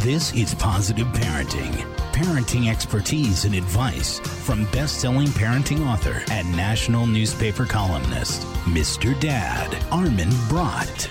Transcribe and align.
This 0.00 0.32
is 0.34 0.54
Positive 0.54 1.06
Parenting. 1.08 1.72
Parenting 2.12 2.70
expertise 2.70 3.44
and 3.44 3.54
advice 3.54 4.20
from 4.20 4.64
best 4.66 5.00
selling 5.00 5.26
parenting 5.28 5.84
author 5.84 6.22
and 6.30 6.48
national 6.56 7.06
newspaper 7.06 7.64
columnist, 7.64 8.42
Mr. 8.66 9.18
Dad, 9.18 9.76
Armin 9.90 10.30
Brott. 10.48 11.08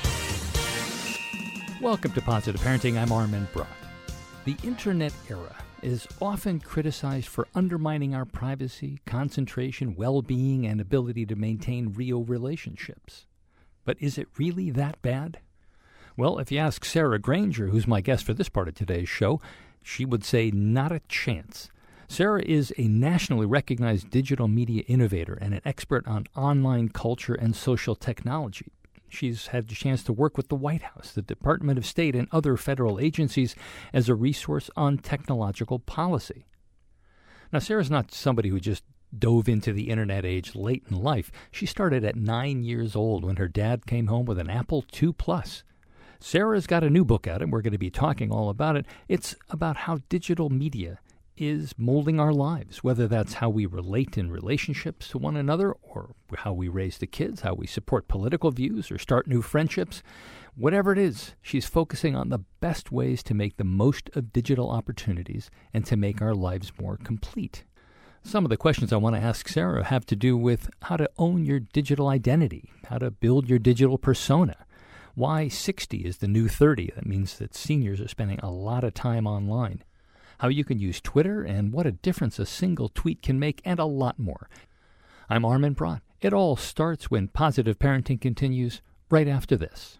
Welcome 1.81 2.13
to 2.13 2.21
Positive 2.21 2.61
Parenting. 2.61 2.97
I'm 2.97 3.11
Armin 3.11 3.49
Brott. 3.51 3.67
The 4.45 4.55
internet 4.63 5.13
era 5.29 5.55
is 5.81 6.07
often 6.21 6.61
criticized 6.61 7.27
for 7.27 7.47
undermining 7.53 8.15
our 8.15 8.25
privacy, 8.25 8.99
concentration, 9.05 9.95
well 9.95 10.21
being, 10.21 10.65
and 10.65 10.79
ability 10.79 11.25
to 11.25 11.35
maintain 11.35 11.91
real 11.93 12.23
relationships. 12.23 13.25
But 13.83 13.97
is 13.99 14.17
it 14.17 14.29
really 14.37 14.69
that 14.69 15.01
bad? 15.01 15.39
Well, 16.17 16.39
if 16.39 16.49
you 16.49 16.59
ask 16.59 16.85
Sarah 16.85 17.19
Granger, 17.19 17.67
who's 17.67 17.87
my 17.87 17.99
guest 17.99 18.25
for 18.25 18.33
this 18.33 18.47
part 18.47 18.69
of 18.69 18.75
today's 18.75 19.09
show, 19.09 19.41
she 19.83 20.05
would 20.05 20.23
say 20.23 20.49
not 20.49 20.93
a 20.93 21.01
chance. 21.09 21.69
Sarah 22.07 22.41
is 22.41 22.73
a 22.77 22.87
nationally 22.87 23.45
recognized 23.45 24.11
digital 24.11 24.47
media 24.47 24.83
innovator 24.87 25.37
and 25.41 25.53
an 25.53 25.61
expert 25.65 26.07
on 26.07 26.27
online 26.35 26.87
culture 26.87 27.33
and 27.33 27.53
social 27.53 27.95
technology. 27.95 28.71
She's 29.09 29.47
had 29.47 29.67
the 29.67 29.75
chance 29.75 30.03
to 30.03 30.13
work 30.13 30.37
with 30.37 30.47
the 30.47 30.55
White 30.55 30.83
House, 30.83 31.11
the 31.11 31.21
Department 31.21 31.77
of 31.77 31.85
State, 31.85 32.15
and 32.15 32.29
other 32.31 32.55
federal 32.55 32.99
agencies 32.99 33.53
as 33.91 34.07
a 34.07 34.15
resource 34.15 34.69
on 34.77 34.97
technological 34.97 35.79
policy. 35.79 36.45
Now, 37.51 37.59
Sarah's 37.59 37.91
not 37.91 38.11
somebody 38.11 38.49
who 38.49 38.59
just 38.59 38.83
dove 39.17 39.49
into 39.49 39.73
the 39.73 39.89
internet 39.89 40.25
age 40.25 40.55
late 40.55 40.83
in 40.89 41.01
life. 41.01 41.31
She 41.51 41.65
started 41.65 42.05
at 42.05 42.15
nine 42.15 42.63
years 42.63 42.95
old 42.95 43.25
when 43.25 43.35
her 43.35 43.47
dad 43.47 43.85
came 43.85 44.07
home 44.07 44.25
with 44.25 44.39
an 44.39 44.49
Apple 44.49 44.85
II 45.01 45.13
Plus. 45.13 45.63
Sarah's 46.25 46.65
got 46.65 46.83
a 46.83 46.89
new 46.89 47.05
book 47.05 47.27
out, 47.27 47.43
and 47.43 47.51
we're 47.51 47.61
going 47.61 47.71
to 47.71 47.77
be 47.77 47.91
talking 47.91 48.31
all 48.31 48.49
about 48.49 48.75
it. 48.75 48.87
It's 49.07 49.35
about 49.51 49.77
how 49.77 49.99
digital 50.09 50.49
media 50.49 50.97
is 51.37 51.75
molding 51.77 52.19
our 52.19 52.33
lives, 52.33 52.83
whether 52.83 53.07
that's 53.07 53.35
how 53.35 53.49
we 53.51 53.67
relate 53.67 54.17
in 54.17 54.31
relationships 54.31 55.07
to 55.09 55.19
one 55.19 55.37
another, 55.37 55.73
or 55.83 56.15
how 56.37 56.51
we 56.51 56.67
raise 56.67 56.97
the 56.97 57.05
kids, 57.05 57.41
how 57.41 57.53
we 57.53 57.67
support 57.67 58.07
political 58.07 58.49
views, 58.49 58.89
or 58.89 58.97
start 58.97 59.27
new 59.27 59.43
friendships. 59.43 60.01
Whatever 60.55 60.93
it 60.93 60.97
is, 60.97 61.35
she's 61.43 61.67
focusing 61.67 62.15
on 62.15 62.29
the 62.29 62.43
best 62.59 62.91
ways 62.91 63.21
to 63.21 63.35
make 63.35 63.57
the 63.57 63.63
most 63.63 64.09
of 64.15 64.33
digital 64.33 64.71
opportunities 64.71 65.51
and 65.75 65.85
to 65.85 65.95
make 65.95 66.23
our 66.23 66.33
lives 66.33 66.71
more 66.81 66.97
complete. 66.97 67.65
Some 68.23 68.45
of 68.45 68.49
the 68.49 68.57
questions 68.57 68.91
I 68.91 68.97
want 68.97 69.15
to 69.15 69.21
ask 69.21 69.47
Sarah 69.47 69.83
have 69.83 70.07
to 70.07 70.15
do 70.15 70.35
with 70.35 70.71
how 70.81 70.97
to 70.97 71.07
own 71.19 71.45
your 71.45 71.59
digital 71.59 72.07
identity, 72.07 72.71
how 72.89 72.97
to 72.97 73.11
build 73.11 73.47
your 73.47 73.59
digital 73.59 73.99
persona, 73.99 74.65
why 75.15 75.47
60 75.47 75.97
is 75.99 76.17
the 76.17 76.27
new 76.27 76.47
30. 76.47 76.91
That 76.95 77.05
means 77.05 77.37
that 77.37 77.55
seniors 77.55 78.01
are 78.01 78.07
spending 78.07 78.39
a 78.39 78.51
lot 78.51 78.83
of 78.83 78.93
time 78.93 79.25
online 79.25 79.83
how 80.39 80.47
you 80.47 80.63
can 80.63 80.79
use 80.79 81.01
Twitter, 81.01 81.43
and 81.43 81.71
what 81.71 81.85
a 81.85 81.91
difference 81.91 82.39
a 82.39 82.45
single 82.45 82.89
tweet 82.89 83.21
can 83.21 83.39
make, 83.39 83.61
and 83.63 83.79
a 83.79 83.85
lot 83.85 84.19
more. 84.19 84.49
I'm 85.29 85.45
Armin 85.45 85.73
Brott. 85.73 86.01
It 86.21 86.33
all 86.33 86.55
starts 86.55 87.09
when 87.09 87.29
positive 87.29 87.79
parenting 87.79 88.19
continues 88.19 88.81
right 89.09 89.27
after 89.27 89.55
this. 89.55 89.99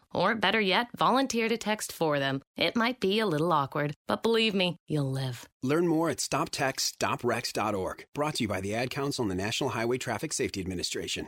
Or 0.13 0.35
better 0.35 0.61
yet, 0.61 0.87
volunteer 0.97 1.47
to 1.49 1.57
text 1.57 1.91
for 1.91 2.19
them. 2.19 2.41
It 2.57 2.75
might 2.75 2.99
be 2.99 3.19
a 3.19 3.25
little 3.25 3.51
awkward, 3.51 3.93
but 4.07 4.23
believe 4.23 4.53
me, 4.53 4.77
you'll 4.87 5.11
live. 5.11 5.47
Learn 5.63 5.87
more 5.87 6.09
at 6.09 6.17
stoptextsstopwrecks.org. 6.17 8.05
Brought 8.13 8.35
to 8.35 8.43
you 8.43 8.47
by 8.47 8.61
the 8.61 8.75
Ad 8.75 8.89
Council 8.89 9.23
and 9.23 9.31
the 9.31 9.35
National 9.35 9.71
Highway 9.71 9.97
Traffic 9.97 10.33
Safety 10.33 10.59
Administration. 10.61 11.27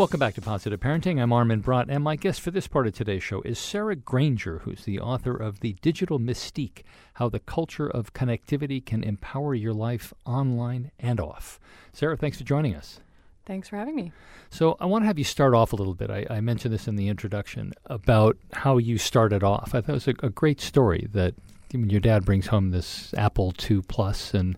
Welcome 0.00 0.18
back 0.18 0.32
to 0.36 0.40
Positive 0.40 0.80
Parenting. 0.80 1.20
I'm 1.20 1.30
Armin 1.30 1.60
Brott, 1.60 1.90
and 1.90 2.02
my 2.02 2.16
guest 2.16 2.40
for 2.40 2.50
this 2.50 2.66
part 2.66 2.86
of 2.86 2.94
today's 2.94 3.22
show 3.22 3.42
is 3.42 3.58
Sarah 3.58 3.94
Granger, 3.94 4.60
who's 4.60 4.86
the 4.86 4.98
author 4.98 5.36
of 5.36 5.60
The 5.60 5.74
Digital 5.82 6.18
Mystique 6.18 6.84
How 7.12 7.28
the 7.28 7.38
Culture 7.38 7.86
of 7.86 8.14
Connectivity 8.14 8.82
Can 8.82 9.04
Empower 9.04 9.54
Your 9.54 9.74
Life 9.74 10.14
Online 10.24 10.90
and 10.98 11.20
Off. 11.20 11.60
Sarah, 11.92 12.16
thanks 12.16 12.38
for 12.38 12.44
joining 12.44 12.74
us. 12.74 13.00
Thanks 13.44 13.68
for 13.68 13.76
having 13.76 13.94
me. 13.94 14.10
So, 14.48 14.78
I 14.80 14.86
want 14.86 15.02
to 15.02 15.06
have 15.06 15.18
you 15.18 15.24
start 15.24 15.52
off 15.52 15.74
a 15.74 15.76
little 15.76 15.92
bit. 15.92 16.10
I, 16.10 16.24
I 16.30 16.40
mentioned 16.40 16.72
this 16.72 16.88
in 16.88 16.96
the 16.96 17.08
introduction 17.08 17.74
about 17.84 18.38
how 18.54 18.78
you 18.78 18.96
started 18.96 19.44
off. 19.44 19.74
I 19.74 19.82
thought 19.82 19.90
it 19.90 19.92
was 19.92 20.08
a, 20.08 20.14
a 20.22 20.30
great 20.30 20.62
story 20.62 21.08
that 21.12 21.34
when 21.72 21.90
your 21.90 22.00
dad 22.00 22.24
brings 22.24 22.46
home 22.46 22.70
this 22.70 23.12
Apple 23.18 23.52
II 23.70 23.82
Plus 23.86 24.32
and 24.32 24.56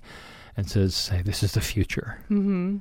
and 0.57 0.71
says, 0.71 1.09
hey, 1.09 1.23
"This 1.23 1.43
is 1.43 1.53
the 1.53 1.61
future." 1.61 2.21
Mm-hmm. 2.31 2.79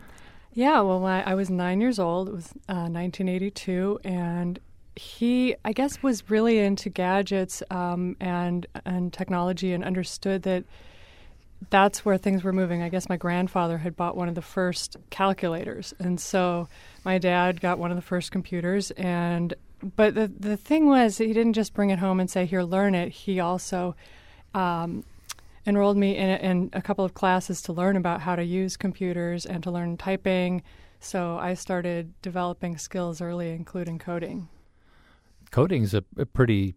Yeah, 0.53 0.81
well, 0.81 1.05
I, 1.05 1.21
I 1.21 1.33
was 1.35 1.49
nine 1.49 1.79
years 1.79 1.97
old. 1.99 2.27
It 2.27 2.33
was 2.33 2.47
uh, 2.67 2.89
1982, 2.91 3.99
and 4.03 4.59
he, 4.95 5.55
I 5.63 5.71
guess, 5.71 6.03
was 6.03 6.29
really 6.29 6.59
into 6.59 6.89
gadgets 6.89 7.63
um, 7.71 8.17
and 8.19 8.65
and 8.85 9.13
technology, 9.13 9.71
and 9.71 9.83
understood 9.83 10.43
that 10.43 10.65
that's 11.69 12.03
where 12.03 12.17
things 12.17 12.43
were 12.43 12.51
moving. 12.51 12.81
I 12.81 12.89
guess 12.89 13.07
my 13.07 13.15
grandfather 13.17 13.77
had 13.77 13.95
bought 13.95 14.17
one 14.17 14.27
of 14.27 14.35
the 14.35 14.41
first 14.41 14.97
calculators, 15.09 15.93
and 15.99 16.19
so 16.19 16.67
my 17.05 17.17
dad 17.17 17.61
got 17.61 17.79
one 17.79 17.91
of 17.91 17.95
the 17.95 18.01
first 18.01 18.31
computers. 18.31 18.91
And 18.91 19.53
but 19.95 20.15
the 20.15 20.27
the 20.27 20.57
thing 20.57 20.87
was, 20.87 21.17
he 21.17 21.27
didn't 21.27 21.53
just 21.53 21.73
bring 21.73 21.91
it 21.91 21.99
home 21.99 22.19
and 22.19 22.29
say, 22.29 22.45
"Here, 22.45 22.61
learn 22.63 22.93
it." 22.93 23.09
He 23.13 23.39
also 23.39 23.95
um, 24.53 25.05
enrolled 25.65 25.97
me 25.97 26.17
in 26.17 26.29
a, 26.29 26.35
in 26.37 26.69
a 26.73 26.81
couple 26.81 27.05
of 27.05 27.13
classes 27.13 27.61
to 27.63 27.73
learn 27.73 27.95
about 27.95 28.21
how 28.21 28.35
to 28.35 28.43
use 28.43 28.77
computers 28.77 29.45
and 29.45 29.63
to 29.63 29.71
learn 29.71 29.97
typing. 29.97 30.63
So 30.99 31.37
I 31.37 31.53
started 31.53 32.13
developing 32.21 32.77
skills 32.77 33.21
early, 33.21 33.51
including 33.51 33.99
coding. 33.99 34.49
Coding 35.51 35.83
is 35.83 35.93
a, 35.93 36.03
a 36.17 36.25
pretty 36.25 36.75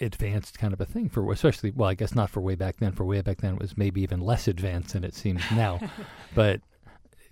advanced 0.00 0.58
kind 0.58 0.72
of 0.72 0.80
a 0.80 0.84
thing 0.84 1.08
for 1.08 1.30
especially 1.30 1.70
well 1.70 1.88
i 1.88 1.94
guess 1.94 2.16
not 2.16 2.28
for 2.28 2.40
way 2.40 2.56
back 2.56 2.78
then 2.78 2.90
for 2.90 3.04
way 3.04 3.20
back 3.20 3.40
then 3.40 3.54
it 3.54 3.60
was 3.60 3.76
maybe 3.76 4.02
even 4.02 4.20
less 4.20 4.48
advanced 4.48 4.92
than 4.92 5.04
it 5.04 5.14
seems 5.14 5.40
now 5.52 5.78
but 6.34 6.60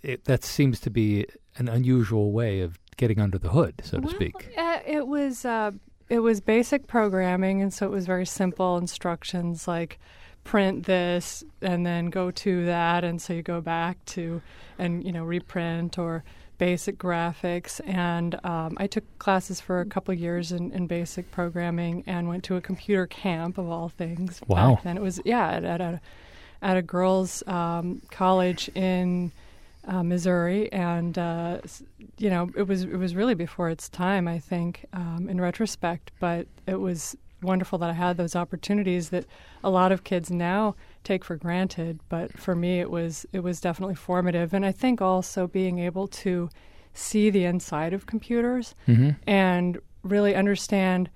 it, 0.02 0.24
that 0.26 0.44
seems 0.44 0.78
to 0.78 0.88
be 0.88 1.26
an 1.56 1.68
unusual 1.68 2.30
way 2.30 2.60
of 2.60 2.78
getting 2.96 3.18
under 3.18 3.36
the 3.36 3.48
hood 3.48 3.74
so 3.82 3.98
well, 3.98 4.08
to 4.08 4.14
speak 4.14 4.54
uh, 4.56 4.78
it 4.86 5.06
was 5.08 5.44
uh, 5.44 5.72
it 6.08 6.20
was 6.20 6.40
basic 6.40 6.86
programming 6.86 7.60
and 7.60 7.74
so 7.74 7.86
it 7.86 7.90
was 7.90 8.06
very 8.06 8.26
simple 8.26 8.76
instructions 8.76 9.66
like 9.66 9.98
print 10.44 10.84
this 10.84 11.44
and 11.60 11.86
then 11.86 12.06
go 12.10 12.30
to 12.30 12.66
that. 12.66 13.04
And 13.04 13.20
so 13.20 13.32
you 13.32 13.42
go 13.42 13.60
back 13.60 14.04
to 14.06 14.42
and 14.78 15.04
you 15.04 15.12
know 15.12 15.24
reprint 15.24 15.98
or 15.98 16.24
basic 16.58 16.98
graphics. 16.98 17.80
And 17.86 18.34
um, 18.44 18.76
i 18.78 18.86
took 18.86 19.04
classes 19.18 19.60
for 19.60 19.80
a 19.80 19.86
couple 19.86 20.14
years 20.14 20.52
in, 20.52 20.72
in, 20.72 20.86
basic 20.86 21.30
programming 21.30 22.04
and 22.06 22.28
went 22.28 22.44
to 22.44 22.56
a 22.56 22.60
computer 22.60 23.06
camp 23.06 23.58
of 23.58 23.68
all 23.68 23.88
things 23.88 24.40
wow. 24.46 24.78
then. 24.84 24.96
It 24.96 25.02
was 25.02 25.20
yeah 25.24 25.50
at, 25.50 25.64
at 25.64 25.80
a 25.80 26.00
at 26.60 26.76
a 26.76 26.82
girls 26.82 27.42
um, 27.46 28.00
college 28.10 28.70
in 28.74 29.32
uh, 29.86 30.02
Missouri, 30.02 30.72
and 30.72 31.18
uh, 31.18 31.58
you 32.18 32.30
know 32.30 32.50
it 32.56 32.62
was 32.62 32.84
it 32.84 32.96
was 32.96 33.14
really 33.14 33.34
before 33.34 33.68
its 33.68 33.88
time, 33.88 34.28
I 34.28 34.38
think, 34.38 34.86
um, 34.92 35.26
in 35.28 35.40
retrospect. 35.40 36.12
But 36.20 36.46
it 36.66 36.76
was 36.76 37.16
wonderful 37.42 37.78
that 37.78 37.90
I 37.90 37.94
had 37.94 38.16
those 38.16 38.36
opportunities 38.36 39.10
that 39.10 39.26
a 39.62 39.70
lot 39.70 39.92
of 39.92 40.04
kids 40.04 40.30
now 40.30 40.74
take 41.04 41.24
for 41.24 41.36
granted. 41.36 42.00
But 42.08 42.38
for 42.38 42.54
me, 42.54 42.80
it 42.80 42.90
was 42.90 43.26
it 43.32 43.40
was 43.40 43.60
definitely 43.60 43.94
formative, 43.94 44.54
and 44.54 44.64
I 44.64 44.72
think 44.72 45.00
also 45.00 45.46
being 45.46 45.78
able 45.78 46.08
to 46.08 46.48
see 46.94 47.30
the 47.30 47.44
inside 47.44 47.92
of 47.92 48.06
computers 48.06 48.74
mm-hmm. 48.86 49.10
and 49.26 49.78
really 50.02 50.34
understand 50.34 51.08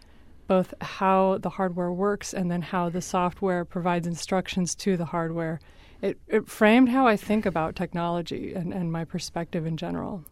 both 0.46 0.72
how 0.80 1.38
the 1.38 1.50
hardware 1.50 1.92
works 1.92 2.32
and 2.32 2.50
then 2.50 2.62
how 2.62 2.88
the 2.88 3.02
software 3.02 3.64
provides 3.64 4.06
instructions 4.06 4.74
to 4.74 4.96
the 4.96 5.06
hardware. 5.06 5.60
It, 6.00 6.18
it 6.28 6.48
framed 6.48 6.90
how 6.90 7.06
I 7.06 7.16
think 7.16 7.46
about 7.46 7.74
technology 7.74 8.54
and, 8.54 8.72
and 8.72 8.92
my 8.92 9.04
perspective 9.04 9.66
in 9.66 9.76
general. 9.76 10.24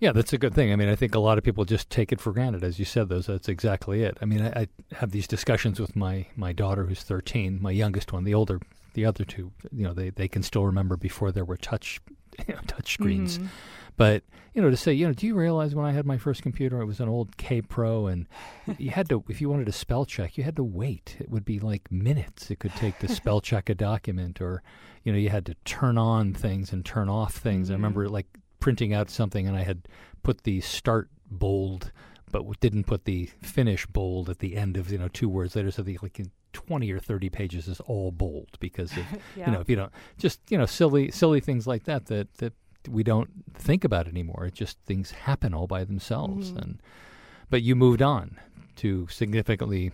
Yeah, 0.00 0.12
that's 0.12 0.32
a 0.32 0.38
good 0.38 0.54
thing. 0.54 0.72
I 0.72 0.76
mean, 0.76 0.88
I 0.88 0.94
think 0.94 1.14
a 1.14 1.18
lot 1.18 1.38
of 1.38 1.44
people 1.44 1.64
just 1.64 1.88
take 1.90 2.12
it 2.12 2.20
for 2.20 2.32
granted, 2.32 2.62
as 2.62 2.78
you 2.78 2.84
said. 2.84 3.08
Those 3.08 3.26
that's 3.26 3.48
exactly 3.48 4.02
it. 4.02 4.18
I 4.20 4.24
mean, 4.24 4.42
I, 4.42 4.60
I 4.60 4.68
have 4.96 5.10
these 5.10 5.26
discussions 5.26 5.80
with 5.80 5.96
my 5.96 6.26
my 6.36 6.52
daughter, 6.52 6.84
who's 6.84 7.02
thirteen, 7.02 7.60
my 7.60 7.70
youngest 7.70 8.12
one. 8.12 8.24
The 8.24 8.34
older, 8.34 8.60
the 8.94 9.04
other 9.04 9.24
two, 9.24 9.52
you 9.72 9.84
know, 9.84 9.94
they 9.94 10.10
they 10.10 10.28
can 10.28 10.42
still 10.42 10.66
remember 10.66 10.96
before 10.96 11.32
there 11.32 11.44
were 11.44 11.56
touch, 11.56 12.00
you 12.46 12.54
know, 12.54 12.60
touch 12.66 12.92
screens. 12.92 13.38
Mm-hmm. 13.38 13.48
But 13.96 14.22
you 14.52 14.62
know, 14.62 14.70
to 14.70 14.76
say, 14.76 14.92
you 14.92 15.06
know, 15.06 15.12
do 15.12 15.26
you 15.26 15.34
realize 15.34 15.74
when 15.74 15.84
I 15.84 15.92
had 15.92 16.06
my 16.06 16.18
first 16.18 16.42
computer, 16.42 16.80
it 16.80 16.86
was 16.86 17.00
an 17.00 17.08
old 17.08 17.36
Kaypro, 17.36 18.10
and 18.10 18.26
you 18.78 18.90
had 18.90 19.08
to, 19.10 19.22
if 19.28 19.40
you 19.40 19.50
wanted 19.50 19.66
to 19.66 19.72
spell 19.72 20.04
check, 20.04 20.38
you 20.38 20.44
had 20.44 20.56
to 20.56 20.64
wait. 20.64 21.16
It 21.18 21.30
would 21.30 21.44
be 21.44 21.58
like 21.58 21.90
minutes. 21.90 22.50
It 22.50 22.58
could 22.58 22.74
take 22.74 22.98
to 23.00 23.08
spell 23.08 23.40
check 23.42 23.68
a 23.68 23.74
document, 23.74 24.40
or 24.40 24.62
you 25.04 25.12
know, 25.12 25.18
you 25.18 25.30
had 25.30 25.46
to 25.46 25.54
turn 25.64 25.98
on 25.98 26.34
things 26.34 26.72
and 26.72 26.84
turn 26.84 27.08
off 27.08 27.34
things. 27.34 27.66
Mm-hmm. 27.66 27.72
I 27.72 27.76
remember 27.76 28.08
like 28.08 28.26
printing 28.66 28.92
out 28.92 29.08
something, 29.08 29.46
and 29.46 29.56
I 29.56 29.62
had 29.62 29.86
put 30.24 30.42
the 30.42 30.60
start 30.60 31.08
bold 31.30 31.92
but 32.32 32.58
didn't 32.58 32.82
put 32.82 33.04
the 33.04 33.26
finish 33.40 33.86
bold 33.86 34.28
at 34.28 34.40
the 34.40 34.56
end 34.56 34.76
of 34.76 34.90
you 34.90 34.98
know 34.98 35.06
two 35.06 35.28
words 35.28 35.54
later. 35.54 35.70
So 35.70 35.82
the 35.82 35.96
like 36.02 36.20
20 36.52 36.90
or 36.90 36.98
30 36.98 37.30
pages 37.30 37.68
is 37.68 37.78
all 37.78 38.10
bold 38.10 38.58
because 38.58 38.90
of 38.96 39.04
yeah. 39.36 39.46
you 39.46 39.52
know 39.52 39.60
if 39.60 39.70
you 39.70 39.76
don't 39.76 39.92
just 40.18 40.40
you 40.50 40.58
know 40.58 40.66
silly 40.66 41.12
silly 41.12 41.38
things 41.38 41.68
like 41.68 41.84
that 41.84 42.06
that 42.06 42.34
that 42.38 42.54
we 42.88 43.04
don't 43.04 43.30
think 43.54 43.84
about 43.84 44.08
anymore. 44.08 44.46
It 44.46 44.54
just 44.54 44.80
things 44.80 45.12
happen 45.12 45.54
all 45.54 45.68
by 45.68 45.84
themselves 45.84 46.48
mm-hmm. 46.48 46.58
and 46.58 46.82
but 47.50 47.62
you 47.62 47.76
moved 47.76 48.02
on 48.02 48.36
to 48.82 49.06
significantly 49.06 49.92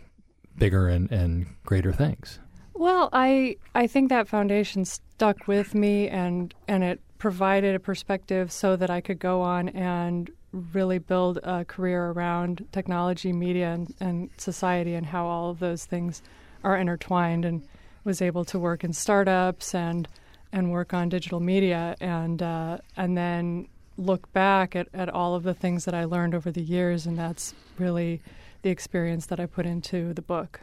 bigger 0.57 0.89
and, 0.89 1.13
and 1.13 1.47
greater 1.67 1.93
things. 1.93 2.39
Well, 2.75 3.09
I 3.13 3.57
I 3.75 3.87
think 3.87 4.09
that 4.09 4.29
foundation 4.29 4.85
stuck 4.85 5.47
with 5.47 5.75
me 5.75 6.09
and 6.09 6.55
and 6.67 6.83
it 6.83 7.01
provided 7.19 7.75
a 7.75 7.81
perspective 7.81 8.51
so 8.51 8.77
that 8.77 8.91
I 8.91 9.01
could 9.01 9.19
go 9.19 9.43
on 9.43 9.69
and 9.71 10.31
really 10.53 10.99
build 10.99 11.39
a 11.43 11.65
career 11.65 12.11
around 12.11 12.67
technology, 12.73 13.33
media, 13.33 13.73
and, 13.73 13.95
and 14.01 14.31
society, 14.37 14.95
and 14.95 15.07
how 15.07 15.27
all 15.27 15.51
of 15.51 15.61
those 15.61 15.87
things 15.87 16.23
are 16.65 16.77
intertwined. 16.77 17.45
And 17.45 17.63
was 18.05 18.21
able 18.21 18.45
to 18.47 18.59
work 18.59 18.85
in 18.85 18.93
startups 18.93 19.75
and 19.75 20.09
and 20.53 20.71
work 20.71 20.93
on 20.93 21.09
digital 21.09 21.41
media, 21.41 21.97
and 22.01 22.43
uh, 22.43 22.79
and 22.97 23.17
then 23.17 23.69
look 23.97 24.31
back 24.33 24.75
at, 24.75 24.89
at 24.95 25.09
all 25.09 25.35
of 25.35 25.43
the 25.43 25.55
things 25.55 25.85
that 25.85 25.95
I 25.95 26.05
learned 26.05 26.35
over 26.35 26.51
the 26.51 26.63
years, 26.63 27.07
and 27.07 27.19
that's 27.19 27.55
really 27.79 28.21
the 28.63 28.71
experience 28.71 29.27
that 29.27 29.41
I 29.41 29.47
put 29.47 29.67
into 29.67 30.13
the 30.15 30.23
book. 30.23 30.61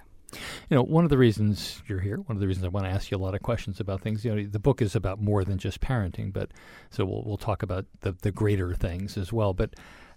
You 0.70 0.76
know, 0.76 0.84
one 0.84 1.04
of 1.04 1.10
the 1.10 1.18
reasons 1.18 1.82
you're 1.88 2.00
here, 2.00 2.18
one 2.18 2.36
of 2.36 2.40
the 2.40 2.48
reasons 2.48 2.66
I 2.66 2.70
want 2.70 2.86
to 2.86 2.92
ask 2.92 3.12
you 3.12 3.18
a 3.18 3.20
lot 3.20 3.36
of 3.36 3.42
questions 3.42 3.80
about 3.80 4.02
things. 4.02 4.24
You 4.24 4.36
know, 4.36 4.48
the 4.48 4.60
book 4.60 4.82
is 4.82 4.96
about 4.96 5.22
more 5.22 5.44
than 5.44 5.58
just 5.58 5.82
parenting, 5.82 6.32
but 6.32 6.52
so 6.90 7.06
we'll 7.06 7.24
we'll 7.24 7.38
talk 7.38 7.64
about 7.64 7.86
the 8.02 8.14
the 8.22 8.32
greater 8.32 8.74
things 8.74 9.18
as 9.18 9.34
well. 9.34 9.54
But 9.54 9.76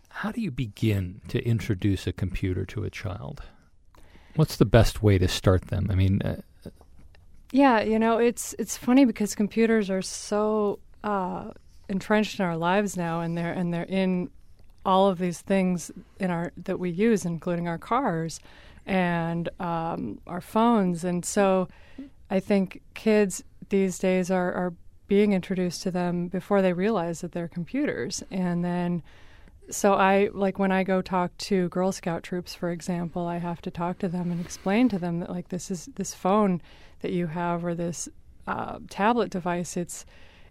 how 0.08 0.30
do 0.30 0.40
you 0.40 0.50
begin 0.50 1.22
to 1.28 1.42
introduce 1.42 2.06
a 2.06 2.12
computer 2.12 2.66
to 2.66 2.84
a 2.84 2.90
child? 2.90 3.42
What's 4.36 4.56
the 4.56 4.64
best 4.64 5.02
way 5.02 5.18
to 5.18 5.28
start 5.28 5.68
them? 5.68 5.88
I 5.90 5.94
mean, 5.94 6.22
uh, 6.22 6.40
yeah, 7.50 7.82
you 7.82 7.98
know, 7.98 8.18
it's 8.18 8.54
it's 8.58 8.76
funny 8.76 9.04
because 9.04 9.34
computers 9.34 9.90
are 9.90 10.02
so 10.02 10.78
uh, 11.04 11.50
entrenched 11.88 12.38
in 12.38 12.44
our 12.44 12.56
lives 12.56 12.96
now, 12.96 13.20
and 13.20 13.36
they're 13.36 13.52
and 13.52 13.72
they're 13.72 13.84
in 13.84 14.30
all 14.84 15.08
of 15.08 15.18
these 15.18 15.40
things 15.40 15.90
in 16.18 16.30
our 16.30 16.52
that 16.56 16.78
we 16.78 16.90
use, 16.90 17.24
including 17.24 17.68
our 17.68 17.78
cars 17.78 18.40
and 18.86 19.48
um, 19.60 20.20
our 20.26 20.40
phones. 20.40 21.04
And 21.04 21.24
so 21.24 21.68
I 22.30 22.40
think 22.40 22.82
kids 22.94 23.44
these 23.68 23.98
days 23.98 24.30
are, 24.30 24.52
are 24.52 24.74
being 25.08 25.32
introduced 25.32 25.82
to 25.82 25.90
them 25.90 26.28
before 26.28 26.62
they 26.62 26.72
realize 26.72 27.20
that 27.20 27.32
they're 27.32 27.48
computers. 27.48 28.22
And 28.30 28.64
then, 28.64 29.02
so 29.70 29.94
I, 29.94 30.30
like 30.32 30.58
when 30.58 30.72
I 30.72 30.84
go 30.84 31.02
talk 31.02 31.36
to 31.38 31.68
Girl 31.68 31.92
Scout 31.92 32.22
troops, 32.22 32.54
for 32.54 32.70
example, 32.70 33.26
I 33.26 33.38
have 33.38 33.60
to 33.62 33.70
talk 33.70 33.98
to 33.98 34.08
them 34.08 34.30
and 34.30 34.40
explain 34.40 34.88
to 34.88 34.98
them 34.98 35.20
that, 35.20 35.30
like, 35.30 35.48
this 35.48 35.70
is 35.70 35.88
this 35.96 36.14
phone 36.14 36.62
that 37.00 37.12
you 37.12 37.26
have 37.26 37.64
or 37.64 37.74
this 37.74 38.08
uh, 38.46 38.78
tablet 38.88 39.30
device, 39.30 39.76
it's, 39.76 40.04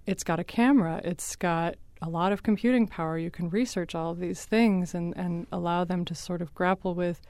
it's 0.06 0.24
got 0.24 0.40
a 0.40 0.44
camera, 0.44 1.02
it's 1.04 1.36
got 1.36 1.76
a 2.02 2.10
lot 2.10 2.32
of 2.32 2.44
computing 2.44 2.88
power. 2.88 3.18
You 3.18 3.32
can 3.32 3.50
research 3.50 3.96
all 3.96 4.12
of 4.12 4.20
these 4.20 4.46
things 4.46 4.96
and, 4.96 5.16
and 5.18 5.46
allow 5.52 5.84
them 5.84 6.06
to 6.06 6.16
sort 6.16 6.42
of 6.42 6.54
grapple 6.56 6.96
with 6.96 7.22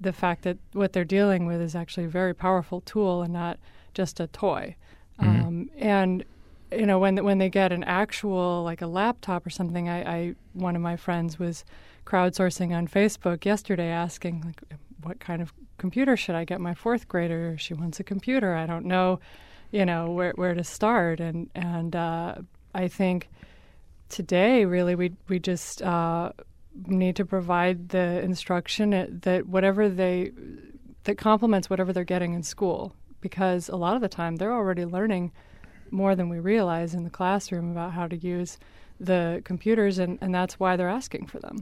the 0.00 0.12
fact 0.12 0.42
that 0.42 0.58
what 0.72 0.92
they're 0.92 1.04
dealing 1.04 1.46
with 1.46 1.60
is 1.60 1.74
actually 1.74 2.04
a 2.04 2.08
very 2.08 2.34
powerful 2.34 2.80
tool 2.80 3.22
and 3.22 3.32
not 3.32 3.58
just 3.94 4.20
a 4.20 4.26
toy. 4.26 4.76
Mm-hmm. 5.20 5.46
Um, 5.46 5.70
and 5.76 6.24
you 6.70 6.86
know 6.86 6.98
when 6.98 7.22
when 7.24 7.38
they 7.38 7.48
get 7.48 7.72
an 7.72 7.84
actual 7.84 8.62
like 8.64 8.82
a 8.82 8.86
laptop 8.86 9.46
or 9.46 9.50
something, 9.50 9.88
I, 9.88 10.16
I 10.16 10.34
one 10.52 10.76
of 10.76 10.82
my 10.82 10.96
friends 10.96 11.38
was 11.38 11.64
crowdsourcing 12.04 12.74
on 12.76 12.88
Facebook 12.88 13.44
yesterday, 13.44 13.88
asking 13.88 14.42
like, 14.44 14.62
what 15.02 15.20
kind 15.20 15.42
of 15.42 15.52
computer 15.78 16.16
should 16.16 16.34
I 16.34 16.44
get 16.44 16.60
my 16.60 16.74
fourth 16.74 17.08
grader? 17.08 17.56
She 17.58 17.74
wants 17.74 18.00
a 18.00 18.04
computer. 18.04 18.54
I 18.54 18.66
don't 18.66 18.86
know, 18.86 19.20
you 19.70 19.84
know 19.86 20.10
where 20.10 20.32
where 20.32 20.54
to 20.54 20.64
start. 20.64 21.20
And 21.20 21.48
and 21.54 21.94
uh, 21.96 22.36
I 22.74 22.88
think 22.88 23.28
today 24.08 24.64
really 24.64 24.94
we 24.94 25.12
we 25.28 25.38
just 25.38 25.82
uh, 25.82 26.32
need 26.86 27.16
to 27.16 27.24
provide 27.24 27.88
the 27.90 28.20
instruction 28.22 29.20
that 29.22 29.46
whatever 29.46 29.88
they 29.88 30.32
that 31.04 31.16
complements 31.16 31.70
whatever 31.70 31.92
they're 31.92 32.04
getting 32.04 32.34
in 32.34 32.42
school 32.42 32.94
because 33.20 33.68
a 33.68 33.76
lot 33.76 33.96
of 33.96 34.02
the 34.02 34.08
time 34.08 34.36
they're 34.36 34.52
already 34.52 34.84
learning 34.84 35.32
more 35.90 36.14
than 36.14 36.28
we 36.28 36.38
realize 36.38 36.94
in 36.94 37.04
the 37.04 37.10
classroom 37.10 37.70
about 37.70 37.92
how 37.92 38.06
to 38.06 38.16
use 38.16 38.58
the 38.98 39.42
computers 39.44 39.98
and, 39.98 40.18
and 40.20 40.34
that's 40.34 40.58
why 40.58 40.76
they're 40.76 40.88
asking 40.88 41.26
for 41.26 41.38
them. 41.38 41.58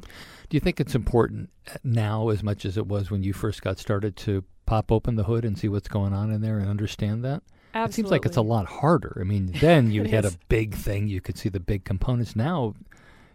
Do 0.48 0.56
you 0.56 0.60
think 0.60 0.80
it's 0.80 0.94
important 0.94 1.50
now 1.82 2.28
as 2.28 2.42
much 2.42 2.64
as 2.64 2.76
it 2.76 2.86
was 2.86 3.10
when 3.10 3.22
you 3.22 3.32
first 3.32 3.62
got 3.62 3.78
started 3.78 4.16
to 4.18 4.44
pop 4.66 4.90
open 4.90 5.16
the 5.16 5.24
hood 5.24 5.44
and 5.44 5.58
see 5.58 5.68
what's 5.68 5.88
going 5.88 6.12
on 6.12 6.30
in 6.30 6.40
there 6.40 6.58
and 6.58 6.68
understand 6.68 7.24
that? 7.24 7.42
Absolutely. 7.74 7.90
It 7.90 7.94
seems 7.94 8.10
like 8.12 8.26
it's 8.26 8.36
a 8.36 8.42
lot 8.42 8.66
harder. 8.66 9.18
I 9.20 9.24
mean, 9.24 9.50
then 9.60 9.90
you 9.90 10.04
had 10.04 10.24
is. 10.24 10.34
a 10.34 10.38
big 10.48 10.74
thing, 10.74 11.08
you 11.08 11.20
could 11.20 11.36
see 11.36 11.48
the 11.48 11.60
big 11.60 11.84
components. 11.84 12.36
Now 12.36 12.74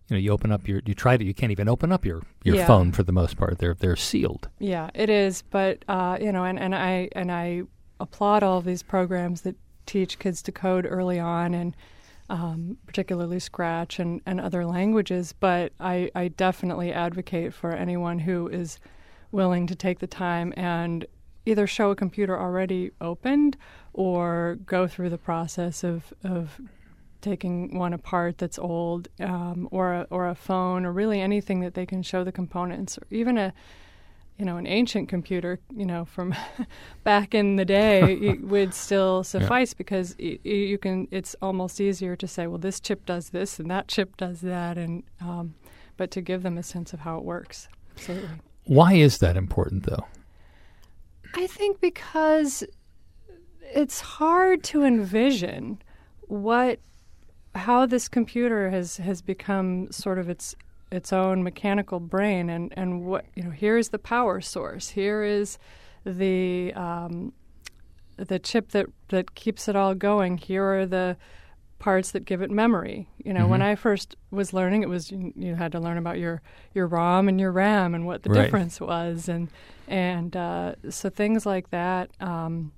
you 0.09 0.15
know 0.15 0.19
you 0.19 0.31
open 0.31 0.51
up 0.51 0.67
your 0.67 0.81
you 0.85 0.94
try 0.94 1.17
to 1.17 1.23
you 1.23 1.33
can't 1.33 1.51
even 1.51 1.69
open 1.69 1.91
up 1.91 2.06
your 2.06 2.21
your 2.44 2.56
yeah. 2.56 2.67
phone 2.67 2.91
for 2.91 3.03
the 3.03 3.11
most 3.11 3.38
part. 3.38 3.57
They're 3.59 3.75
they're 3.75 3.95
sealed. 3.95 4.50
Yeah 4.59 4.89
it 4.94 5.09
is. 5.09 5.41
But 5.41 5.85
uh, 5.88 6.17
you 6.19 6.31
know 6.31 6.44
and, 6.44 6.59
and 6.59 6.75
i 6.75 7.09
and 7.13 7.31
i 7.31 7.63
applaud 8.00 8.44
all 8.44 8.57
of 8.59 8.65
these 8.65 8.81
programs 8.81 9.41
that 9.41 9.56
teach 9.85 10.19
kids 10.19 10.41
to 10.44 10.51
code 10.51 10.85
early 10.88 11.19
on 11.19 11.53
and 11.53 11.75
um, 12.29 12.77
particularly 12.85 13.39
scratch 13.39 14.00
and, 14.00 14.21
and 14.25 14.39
other 14.39 14.65
languages. 14.65 15.33
But 15.33 15.73
I, 15.79 16.11
I 16.15 16.27
definitely 16.29 16.94
advocate 16.94 17.53
for 17.53 17.71
anyone 17.71 18.19
who 18.19 18.47
is 18.47 18.79
willing 19.31 19.67
to 19.67 19.75
take 19.75 20.00
the 20.00 20.07
time 20.07 20.53
and 20.56 21.06
either 21.45 21.65
show 21.65 21.91
a 21.91 21.95
computer 21.95 22.39
already 22.39 22.91
opened 23.01 23.57
or 23.94 24.59
go 24.65 24.88
through 24.88 25.09
the 25.09 25.17
process 25.17 25.83
of, 25.83 26.13
of 26.23 26.61
taking 27.21 27.77
one 27.77 27.94
apart 27.94 28.38
that's 28.38 28.60
old, 28.60 29.07
um, 29.19 29.68
or 29.71 29.94
a, 29.94 30.07
or 30.10 30.27
a 30.27 30.36
phone, 30.36 30.86
or 30.86 30.92
really 30.92 31.21
anything 31.21 31.60
that 31.62 31.74
they 31.74 31.86
can 31.86 32.01
show 32.04 32.24
the 32.24 32.31
components, 32.31 32.98
or 32.98 33.06
even 33.10 33.38
a 33.38 33.54
you 34.38 34.45
know 34.45 34.57
an 34.57 34.66
ancient 34.68 35.10
computer, 35.10 35.59
you 35.76 35.85
know 35.85 36.06
from 36.06 36.33
back 37.04 37.33
in 37.33 37.56
the 37.56 37.66
day, 37.66 38.38
would 38.42 38.73
still 38.73 39.23
suffice 39.23 39.73
yeah. 39.73 39.78
because 39.78 40.16
y- 40.19 40.40
you 40.44 40.78
can. 40.78 41.07
It's 41.11 41.35
almost 41.42 41.81
easier 41.81 42.16
to 42.16 42.28
say, 42.28 42.47
well, 42.47 42.57
this 42.57 42.80
chip 42.80 43.06
does 43.06 43.30
this 43.30 43.59
and 43.59 43.69
that 43.69 43.88
chip 43.88 44.18
does 44.18 44.42
that, 44.42 44.78
and 44.78 45.04
um, 45.21 45.56
but 45.97 46.11
to 46.11 46.21
give 46.21 46.44
them 46.44 46.57
a 46.57 46.64
sense 46.64 46.94
of 46.94 47.02
how 47.02 47.18
it 47.18 47.23
works. 47.23 47.68
Absolutely. 47.97 48.30
Why 48.66 48.94
is 48.94 49.18
that 49.18 49.35
important, 49.35 49.83
though? 49.83 50.06
I 51.35 51.47
think 51.47 51.81
because 51.81 52.64
it's 53.73 53.99
hard 53.99 54.64
to 54.64 54.83
envision 54.83 55.81
what 56.28 56.80
how 57.59 57.85
this 57.85 58.07
computer 58.07 58.69
has 58.69 58.97
has 58.97 59.21
become 59.21 59.92
sort 59.92 60.18
of 60.18 60.30
its 60.30 60.56
its 60.92 61.13
own 61.13 61.44
mechanical 61.44 61.99
brain 61.99 62.49
and 62.49 62.73
and 62.75 63.06
what 63.06 63.25
you 63.35 63.44
know 63.44 63.51
here 63.51 63.78
is 63.78 63.89
the 63.89 63.99
power 63.99 64.42
source 64.42 64.89
here 64.89 65.23
is 65.23 65.57
the 66.06 66.73
um, 66.73 67.33
the 68.18 68.39
chip 68.39 68.69
that 68.69 68.87
that 69.09 69.35
keeps 69.35 69.68
it 69.68 69.75
all 69.75 69.94
going 69.94 70.37
here 70.37 70.63
are 70.63 70.85
the 70.85 71.16
parts 71.78 72.11
that 72.11 72.25
give 72.25 72.42
it 72.42 72.51
memory 72.51 73.07
you 73.23 73.33
know 73.33 73.42
mm-hmm. 73.42 73.51
when 73.51 73.61
i 73.61 73.73
first 73.73 74.16
was 74.31 74.51
learning 74.51 74.83
it 74.83 74.89
was 74.89 75.11
you, 75.11 75.31
you, 75.35 75.56
had 75.56 75.71
to 75.71 75.80
learn 75.80 75.97
about 75.97 76.18
your 76.18 76.42
your 76.73 76.87
rom 76.87 77.30
and 77.30 77.39
your 77.39 77.51
ram 77.51 77.95
and 77.95 78.06
what 78.06 78.23
the 78.23 78.30
right. 78.30 78.44
difference 78.44 78.81
was 78.81 79.30
and 79.30 79.47
and 79.87 80.35
uh, 80.35 80.75
so 80.89 81.09
things 81.09 81.45
like 81.45 81.69
that 81.69 82.09
um, 82.19 82.71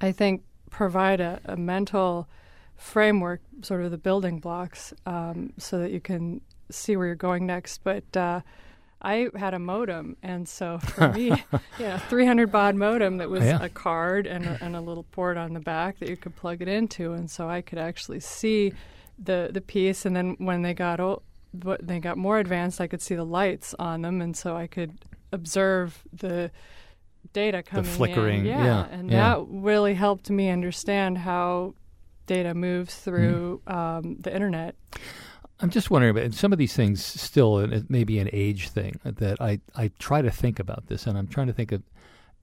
i 0.00 0.10
think 0.10 0.42
provide 0.68 1.20
a, 1.20 1.40
a 1.44 1.56
mental 1.56 2.26
framework, 2.76 3.40
sort 3.62 3.82
of 3.84 3.90
the 3.90 3.98
building 3.98 4.38
blocks, 4.38 4.92
um, 5.06 5.52
so 5.58 5.78
that 5.78 5.90
you 5.90 6.00
can 6.00 6.40
see 6.70 6.96
where 6.96 7.06
you're 7.06 7.14
going 7.14 7.46
next. 7.46 7.82
But 7.84 8.16
uh, 8.16 8.40
I 9.00 9.28
had 9.36 9.54
a 9.54 9.58
modem, 9.58 10.16
and 10.22 10.48
so 10.48 10.78
for 10.78 11.12
me, 11.12 11.32
yeah, 11.78 11.98
300 11.98 12.50
baud 12.50 12.74
modem 12.76 13.18
that 13.18 13.28
was 13.28 13.44
yeah. 13.44 13.62
a 13.62 13.68
card 13.68 14.26
and 14.26 14.46
a, 14.46 14.58
and 14.62 14.76
a 14.76 14.80
little 14.80 15.04
port 15.04 15.36
on 15.36 15.54
the 15.54 15.60
back 15.60 15.98
that 15.98 16.08
you 16.08 16.16
could 16.16 16.36
plug 16.36 16.62
it 16.62 16.68
into, 16.68 17.12
and 17.12 17.30
so 17.30 17.48
I 17.48 17.62
could 17.62 17.78
actually 17.78 18.20
see 18.20 18.72
the 19.18 19.50
the 19.52 19.60
piece. 19.60 20.04
And 20.06 20.14
then 20.14 20.36
when 20.38 20.62
they 20.62 20.74
got 20.74 21.00
o- 21.00 21.22
they 21.52 21.98
got 21.98 22.16
more 22.16 22.38
advanced, 22.38 22.80
I 22.80 22.86
could 22.86 23.02
see 23.02 23.14
the 23.14 23.24
lights 23.24 23.74
on 23.78 24.02
them, 24.02 24.20
and 24.20 24.36
so 24.36 24.56
I 24.56 24.66
could 24.66 25.04
observe 25.32 26.02
the 26.12 26.50
data 27.32 27.62
coming 27.62 27.84
the 27.84 27.90
flickering, 27.90 28.40
in. 28.40 28.46
Yeah, 28.46 28.64
yeah 28.64 28.86
and 28.90 29.10
yeah. 29.10 29.34
that 29.34 29.46
really 29.48 29.94
helped 29.94 30.30
me 30.30 30.48
understand 30.50 31.18
how 31.18 31.74
data 32.32 32.54
moves 32.54 32.94
through 32.94 33.60
mm. 33.66 33.72
um, 33.72 34.16
the 34.20 34.34
internet. 34.34 34.74
I'm 35.60 35.70
just 35.70 35.90
wondering 35.90 36.16
about 36.16 36.34
some 36.34 36.52
of 36.52 36.58
these 36.58 36.74
things. 36.74 37.04
Still, 37.04 37.58
it 37.58 37.90
may 37.90 38.04
be 38.04 38.18
an 38.18 38.30
age 38.32 38.70
thing 38.70 38.98
that 39.04 39.40
I 39.40 39.60
I 39.76 39.90
try 39.98 40.22
to 40.22 40.30
think 40.30 40.58
about 40.58 40.86
this, 40.86 41.06
and 41.06 41.16
I'm 41.18 41.28
trying 41.28 41.46
to 41.48 41.52
think 41.52 41.72
of 41.72 41.82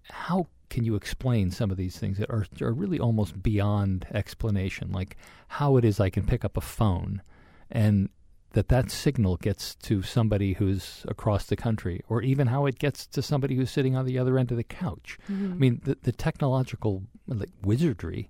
how 0.03 0.47
can 0.69 0.83
you 0.83 0.95
explain 0.95 1.51
some 1.51 1.71
of 1.71 1.77
these 1.77 1.97
things 1.97 2.17
that 2.19 2.29
are 2.29 2.45
are 2.61 2.71
really 2.71 2.99
almost 2.99 3.41
beyond 3.41 4.05
explanation, 4.13 4.91
like 4.91 5.17
how 5.47 5.77
it 5.77 5.83
is 5.83 5.99
I 5.99 6.09
can 6.09 6.25
pick 6.25 6.45
up 6.45 6.55
a 6.55 6.61
phone 6.61 7.21
and 7.71 8.09
that 8.53 8.69
that 8.69 8.89
signal 8.89 9.37
gets 9.37 9.75
to 9.75 10.01
somebody 10.01 10.53
who's 10.53 11.05
across 11.07 11.45
the 11.45 11.55
country, 11.55 12.01
or 12.09 12.21
even 12.21 12.47
how 12.47 12.65
it 12.65 12.79
gets 12.79 13.05
to 13.05 13.21
somebody 13.21 13.55
who's 13.55 13.69
sitting 13.69 13.95
on 13.95 14.05
the 14.05 14.17
other 14.17 14.39
end 14.39 14.51
of 14.51 14.57
the 14.57 14.63
couch. 14.63 15.19
Mm-hmm. 15.29 15.53
I 15.53 15.55
mean, 15.55 15.81
the, 15.83 15.97
the 16.01 16.11
technological 16.11 17.03
like, 17.27 17.51
wizardry 17.63 18.29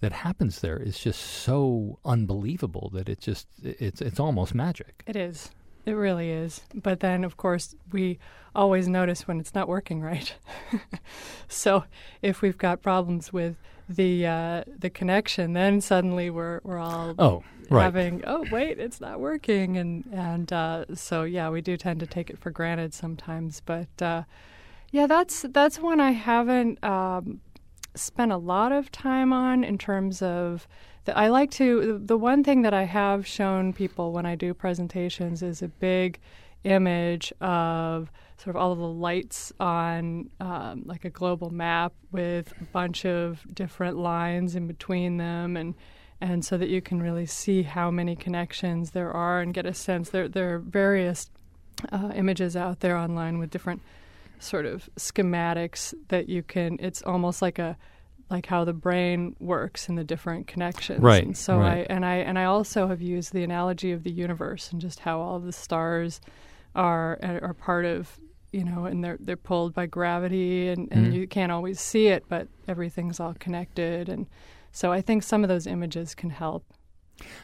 that 0.00 0.12
happens 0.12 0.60
there 0.60 0.78
is 0.78 0.98
just 0.98 1.20
so 1.20 1.98
unbelievable 2.04 2.90
that 2.94 3.08
it 3.08 3.20
just 3.20 3.48
it's 3.62 4.00
it's 4.00 4.20
almost 4.20 4.54
magic. 4.54 5.02
It 5.06 5.16
is. 5.16 5.50
It 5.86 5.92
really 5.92 6.30
is. 6.30 6.60
But 6.74 7.00
then, 7.00 7.24
of 7.24 7.36
course, 7.36 7.74
we 7.92 8.18
always 8.54 8.88
notice 8.88 9.26
when 9.26 9.40
it's 9.40 9.54
not 9.54 9.68
working 9.68 10.02
right. 10.02 10.34
so 11.48 11.84
if 12.20 12.42
we've 12.42 12.58
got 12.58 12.82
problems 12.82 13.32
with 13.32 13.56
the 13.88 14.26
uh, 14.26 14.64
the 14.66 14.90
connection, 14.90 15.54
then 15.54 15.80
suddenly 15.80 16.30
we're 16.30 16.60
we're 16.62 16.78
all 16.78 17.14
oh 17.18 17.42
right. 17.70 17.84
having 17.84 18.22
oh 18.26 18.44
wait 18.50 18.78
it's 18.78 19.00
not 19.00 19.18
working 19.18 19.78
and 19.78 20.04
and 20.12 20.52
uh, 20.52 20.84
so 20.94 21.22
yeah 21.22 21.48
we 21.48 21.60
do 21.60 21.76
tend 21.76 22.00
to 22.00 22.06
take 22.06 22.30
it 22.30 22.38
for 22.38 22.50
granted 22.50 22.92
sometimes. 22.94 23.62
But 23.64 24.02
uh, 24.02 24.24
yeah, 24.90 25.06
that's 25.06 25.44
that's 25.50 25.78
one 25.78 26.00
I 26.00 26.12
haven't 26.12 26.82
um, 26.82 27.40
spent 27.94 28.32
a 28.32 28.36
lot 28.36 28.72
of 28.72 28.90
time 28.92 29.32
on 29.32 29.64
in 29.64 29.78
terms 29.78 30.22
of 30.22 30.68
the, 31.04 31.16
I 31.16 31.28
like 31.28 31.50
to, 31.52 32.00
the 32.04 32.18
one 32.18 32.44
thing 32.44 32.62
that 32.62 32.74
I 32.74 32.84
have 32.84 33.26
shown 33.26 33.72
people 33.72 34.12
when 34.12 34.26
I 34.26 34.34
do 34.34 34.54
presentations 34.54 35.42
is 35.42 35.62
a 35.62 35.68
big 35.68 36.18
image 36.64 37.32
of 37.40 38.10
sort 38.36 38.54
of 38.54 38.60
all 38.60 38.72
of 38.72 38.78
the 38.78 38.84
lights 38.84 39.52
on 39.58 40.30
um, 40.40 40.82
like 40.84 41.04
a 41.04 41.10
global 41.10 41.50
map 41.50 41.92
with 42.12 42.52
a 42.60 42.64
bunch 42.64 43.04
of 43.04 43.44
different 43.54 43.96
lines 43.96 44.54
in 44.54 44.66
between 44.66 45.16
them 45.16 45.56
and 45.56 45.74
and 46.20 46.44
so 46.44 46.58
that 46.58 46.68
you 46.68 46.82
can 46.82 47.00
really 47.00 47.26
see 47.26 47.62
how 47.62 47.92
many 47.92 48.16
connections 48.16 48.90
there 48.90 49.12
are 49.12 49.40
and 49.40 49.54
get 49.54 49.66
a 49.66 49.74
sense. 49.74 50.10
There 50.10 50.28
there 50.28 50.54
are 50.54 50.58
various 50.58 51.30
uh, 51.92 52.10
images 52.14 52.56
out 52.56 52.80
there 52.80 52.96
online 52.96 53.38
with 53.38 53.50
different 53.50 53.82
sort 54.40 54.66
of 54.66 54.88
schematics 54.96 55.94
that 56.08 56.28
you 56.28 56.42
can 56.42 56.76
it's 56.80 57.02
almost 57.02 57.42
like 57.42 57.58
a 57.58 57.76
like 58.30 58.46
how 58.46 58.64
the 58.64 58.72
brain 58.72 59.34
works 59.40 59.88
and 59.88 59.96
the 59.96 60.04
different 60.04 60.46
connections. 60.46 61.00
Right. 61.00 61.24
And 61.24 61.36
so 61.36 61.58
right. 61.58 61.86
I 61.90 61.94
and 61.94 62.04
I 62.04 62.16
and 62.16 62.38
I 62.38 62.44
also 62.44 62.86
have 62.88 63.00
used 63.00 63.32
the 63.32 63.42
analogy 63.42 63.92
of 63.92 64.02
the 64.02 64.10
universe 64.10 64.70
and 64.70 64.80
just 64.80 65.00
how 65.00 65.20
all 65.20 65.36
of 65.36 65.44
the 65.44 65.52
stars 65.52 66.20
are 66.74 67.18
are 67.22 67.54
part 67.54 67.84
of 67.84 68.18
you 68.52 68.64
know, 68.64 68.86
and 68.86 69.04
they're 69.04 69.18
they're 69.20 69.36
pulled 69.36 69.74
by 69.74 69.86
gravity 69.86 70.68
and, 70.68 70.88
and 70.90 71.06
mm-hmm. 71.06 71.14
you 71.14 71.26
can't 71.26 71.52
always 71.52 71.80
see 71.80 72.08
it, 72.08 72.24
but 72.28 72.48
everything's 72.66 73.20
all 73.20 73.34
connected 73.38 74.08
and 74.08 74.26
so 74.70 74.92
I 74.92 75.00
think 75.00 75.22
some 75.22 75.42
of 75.42 75.48
those 75.48 75.66
images 75.66 76.14
can 76.14 76.30
help. 76.30 76.64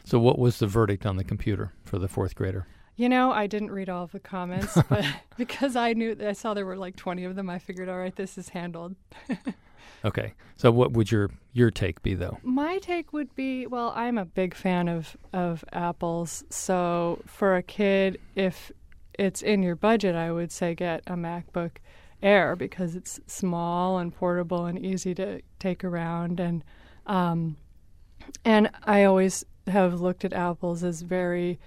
So 0.04 0.18
what 0.18 0.38
was 0.38 0.58
the 0.58 0.66
verdict 0.66 1.04
on 1.06 1.16
the 1.16 1.24
computer 1.24 1.72
for 1.82 1.98
the 1.98 2.06
fourth 2.06 2.34
grader? 2.34 2.66
You 2.96 3.08
know, 3.08 3.32
I 3.32 3.46
didn't 3.46 3.70
read 3.70 3.88
all 3.88 4.04
of 4.04 4.12
the 4.12 4.20
comments, 4.20 4.78
but 4.88 5.04
because 5.36 5.76
I 5.76 5.92
knew 5.92 6.16
I 6.24 6.32
saw 6.32 6.54
there 6.54 6.66
were 6.66 6.76
like 6.76 6.96
20 6.96 7.24
of 7.24 7.34
them, 7.34 7.50
I 7.50 7.58
figured, 7.58 7.88
all 7.88 7.98
right, 7.98 8.14
this 8.14 8.38
is 8.38 8.50
handled. 8.50 8.96
Okay. 10.04 10.34
So 10.56 10.70
what 10.70 10.92
would 10.92 11.10
your 11.10 11.30
your 11.52 11.70
take 11.70 12.02
be 12.02 12.14
though? 12.14 12.38
My 12.42 12.78
take 12.78 13.12
would 13.12 13.34
be 13.34 13.66
well, 13.66 13.92
I'm 13.96 14.18
a 14.18 14.24
big 14.24 14.54
fan 14.54 14.86
of 14.88 15.16
of 15.32 15.64
apples. 15.72 16.44
So 16.50 17.22
for 17.26 17.56
a 17.56 17.62
kid 17.62 18.20
if 18.34 18.70
it's 19.18 19.40
in 19.40 19.62
your 19.62 19.76
budget, 19.76 20.14
I 20.14 20.30
would 20.30 20.52
say 20.52 20.74
get 20.74 21.02
a 21.06 21.14
MacBook 21.14 21.76
Air 22.22 22.54
because 22.54 22.94
it's 22.94 23.18
small 23.26 23.98
and 23.98 24.14
portable 24.14 24.66
and 24.66 24.78
easy 24.78 25.14
to 25.14 25.40
take 25.58 25.82
around 25.82 26.38
and 26.38 26.62
um, 27.06 27.56
and 28.44 28.70
I 28.84 29.04
always 29.04 29.44
have 29.66 30.00
looked 30.00 30.24
at 30.24 30.32
apples 30.34 30.84
as 30.84 31.02
very 31.02 31.58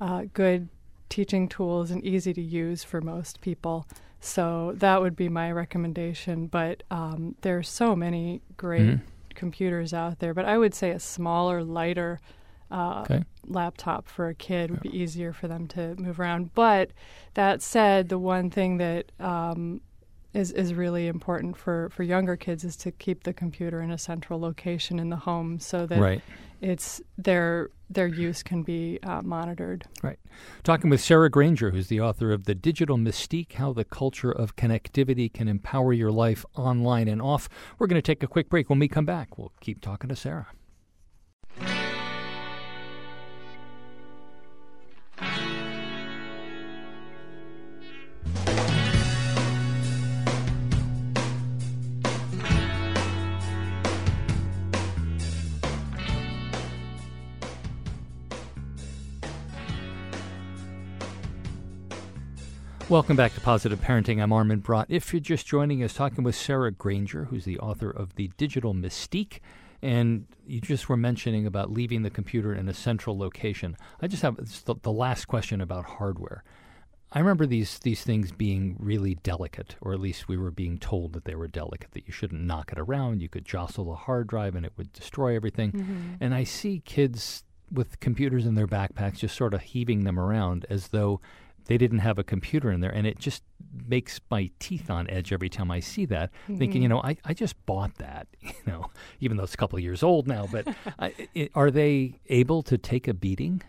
uh, 0.00 0.24
good 0.32 0.68
teaching 1.08 1.48
tools 1.48 1.90
and 1.90 2.04
easy 2.04 2.32
to 2.32 2.42
use 2.42 2.84
for 2.84 3.00
most 3.00 3.40
people. 3.40 3.86
So 4.20 4.72
that 4.76 5.00
would 5.02 5.16
be 5.16 5.28
my 5.28 5.52
recommendation. 5.52 6.46
But 6.46 6.82
um, 6.90 7.36
there 7.42 7.58
are 7.58 7.62
so 7.62 7.94
many 7.94 8.40
great 8.56 8.82
mm-hmm. 8.82 9.04
computers 9.34 9.92
out 9.92 10.18
there. 10.18 10.34
But 10.34 10.46
I 10.46 10.58
would 10.58 10.74
say 10.74 10.90
a 10.90 11.00
smaller, 11.00 11.62
lighter 11.62 12.20
uh, 12.70 13.02
okay. 13.02 13.24
laptop 13.46 14.08
for 14.08 14.28
a 14.28 14.34
kid 14.34 14.70
would 14.70 14.80
be 14.80 14.96
easier 14.96 15.32
for 15.32 15.46
them 15.46 15.66
to 15.68 15.94
move 15.96 16.18
around. 16.18 16.54
But 16.54 16.90
that 17.34 17.62
said, 17.62 18.08
the 18.08 18.18
one 18.18 18.50
thing 18.50 18.78
that 18.78 19.12
um, 19.20 19.80
is 20.32 20.50
is 20.50 20.74
really 20.74 21.06
important 21.06 21.56
for, 21.56 21.88
for 21.90 22.02
younger 22.02 22.36
kids 22.36 22.64
is 22.64 22.76
to 22.76 22.90
keep 22.90 23.22
the 23.22 23.32
computer 23.32 23.80
in 23.80 23.90
a 23.90 23.98
central 23.98 24.40
location 24.40 24.98
in 24.98 25.08
the 25.08 25.16
home 25.16 25.60
so 25.60 25.86
that 25.86 26.00
right. 26.00 26.22
It's 26.64 27.02
their 27.18 27.68
their 27.90 28.06
use 28.06 28.42
can 28.42 28.62
be 28.62 28.98
uh, 29.02 29.20
monitored. 29.22 29.84
Right. 30.02 30.18
Talking 30.62 30.88
with 30.88 31.00
Sarah 31.00 31.30
Granger, 31.30 31.70
who's 31.70 31.88
the 31.88 32.00
author 32.00 32.32
of 32.32 32.44
The 32.44 32.54
Digital 32.54 32.96
Mystique 32.96 33.52
How 33.52 33.72
the 33.72 33.84
Culture 33.84 34.32
of 34.32 34.56
Connectivity 34.56 35.32
Can 35.32 35.46
Empower 35.46 35.92
Your 35.92 36.10
Life 36.10 36.44
Online 36.56 37.06
and 37.06 37.20
Off. 37.20 37.48
We're 37.78 37.86
going 37.86 38.00
to 38.00 38.02
take 38.02 38.22
a 38.22 38.26
quick 38.26 38.48
break. 38.48 38.70
When 38.70 38.78
we 38.78 38.88
come 38.88 39.04
back, 39.04 39.36
we'll 39.36 39.52
keep 39.60 39.82
talking 39.82 40.08
to 40.08 40.16
Sarah. 40.16 40.48
Welcome 62.94 63.16
back 63.16 63.34
to 63.34 63.40
Positive 63.40 63.80
Parenting. 63.80 64.22
I'm 64.22 64.32
Armin 64.32 64.60
Brott. 64.60 64.86
If 64.88 65.12
you're 65.12 65.18
just 65.18 65.48
joining 65.48 65.82
us, 65.82 65.94
talking 65.94 66.22
with 66.22 66.36
Sarah 66.36 66.70
Granger, 66.70 67.24
who's 67.24 67.44
the 67.44 67.58
author 67.58 67.90
of 67.90 68.14
The 68.14 68.30
Digital 68.36 68.72
Mystique, 68.72 69.40
and 69.82 70.28
you 70.46 70.60
just 70.60 70.88
were 70.88 70.96
mentioning 70.96 71.44
about 71.44 71.72
leaving 71.72 72.02
the 72.02 72.08
computer 72.10 72.54
in 72.54 72.68
a 72.68 72.72
central 72.72 73.18
location. 73.18 73.76
I 74.00 74.06
just 74.06 74.22
have 74.22 74.36
the, 74.36 74.76
the 74.80 74.92
last 74.92 75.24
question 75.24 75.60
about 75.60 75.84
hardware. 75.84 76.44
I 77.10 77.18
remember 77.18 77.46
these 77.46 77.80
these 77.80 78.04
things 78.04 78.30
being 78.30 78.76
really 78.78 79.16
delicate, 79.16 79.74
or 79.80 79.92
at 79.92 79.98
least 79.98 80.28
we 80.28 80.36
were 80.36 80.52
being 80.52 80.78
told 80.78 81.14
that 81.14 81.24
they 81.24 81.34
were 81.34 81.48
delicate, 81.48 81.90
that 81.94 82.06
you 82.06 82.12
shouldn't 82.12 82.42
knock 82.42 82.70
it 82.70 82.78
around. 82.78 83.22
You 83.22 83.28
could 83.28 83.44
jostle 83.44 83.90
a 83.90 83.96
hard 83.96 84.28
drive 84.28 84.54
and 84.54 84.64
it 84.64 84.72
would 84.76 84.92
destroy 84.92 85.34
everything. 85.34 85.72
Mm-hmm. 85.72 86.14
And 86.20 86.32
I 86.32 86.44
see 86.44 86.80
kids 86.84 87.42
with 87.72 87.98
computers 87.98 88.46
in 88.46 88.54
their 88.54 88.68
backpacks 88.68 89.18
just 89.18 89.34
sort 89.34 89.52
of 89.52 89.62
heaving 89.62 90.04
them 90.04 90.20
around 90.20 90.64
as 90.70 90.88
though 90.88 91.20
they 91.66 91.78
didn't 91.78 92.00
have 92.00 92.18
a 92.18 92.24
computer 92.24 92.70
in 92.70 92.80
there 92.80 92.90
and 92.90 93.06
it 93.06 93.18
just 93.18 93.42
makes 93.86 94.20
my 94.30 94.50
teeth 94.58 94.90
on 94.90 95.08
edge 95.10 95.32
every 95.32 95.48
time 95.48 95.70
I 95.70 95.80
see 95.80 96.04
that. 96.06 96.30
Mm-hmm. 96.44 96.56
thinking 96.56 96.82
you 96.82 96.88
know 96.88 97.00
I, 97.02 97.16
I 97.24 97.34
just 97.34 97.64
bought 97.66 97.96
that 97.96 98.26
you 98.40 98.52
know 98.66 98.90
even 99.20 99.36
though 99.36 99.44
it's 99.44 99.54
a 99.54 99.58
couple 99.58 99.76
of 99.76 99.82
years 99.82 100.02
old 100.02 100.26
now 100.26 100.48
but 100.50 100.66
I, 100.98 101.14
it, 101.34 101.50
are 101.54 101.70
they 101.70 102.20
able 102.28 102.62
to 102.64 102.78
take 102.78 103.08
a 103.08 103.14
beating? 103.14 103.62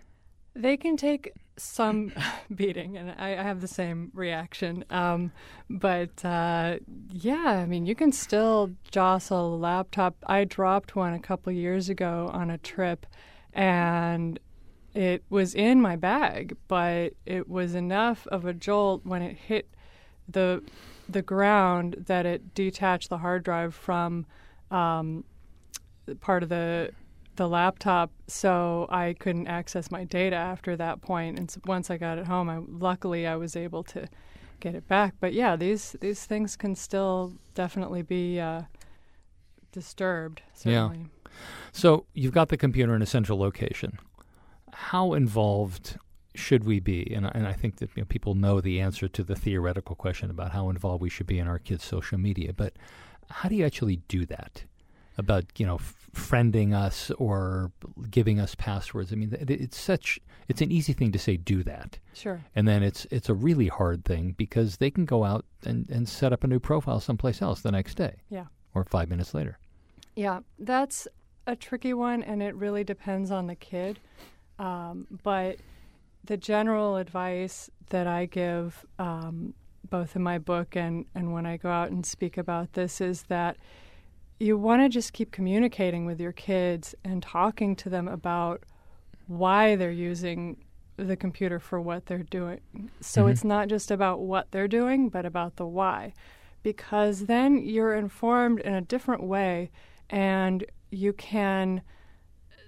They 0.58 0.78
can 0.78 0.96
take 0.96 1.34
some 1.58 2.14
beating 2.56 2.98
and 2.98 3.12
I, 3.12 3.32
I, 3.32 3.44
have 3.44 3.62
the 3.62 3.68
same 3.68 4.12
reaction 4.14 4.84
um, 4.90 5.32
but 5.70 6.24
uh, 6.26 6.78
yeah 7.12 7.62
I 7.62 7.66
mean 7.66 7.86
you 7.86 7.96
can 7.96 8.12
still 8.12 8.72
jostle 8.92 9.56
a 9.56 9.58
laptop. 9.58 10.16
I 10.26 10.44
dropped 10.44 10.96
one 10.96 11.14
a 11.14 11.20
couple 11.20 11.52
years 11.52 11.90
ago 11.90 12.30
on 12.34 12.50
a 12.50 12.58
trip 12.58 13.06
and 13.54 14.38
it 14.96 15.24
was 15.30 15.54
in 15.54 15.82
my 15.82 15.98
bag, 15.98 16.56
but 16.70 17.14
it 17.26 17.50
was 17.50 17.76
enough 17.76 18.26
of 18.28 18.46
a 18.46 18.54
jolt 18.54 19.06
when 19.06 19.22
it 19.22 19.36
hit 19.36 19.70
the 20.28 20.64
the 21.08 21.22
ground 21.22 22.06
that 22.08 22.26
it 22.26 22.56
detached 22.56 23.10
the 23.10 23.20
hard 23.20 23.44
drive 23.44 23.76
from 23.76 24.26
um, 24.72 25.24
part 26.22 26.42
of 26.42 26.50
the 26.50 26.92
the 27.36 27.50
laptop, 27.50 28.10
so 28.28 28.88
I 28.90 29.14
couldn't 29.20 29.48
access 29.48 29.92
my 29.92 30.06
data 30.06 30.38
after 30.38 30.78
that 30.78 31.02
point. 31.02 31.38
And 31.38 31.52
so 31.52 31.60
once 31.66 31.92
I 31.92 31.98
got 31.98 32.18
it 32.18 32.26
home, 32.26 32.50
I, 32.50 32.62
luckily 32.66 33.28
I 33.28 33.36
was 33.36 33.58
able 33.58 33.84
to 33.84 34.08
get 34.62 34.74
it 34.74 34.88
back. 34.88 35.16
But 35.20 35.34
yeah, 35.34 35.58
these 35.58 35.98
these 36.00 36.26
things 36.26 36.56
can 36.56 36.74
still 36.74 37.34
definitely 37.54 38.02
be 38.02 38.40
uh, 38.40 38.62
disturbed. 39.74 40.42
Certainly. 40.54 41.00
Yeah. 41.00 41.32
So 41.74 42.06
you've 42.14 42.32
got 42.32 42.48
the 42.48 42.56
computer 42.56 42.96
in 42.96 43.02
a 43.02 43.06
central 43.06 43.38
location 43.38 44.00
how 44.76 45.14
involved 45.14 45.98
should 46.36 46.64
we 46.66 46.80
be? 46.80 47.14
And, 47.16 47.26
and 47.34 47.48
I 47.48 47.54
think 47.54 47.78
that 47.78 47.90
you 47.96 48.02
know, 48.02 48.06
people 48.08 48.36
know 48.36 48.60
the 48.62 48.80
answer 48.82 49.08
to 49.08 49.24
the 49.24 49.36
theoretical 49.36 49.96
question 49.96 50.30
about 50.30 50.52
how 50.52 50.70
involved 50.70 51.02
we 51.02 51.10
should 51.10 51.28
be 51.28 51.40
in 51.40 51.48
our 51.48 51.60
kids' 51.60 51.86
social 51.86 52.18
media. 52.18 52.52
But 52.54 52.74
how 53.30 53.50
do 53.50 53.56
you 53.56 53.66
actually 53.66 53.98
do 54.08 54.26
that? 54.28 54.64
about 55.18 55.46
you 55.58 55.66
know 55.66 55.76
f- 55.76 56.10
friending 56.14 56.74
us 56.76 57.10
or 57.12 57.72
giving 58.12 58.38
us 58.38 58.54
passwords. 58.56 59.14
I 59.14 59.16
mean, 59.16 59.30
th- 59.30 59.50
it's 59.62 59.80
such 59.80 60.20
it's 60.50 60.60
an 60.62 60.74
easy 60.74 60.92
thing 60.92 61.14
to 61.14 61.18
say 61.20 61.38
do 61.38 61.64
that, 61.64 62.00
Sure. 62.14 62.44
and 62.54 62.68
then 62.68 62.84
it's 62.84 63.08
it's 63.12 63.30
a 63.30 63.34
really 63.34 63.70
hard 63.70 64.04
thing 64.04 64.34
because 64.38 64.76
they 64.76 64.92
can 64.92 65.06
go 65.06 65.24
out 65.24 65.46
and, 65.66 65.90
and 65.90 66.10
set 66.10 66.34
up 66.34 66.44
a 66.44 66.48
new 66.48 66.60
profile 66.60 67.00
someplace 67.00 67.42
else 67.42 67.62
the 67.62 67.72
next 67.72 67.96
day 67.96 68.16
Yeah. 68.30 68.48
or 68.74 68.84
five 68.84 69.08
minutes 69.10 69.34
later. 69.34 69.58
Yeah, 70.18 70.42
that's 70.60 71.08
a 71.48 71.56
tricky 71.56 71.94
one, 71.94 72.22
and 72.22 72.44
it 72.44 72.54
really 72.54 72.84
depends 72.84 73.32
on 73.32 73.48
the 73.48 73.56
kid. 73.56 74.00
Um, 74.60 75.08
but 75.24 75.58
the 76.24 76.38
general 76.38 76.98
advice 76.98 77.70
that 77.90 78.08
I 78.08 78.26
give, 78.26 78.86
um, 79.00 79.54
both 79.90 80.16
in 80.16 80.24
my 80.24 80.38
book 80.40 80.76
and, 80.76 81.06
and 81.14 81.34
when 81.34 81.46
I 81.46 81.58
go 81.58 81.70
out 81.70 81.92
and 81.92 82.06
speak 82.06 82.38
about 82.38 82.74
this, 82.74 83.00
is 83.02 83.24
that 83.24 83.58
you 84.40 84.58
want 84.58 84.82
to 84.82 84.90
just 84.90 85.14
keep 85.14 85.32
communicating 85.32 86.06
with 86.06 86.20
your 86.20 86.32
kids 86.32 86.96
and 87.04 87.22
talking 87.22 87.76
to 87.78 87.90
them 87.90 88.08
about 88.08 88.64
why 89.28 89.76
they're 89.76 89.92
using 89.92 90.58
the 90.98 91.16
computer 91.16 91.60
for 91.60 91.80
what 91.80 92.06
they're 92.06 92.24
doing. 92.24 92.62
So 93.02 93.26
Mhm. 93.26 93.32
it's 93.32 93.44
not 93.44 93.68
just 93.68 93.92
about 93.92 94.22
what 94.22 94.52
they're 94.52 94.68
doing, 94.68 95.10
but 95.10 95.26
about 95.26 95.58
the 95.58 95.66
why. 95.66 96.14
Because 96.64 97.26
then 97.28 97.58
you're 97.58 97.94
informed 97.94 98.60
in 98.62 98.74
a 98.74 98.82
different 98.82 99.24
way 99.24 99.72
and 100.10 100.66
you 100.90 101.14
can 101.14 101.82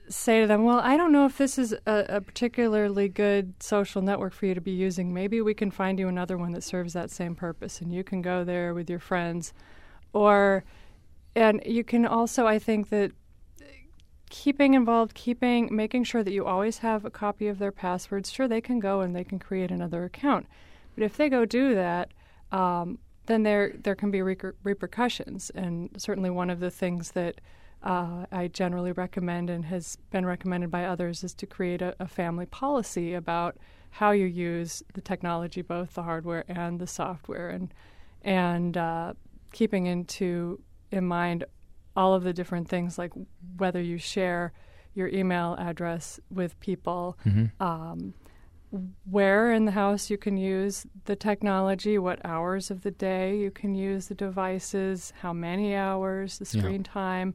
say 0.09 0.41
to 0.41 0.47
them, 0.47 0.63
Well, 0.63 0.79
I 0.79 0.97
don't 0.97 1.11
know 1.11 1.25
if 1.25 1.37
this 1.37 1.57
is 1.57 1.73
a, 1.85 2.05
a 2.09 2.21
particularly 2.21 3.09
good 3.09 3.61
social 3.61 4.01
network 4.01 4.33
for 4.33 4.45
you 4.45 4.53
to 4.53 4.61
be 4.61 4.71
using. 4.71 5.13
Maybe 5.13 5.41
we 5.41 5.53
can 5.53 5.71
find 5.71 5.99
you 5.99 6.07
another 6.07 6.37
one 6.37 6.51
that 6.53 6.63
serves 6.63 6.93
that 6.93 7.09
same 7.09 7.35
purpose 7.35 7.81
and 7.81 7.93
you 7.93 8.03
can 8.03 8.21
go 8.21 8.43
there 8.43 8.73
with 8.73 8.89
your 8.89 8.99
friends. 8.99 9.53
Or, 10.13 10.63
and 11.35 11.61
you 11.65 11.83
can 11.83 12.05
also, 12.05 12.47
I 12.47 12.59
think 12.59 12.89
that 12.89 13.11
keeping 14.29 14.73
involved, 14.73 15.13
keeping, 15.13 15.73
making 15.75 16.03
sure 16.03 16.23
that 16.23 16.33
you 16.33 16.45
always 16.45 16.79
have 16.79 17.05
a 17.05 17.09
copy 17.09 17.47
of 17.47 17.59
their 17.59 17.71
passwords. 17.71 18.31
Sure, 18.31 18.47
they 18.47 18.61
can 18.61 18.79
go 18.79 19.01
and 19.01 19.15
they 19.15 19.23
can 19.23 19.39
create 19.39 19.71
another 19.71 20.03
account. 20.03 20.47
But 20.95 21.03
if 21.03 21.17
they 21.17 21.29
go 21.29 21.45
do 21.45 21.75
that, 21.75 22.11
um, 22.51 22.99
then 23.27 23.43
there 23.43 23.73
there 23.77 23.95
can 23.95 24.09
be 24.09 24.19
reper- 24.19 24.55
repercussions. 24.63 25.51
And 25.51 25.89
certainly, 25.97 26.29
one 26.29 26.49
of 26.49 26.59
the 26.59 26.71
things 26.71 27.11
that 27.11 27.39
uh, 27.83 28.25
I 28.31 28.47
generally 28.47 28.91
recommend 28.91 29.49
and 29.49 29.65
has 29.65 29.97
been 30.09 30.25
recommended 30.25 30.71
by 30.71 30.85
others 30.85 31.23
is 31.23 31.33
to 31.35 31.45
create 31.45 31.81
a, 31.81 31.95
a 31.99 32.07
family 32.07 32.45
policy 32.45 33.13
about 33.13 33.57
how 33.91 34.11
you 34.11 34.25
use 34.25 34.83
the 34.93 35.01
technology, 35.01 35.61
both 35.61 35.93
the 35.93 36.03
hardware 36.03 36.43
and 36.47 36.79
the 36.79 36.87
software, 36.87 37.49
and 37.49 37.73
and 38.23 38.77
uh, 38.77 39.13
keeping 39.53 39.85
into 39.85 40.59
in 40.91 41.05
mind 41.05 41.45
all 41.95 42.13
of 42.13 42.23
the 42.23 42.33
different 42.33 42.67
things 42.67 42.97
like 42.97 43.11
whether 43.57 43.81
you 43.81 43.97
share 43.97 44.53
your 44.93 45.07
email 45.09 45.55
address 45.59 46.19
with 46.31 46.59
people, 46.59 47.17
um, 47.59 48.13
where 49.09 49.51
in 49.53 49.65
the 49.65 49.71
house 49.71 50.09
you 50.09 50.17
can 50.17 50.37
use 50.37 50.85
the 51.05 51.15
technology, 51.15 51.97
what 51.97 52.19
hours 52.25 52.69
of 52.69 52.81
the 52.81 52.91
day 52.91 53.37
you 53.37 53.49
can 53.51 53.73
use 53.75 54.07
the 54.07 54.15
devices, 54.15 55.13
how 55.21 55.31
many 55.31 55.73
hours, 55.75 56.39
the 56.39 56.45
Yeah. 56.45 56.61
screen 56.61 56.83
time, 56.83 57.33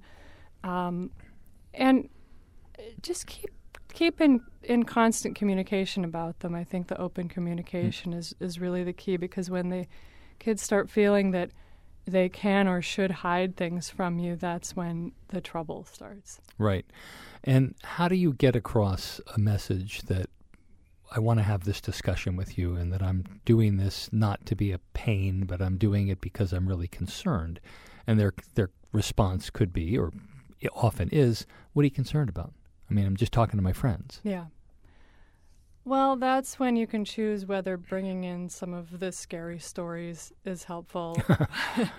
um, 0.65 1.11
and 1.75 2.09
just 3.01 3.27
keep 3.27 3.51
keep 3.93 4.21
in, 4.21 4.41
in 4.63 4.85
constant 4.85 5.37
communication 5.37 6.05
about 6.05 6.41
them. 6.41 6.55
I 6.55 6.65
think 6.65 6.89
the 6.89 6.99
open 7.01 7.29
communication 7.29 8.13
is, 8.13 8.35
is 8.41 8.59
really 8.59 8.85
the 8.85 8.93
key 8.93 9.17
because 9.17 9.51
when 9.51 9.69
the 9.69 9.87
kids 10.39 10.63
start 10.63 10.91
feeling 10.91 11.31
that 11.33 11.51
they 12.07 12.29
can 12.29 12.67
or 12.67 12.83
should 12.83 13.11
hide 13.11 13.57
things 13.57 13.91
from 13.91 14.19
you, 14.19 14.35
that's 14.35 14.75
when 14.75 15.13
the 15.29 15.41
trouble 15.41 15.87
starts. 15.93 16.41
Right. 16.59 16.87
And 17.45 17.75
how 17.85 18.09
do 18.09 18.17
you 18.17 18.33
get 18.33 18.57
across 18.57 19.21
a 19.35 19.39
message 19.39 20.03
that 20.03 20.27
I 21.15 21.21
want 21.21 21.39
to 21.39 21.45
have 21.45 21.65
this 21.65 21.81
discussion 21.81 22.35
with 22.35 22.57
you 22.57 22.75
and 22.75 22.93
that 22.93 23.03
I'm 23.03 23.41
doing 23.45 23.77
this 23.77 24.09
not 24.11 24.47
to 24.47 24.57
be 24.57 24.73
a 24.73 24.79
pain, 24.95 25.45
but 25.45 25.61
I'm 25.61 25.77
doing 25.77 26.09
it 26.09 26.21
because 26.21 26.53
I'm 26.53 26.67
really 26.67 26.89
concerned? 26.89 27.61
And 28.07 28.19
their 28.19 28.33
their 28.55 28.71
response 28.93 29.51
could 29.51 29.73
be, 29.73 29.97
or 29.97 30.13
it 30.63 30.71
often 30.75 31.09
is, 31.11 31.47
what 31.73 31.83
are 31.83 31.85
you 31.85 31.91
concerned 31.91 32.29
about? 32.29 32.53
I 32.91 32.95
mean, 32.95 33.07
I'm 33.07 33.17
just 33.17 33.33
talking 33.33 33.59
to 33.59 33.63
my 33.63 33.73
friends. 33.73 34.21
Yeah. 34.23 34.47
Well, 35.85 36.17
that's 36.17 36.59
when 36.59 36.77
you 36.77 36.87
can 36.87 37.05
choose 37.05 37.45
whether 37.45 37.77
bringing 37.77 38.25
in 38.25 38.49
some 38.49 38.73
of 38.73 39.01
the 39.01 39.11
scary 39.11 39.59
stories 39.59 40.33
is 40.45 40.65
helpful. 40.65 41.21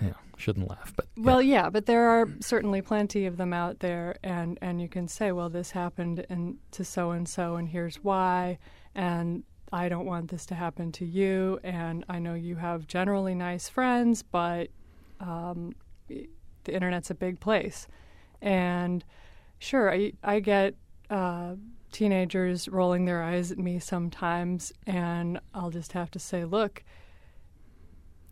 Yeah, 0.00 0.12
shouldn't 0.36 0.68
laugh, 0.68 0.92
but 0.96 1.06
yeah. 1.16 1.24
Well, 1.24 1.42
yeah, 1.42 1.70
but 1.70 1.86
there 1.86 2.08
are 2.08 2.28
certainly 2.40 2.82
plenty 2.82 3.26
of 3.26 3.36
them 3.36 3.52
out 3.52 3.80
there, 3.80 4.16
and, 4.22 4.58
and 4.62 4.80
you 4.80 4.88
can 4.88 5.08
say, 5.08 5.32
well, 5.32 5.48
this 5.48 5.72
happened 5.72 6.24
and 6.28 6.58
to 6.72 6.84
so 6.84 7.10
and 7.10 7.28
so, 7.28 7.56
and 7.56 7.68
here's 7.68 7.96
why, 7.96 8.58
and 8.94 9.42
I 9.72 9.88
don't 9.88 10.06
want 10.06 10.30
this 10.30 10.46
to 10.46 10.54
happen 10.54 10.92
to 10.92 11.04
you, 11.04 11.58
and 11.64 12.04
I 12.08 12.18
know 12.18 12.34
you 12.34 12.56
have 12.56 12.86
generally 12.86 13.34
nice 13.34 13.68
friends, 13.68 14.22
but 14.22 14.68
um, 15.20 15.74
the 16.08 16.28
internet's 16.68 17.10
a 17.10 17.14
big 17.14 17.40
place, 17.40 17.88
and 18.40 19.04
sure, 19.58 19.92
I 19.92 20.12
I 20.22 20.40
get 20.40 20.74
uh, 21.10 21.54
teenagers 21.92 22.68
rolling 22.68 23.04
their 23.04 23.22
eyes 23.22 23.50
at 23.52 23.58
me 23.58 23.78
sometimes, 23.78 24.72
and 24.86 25.40
I'll 25.54 25.70
just 25.70 25.92
have 25.92 26.10
to 26.12 26.18
say, 26.18 26.44
look 26.44 26.82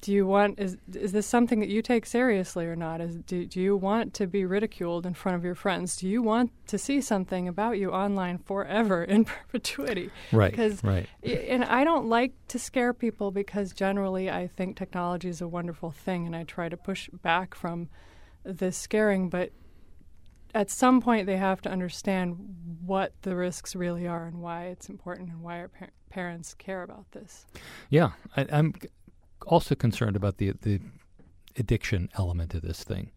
do 0.06 0.12
you 0.12 0.24
want 0.24 0.58
is 0.60 0.76
is 0.94 1.10
this 1.10 1.26
something 1.26 1.58
that 1.58 1.68
you 1.68 1.82
take 1.82 2.06
seriously 2.06 2.66
or 2.66 2.76
not? 2.76 3.00
Is 3.00 3.16
do, 3.16 3.44
do 3.44 3.60
you 3.60 3.76
want 3.76 4.14
to 4.14 4.28
be 4.28 4.44
ridiculed 4.44 5.04
in 5.04 5.14
front 5.14 5.34
of 5.36 5.44
your 5.44 5.56
friends? 5.56 5.96
Do 5.96 6.08
you 6.08 6.22
want 6.22 6.52
to 6.68 6.78
see 6.78 7.00
something 7.00 7.48
about 7.48 7.78
you 7.78 7.90
online 7.90 8.38
forever 8.38 9.02
in 9.02 9.24
perpetuity? 9.50 10.10
Right, 10.30 10.52
because 10.52 10.84
right. 10.84 11.08
and 11.24 11.64
I 11.64 11.82
don't 11.82 12.06
like 12.06 12.34
to 12.48 12.58
scare 12.58 12.92
people 12.92 13.32
because 13.32 13.72
generally 13.72 14.30
I 14.30 14.46
think 14.46 14.76
technology 14.76 15.28
is 15.28 15.40
a 15.40 15.48
wonderful 15.48 15.90
thing 15.90 16.24
and 16.26 16.36
I 16.36 16.44
try 16.44 16.68
to 16.68 16.76
push 16.76 17.08
back 17.22 17.56
from 17.56 17.88
the 18.44 18.70
scaring 18.70 19.28
but 19.28 19.50
at 20.56 20.70
some 20.70 21.00
point 21.00 21.26
they 21.26 21.36
have 21.36 21.60
to 21.62 21.70
understand 21.70 22.36
what 22.84 23.12
the 23.22 23.36
risks 23.36 23.76
really 23.76 24.06
are 24.06 24.26
and 24.26 24.40
why 24.40 24.66
it's 24.66 24.88
important 24.88 25.30
and 25.30 25.42
why 25.42 25.60
our 25.60 25.68
par- 25.68 25.90
parents 26.10 26.54
care 26.54 26.82
about 26.82 27.10
this. 27.12 27.46
Yeah, 27.90 28.10
I, 28.36 28.46
I'm 28.50 28.74
also 29.46 29.74
concerned 29.74 30.16
about 30.16 30.38
the 30.38 30.52
the 30.62 30.80
addiction 31.58 32.08
element 32.18 32.54
of 32.54 32.62
this 32.62 32.84
thing 32.84 33.10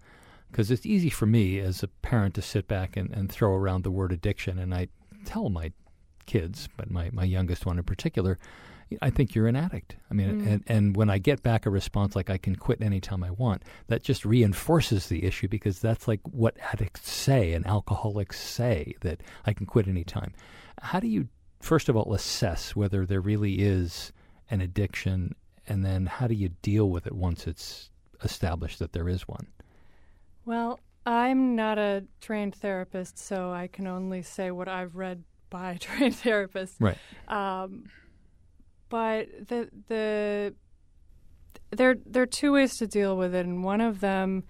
because 0.52 0.72
it's 0.72 0.86
easy 0.86 1.10
for 1.10 1.26
me 1.26 1.60
as 1.60 1.84
a 1.84 1.88
parent 1.88 2.34
to 2.36 2.42
sit 2.42 2.68
back 2.68 2.98
and, 2.98 3.12
and 3.12 3.32
throw 3.32 3.54
around 3.54 3.84
the 3.84 3.92
word 3.92 4.12
addiction, 4.12 4.58
and 4.58 4.74
I 4.74 4.88
tell 5.26 5.50
my 5.50 5.72
kids, 6.26 6.70
but 6.78 6.90
my, 6.90 7.10
my 7.12 7.24
youngest 7.24 7.66
one 7.66 7.78
in 7.78 7.84
particular, 7.84 8.38
I 9.02 9.10
think 9.10 9.36
you're 9.36 9.48
an 9.48 9.56
addict. 9.56 9.96
I 10.10 10.14
mean, 10.14 10.42
Mm. 10.42 10.48
and, 10.48 10.64
and 10.68 10.96
when 10.98 11.10
I 11.10 11.18
get 11.20 11.44
back 11.44 11.66
a 11.66 11.70
response 11.70 12.16
like 12.16 12.30
I 12.30 12.38
can 12.38 12.56
quit 12.56 12.82
anytime 12.82 13.24
I 13.24 13.32
want, 13.32 13.64
that 13.88 14.04
just 14.04 14.26
reinforces 14.26 15.08
the 15.08 15.24
issue 15.26 15.48
because 15.48 15.80
that's 15.80 16.08
like 16.08 16.22
what 16.24 16.58
addicts 16.74 17.10
say 17.10 17.54
and 17.54 17.66
alcoholics 17.68 18.40
say 18.40 18.96
that 19.02 19.22
I 19.46 19.54
can 19.54 19.66
quit 19.66 19.88
anytime. 19.88 20.34
How 20.82 21.00
do 21.00 21.08
you, 21.08 21.28
first 21.60 21.90
of 21.90 21.96
all, 21.96 22.14
assess 22.14 22.76
whether 22.76 23.06
there 23.06 23.22
really 23.22 23.56
is 23.60 24.12
an 24.50 24.62
addiction, 24.62 25.36
and 25.68 25.86
then 25.86 26.08
how 26.08 26.26
do 26.28 26.34
you 26.34 26.50
deal 26.64 26.90
with 26.90 27.06
it 27.06 27.14
once 27.14 27.46
it's 27.46 27.92
established 28.24 28.80
that 28.80 28.94
there 28.94 29.08
is 29.08 29.28
one? 29.28 29.48
Well, 30.46 30.80
I'm 31.06 31.56
not 31.56 31.78
a 31.78 32.06
trained 32.22 32.56
therapist, 32.56 33.18
so 33.20 33.52
I 33.52 33.68
can 33.68 33.88
only 33.88 34.22
say 34.24 34.52
what 34.52 34.68
I've 34.68 34.96
read 34.96 35.24
by 35.50 35.78
trained 35.80 36.16
therapists. 36.16 36.76
Right. 36.80 36.98
Um, 37.28 37.86
but 38.90 39.28
the 39.48 39.70
the 39.88 40.54
there 41.72 41.96
there 42.06 42.24
are 42.24 42.28
two 42.28 42.54
ways 42.54 42.78
to 42.78 42.88
deal 42.88 43.16
with 43.18 43.34
it, 43.36 43.46
and 43.46 43.64
one 43.64 43.82
of 43.82 44.00
them 44.00 44.44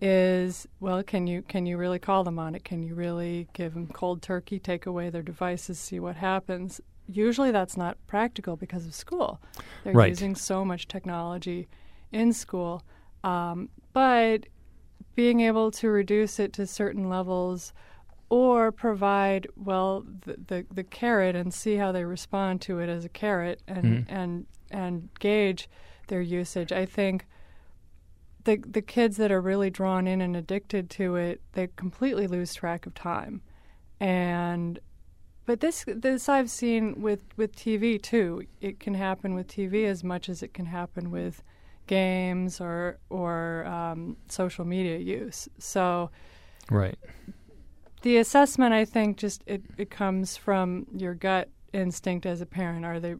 is 0.00 0.66
well, 0.78 1.02
can 1.02 1.26
you 1.26 1.42
can 1.42 1.66
you 1.66 1.76
really 1.76 1.98
call 1.98 2.24
them 2.24 2.38
on 2.38 2.54
it? 2.54 2.64
Can 2.64 2.82
you 2.82 2.94
really 2.94 3.48
give 3.52 3.74
them 3.74 3.86
cold 3.88 4.22
turkey, 4.22 4.58
take 4.58 4.86
away 4.86 5.10
their 5.10 5.22
devices, 5.22 5.78
see 5.78 6.00
what 6.00 6.16
happens? 6.16 6.80
Usually, 7.06 7.50
that's 7.50 7.76
not 7.76 7.98
practical 8.06 8.56
because 8.56 8.86
of 8.86 8.94
school. 8.94 9.40
They're 9.84 9.94
Right. 9.94 10.08
using 10.08 10.36
so 10.36 10.64
much 10.64 10.86
technology 10.86 11.68
in 12.12 12.32
school, 12.32 12.82
um, 13.24 13.68
but 13.92 14.46
being 15.16 15.40
able 15.40 15.70
to 15.72 15.88
reduce 15.90 16.38
it 16.38 16.52
to 16.54 16.66
certain 16.66 17.08
levels 17.08 17.72
or 18.30 18.72
provide 18.72 19.46
well 19.56 20.04
the, 20.24 20.36
the 20.46 20.66
the 20.72 20.84
carrot 20.84 21.36
and 21.36 21.52
see 21.52 21.76
how 21.76 21.92
they 21.92 22.04
respond 22.04 22.60
to 22.62 22.78
it 22.78 22.88
as 22.88 23.04
a 23.04 23.08
carrot 23.10 23.60
and 23.68 23.84
Mhm. 23.84 24.04
and 24.08 24.46
and 24.70 25.08
gauge 25.18 25.68
their 26.06 26.20
usage 26.22 26.72
i 26.72 26.86
think 26.86 27.26
the 28.44 28.56
the 28.66 28.80
kids 28.82 29.16
that 29.18 29.30
are 29.30 29.40
really 29.40 29.68
drawn 29.68 30.06
in 30.06 30.20
and 30.20 30.34
addicted 30.36 30.88
to 30.90 31.16
it 31.16 31.40
they 31.52 31.68
completely 31.76 32.26
lose 32.26 32.54
track 32.54 32.86
of 32.86 32.94
time 32.94 33.42
and 33.98 34.78
but 35.46 35.58
this 35.58 35.84
this 35.88 36.28
I've 36.28 36.48
seen 36.50 37.02
with 37.02 37.24
with 37.36 37.56
TV 37.56 38.00
too. 38.00 38.44
It 38.60 38.78
can 38.78 38.94
happen 38.94 39.34
with 39.34 39.48
TV 39.48 39.84
as 39.84 40.04
much 40.04 40.28
as 40.28 40.44
it 40.44 40.54
can 40.54 40.66
happen 40.66 41.10
with 41.10 41.42
games 41.88 42.60
or 42.60 42.98
or 43.08 43.66
um, 43.66 44.16
social 44.28 44.64
media 44.64 44.98
use. 44.98 45.48
So, 45.58 46.10
right. 46.70 46.96
The 48.02 48.16
assessment, 48.16 48.72
I 48.72 48.84
think, 48.84 49.18
just 49.18 49.42
it, 49.46 49.62
it 49.76 49.90
comes 49.90 50.36
from 50.36 50.86
your 50.94 51.14
gut 51.14 51.48
instinct 51.72 52.26
as 52.26 52.40
a 52.40 52.46
parent. 52.46 52.84
Are 52.84 52.98
they 52.98 53.16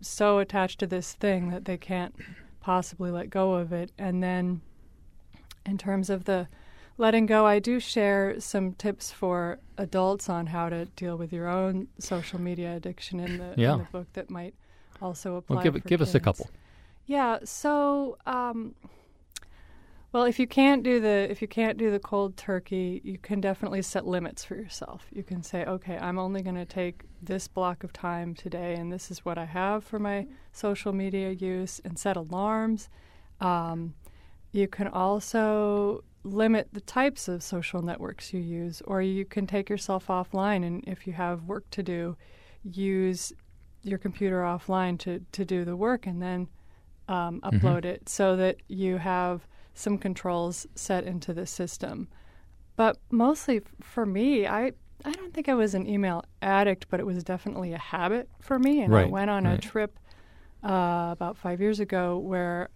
so 0.00 0.38
attached 0.38 0.80
to 0.80 0.86
this 0.86 1.12
thing 1.12 1.50
that 1.50 1.64
they 1.64 1.76
can't 1.76 2.14
possibly 2.60 3.10
let 3.10 3.30
go 3.30 3.54
of 3.54 3.72
it? 3.72 3.92
And 3.98 4.22
then, 4.22 4.62
in 5.64 5.78
terms 5.78 6.10
of 6.10 6.24
the 6.24 6.48
letting 6.98 7.26
go, 7.26 7.46
I 7.46 7.60
do 7.60 7.78
share 7.78 8.40
some 8.40 8.72
tips 8.72 9.12
for 9.12 9.60
adults 9.78 10.28
on 10.28 10.46
how 10.48 10.70
to 10.70 10.86
deal 10.86 11.16
with 11.16 11.32
your 11.32 11.48
own 11.48 11.88
social 11.98 12.40
media 12.40 12.74
addiction 12.74 13.20
in 13.20 13.38
the, 13.38 13.54
yeah. 13.56 13.74
in 13.74 13.78
the 13.78 13.84
book 13.92 14.12
that 14.14 14.28
might 14.28 14.54
also 15.00 15.36
apply. 15.36 15.56
Well, 15.56 15.64
give, 15.64 15.84
give 15.84 16.02
us 16.02 16.14
a 16.14 16.20
couple. 16.20 16.50
Yeah. 17.06 17.38
So, 17.44 18.18
um, 18.26 18.74
well, 20.12 20.24
if 20.24 20.38
you 20.38 20.46
can't 20.46 20.82
do 20.82 21.00
the 21.00 21.30
if 21.30 21.42
you 21.42 21.48
can't 21.48 21.76
do 21.76 21.90
the 21.90 21.98
cold 21.98 22.36
turkey, 22.36 23.00
you 23.04 23.18
can 23.18 23.40
definitely 23.40 23.82
set 23.82 24.06
limits 24.06 24.44
for 24.44 24.54
yourself. 24.54 25.06
You 25.12 25.22
can 25.22 25.42
say, 25.42 25.64
okay, 25.64 25.98
I'm 25.98 26.18
only 26.18 26.42
going 26.42 26.56
to 26.56 26.64
take 26.64 27.02
this 27.22 27.48
block 27.48 27.84
of 27.84 27.92
time 27.92 28.34
today, 28.34 28.74
and 28.74 28.92
this 28.92 29.10
is 29.10 29.24
what 29.24 29.38
I 29.38 29.44
have 29.44 29.84
for 29.84 29.98
my 29.98 30.26
social 30.52 30.92
media 30.92 31.30
use, 31.30 31.80
and 31.84 31.98
set 31.98 32.16
alarms. 32.16 32.88
Um, 33.40 33.94
you 34.52 34.68
can 34.68 34.88
also 34.88 36.02
limit 36.24 36.68
the 36.72 36.80
types 36.80 37.28
of 37.28 37.42
social 37.42 37.82
networks 37.82 38.32
you 38.32 38.40
use, 38.40 38.82
or 38.86 39.02
you 39.02 39.24
can 39.24 39.46
take 39.46 39.68
yourself 39.68 40.06
offline, 40.06 40.64
and 40.66 40.82
if 40.86 41.06
you 41.06 41.12
have 41.12 41.44
work 41.44 41.68
to 41.70 41.82
do, 41.82 42.16
use 42.64 43.32
your 43.82 43.98
computer 43.98 44.42
offline 44.42 44.98
to, 44.98 45.20
to 45.32 45.44
do 45.44 45.64
the 45.64 45.76
work 45.76 46.06
and 46.06 46.20
then 46.20 46.48
um, 47.08 47.40
mm-hmm. 47.40 47.48
upload 47.48 47.78
mm-hmm. 47.78 47.88
it 47.88 48.08
so 48.08 48.36
that 48.36 48.56
you 48.68 48.96
have 48.98 49.46
some 49.76 49.98
controls 49.98 50.66
set 50.74 51.04
into 51.04 51.34
the 51.34 51.46
system. 51.46 52.08
But 52.76 52.98
mostly 53.10 53.60
for 53.80 54.06
me, 54.06 54.46
I 54.46 54.72
I 55.04 55.12
don't 55.12 55.32
think 55.32 55.48
I 55.48 55.54
was 55.54 55.74
an 55.74 55.86
email 55.86 56.24
addict, 56.40 56.88
but 56.88 57.00
it 57.00 57.06
was 57.06 57.22
definitely 57.22 57.72
a 57.74 57.78
habit 57.78 58.28
for 58.40 58.58
me. 58.58 58.80
And 58.80 58.92
right, 58.92 59.06
I 59.06 59.08
went 59.08 59.30
on 59.30 59.44
right. 59.44 59.54
a 59.54 59.58
trip 59.58 59.98
uh, 60.64 61.10
about 61.12 61.36
five 61.36 61.60
years 61.60 61.78
ago 61.78 62.18
where 62.18 62.70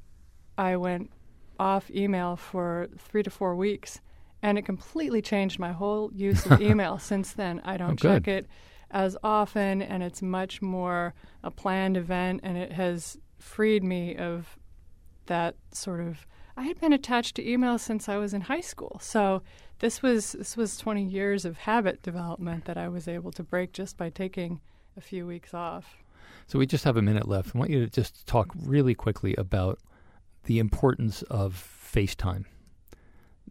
I 0.58 0.76
went 0.76 1.10
off 1.58 1.90
email 1.90 2.36
for 2.36 2.88
three 2.98 3.22
to 3.22 3.30
four 3.30 3.56
weeks, 3.56 4.00
and 4.42 4.58
it 4.58 4.62
completely 4.62 5.22
changed 5.22 5.58
my 5.58 5.72
whole 5.72 6.10
use 6.14 6.44
of 6.46 6.60
email 6.70 6.98
since 6.98 7.32
then. 7.32 7.60
I 7.64 7.78
don't 7.78 7.92
oh, 8.04 8.08
check 8.08 8.28
it 8.28 8.46
as 8.90 9.16
often, 9.24 9.80
and 9.80 10.02
it's 10.02 10.20
much 10.20 10.60
more 10.60 11.14
a 11.42 11.50
planned 11.50 11.96
event, 11.96 12.40
and 12.42 12.58
it 12.58 12.72
has 12.72 13.16
freed 13.38 13.82
me 13.82 14.16
of 14.16 14.58
that 15.26 15.56
sort 15.72 16.00
of. 16.00 16.26
I 16.56 16.64
had 16.64 16.80
been 16.80 16.92
attached 16.92 17.36
to 17.36 17.48
email 17.48 17.78
since 17.78 18.08
I 18.08 18.16
was 18.16 18.34
in 18.34 18.42
high 18.42 18.60
school, 18.60 18.98
so 19.02 19.42
this 19.78 20.02
was 20.02 20.32
this 20.32 20.56
was 20.56 20.76
20 20.76 21.04
years 21.04 21.44
of 21.44 21.58
habit 21.58 22.02
development 22.02 22.66
that 22.66 22.76
I 22.76 22.88
was 22.88 23.08
able 23.08 23.32
to 23.32 23.42
break 23.42 23.72
just 23.72 23.96
by 23.96 24.10
taking 24.10 24.60
a 24.96 25.00
few 25.00 25.26
weeks 25.26 25.54
off. 25.54 25.96
So 26.46 26.58
we 26.58 26.66
just 26.66 26.84
have 26.84 26.96
a 26.96 27.02
minute 27.02 27.28
left. 27.28 27.54
I 27.54 27.58
want 27.58 27.70
you 27.70 27.80
to 27.80 27.90
just 27.90 28.26
talk 28.26 28.48
really 28.56 28.94
quickly 28.94 29.34
about 29.36 29.78
the 30.44 30.58
importance 30.58 31.22
of 31.22 31.54
FaceTime. 31.54 32.44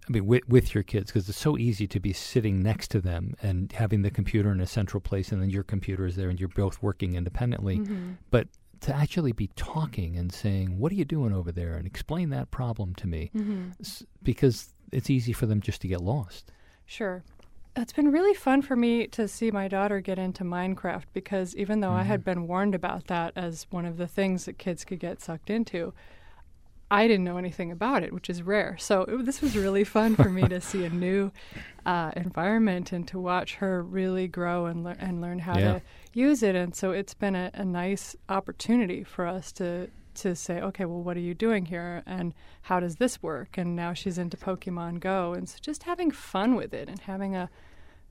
I 0.08 0.12
mean, 0.12 0.26
with, 0.26 0.48
with 0.48 0.74
your 0.74 0.84
kids, 0.84 1.12
because 1.12 1.28
it's 1.30 1.38
so 1.38 1.58
easy 1.58 1.88
to 1.88 2.00
be 2.00 2.14
sitting 2.14 2.62
next 2.62 2.90
to 2.92 3.02
them 3.02 3.36
and 3.42 3.72
having 3.72 4.02
the 4.02 4.10
computer 4.10 4.52
in 4.52 4.60
a 4.62 4.66
central 4.66 5.02
place, 5.02 5.32
and 5.32 5.42
then 5.42 5.50
your 5.50 5.64
computer 5.64 6.06
is 6.06 6.16
there, 6.16 6.30
and 6.30 6.40
you're 6.40 6.50
both 6.50 6.82
working 6.82 7.16
independently. 7.16 7.80
Mm-hmm. 7.80 8.12
But 8.32 8.48
to 8.82 8.96
actually 8.96 9.32
be 9.32 9.48
talking 9.56 10.18
and 10.18 10.32
saying, 10.32 10.80
"What 10.80 10.92
are 10.92 10.96
you 10.96 11.06
doing 11.06 11.34
over 11.34 11.52
there?" 11.52 11.76
and 11.76 11.86
explain 11.86 12.30
that 12.30 12.52
problem 12.52 12.96
to 12.96 13.08
me, 13.08 13.32
mm-hmm. 13.36 13.70
because 14.24 14.74
it's 14.92 15.10
easy 15.10 15.34
for 15.34 15.46
them 15.46 15.62
just 15.62 15.82
to 15.82 15.88
get 15.88 16.02
lost. 16.02 16.52
Sure. 16.86 17.24
It's 17.76 17.94
been 17.94 18.12
really 18.12 18.34
fun 18.34 18.62
for 18.62 18.76
me 18.76 19.08
to 19.08 19.28
see 19.28 19.52
my 19.52 19.68
daughter 19.68 20.02
get 20.02 20.18
into 20.18 20.44
Minecraft 20.44 21.04
because 21.14 21.56
even 21.56 21.80
though 21.80 21.90
mm-hmm. 21.90 22.00
I 22.00 22.04
had 22.04 22.24
been 22.24 22.48
warned 22.48 22.76
about 22.76 23.08
that 23.08 23.34
as 23.36 23.68
one 23.70 23.86
of 23.86 23.98
the 23.98 24.08
things 24.08 24.46
that 24.46 24.58
kids 24.58 24.84
could 24.84 25.00
get 25.00 25.22
sucked 25.22 25.50
into, 25.50 25.94
I 26.92 27.08
didn't 27.08 27.24
know 27.24 27.38
anything 27.38 27.72
about 27.72 28.04
it, 28.04 28.12
which 28.12 28.30
is 28.30 28.42
rare. 28.42 28.76
So 28.80 29.04
it, 29.04 29.26
this 29.26 29.42
was 29.42 29.56
really 29.56 29.84
fun 29.84 30.16
for 30.16 30.30
me 30.30 30.48
to 30.48 30.60
see 30.70 30.86
a 30.86 30.90
new 30.90 31.32
uh, 31.86 32.12
environment 32.16 32.92
and 32.92 33.08
to 33.10 33.20
watch 33.20 33.56
her 33.56 33.84
really 33.84 34.28
grow 34.28 34.66
and, 34.66 34.84
le- 34.84 34.98
and 35.00 35.22
learn 35.22 35.40
how 35.40 35.58
yeah. 35.58 35.74
to 35.74 35.82
use 36.14 36.42
it. 36.42 36.56
And 36.56 36.76
so 36.76 36.92
it's 36.92 37.14
been 37.14 37.36
a, 37.36 37.52
a 37.54 37.66
nice 37.66 38.16
opportunity 38.28 39.04
for 39.04 39.28
us 39.28 39.52
to 39.54 39.90
to 40.16 40.36
say, 40.36 40.60
okay, 40.60 40.84
well, 40.84 41.02
what 41.02 41.16
are 41.16 41.22
you 41.22 41.34
doing 41.34 41.66
here, 41.66 42.04
and 42.06 42.34
how 42.64 42.80
does 42.80 42.98
this 42.98 43.24
work? 43.24 43.58
And 43.58 43.74
now 43.74 43.94
she's 43.94 44.18
into 44.18 44.36
Pokemon 44.36 45.00
Go, 45.00 45.34
and 45.34 45.48
so 45.48 45.58
just 45.62 45.84
having 45.84 46.12
fun 46.12 46.56
with 46.56 46.74
it 46.74 46.90
and 46.90 47.00
having 47.00 47.38
a 47.38 47.50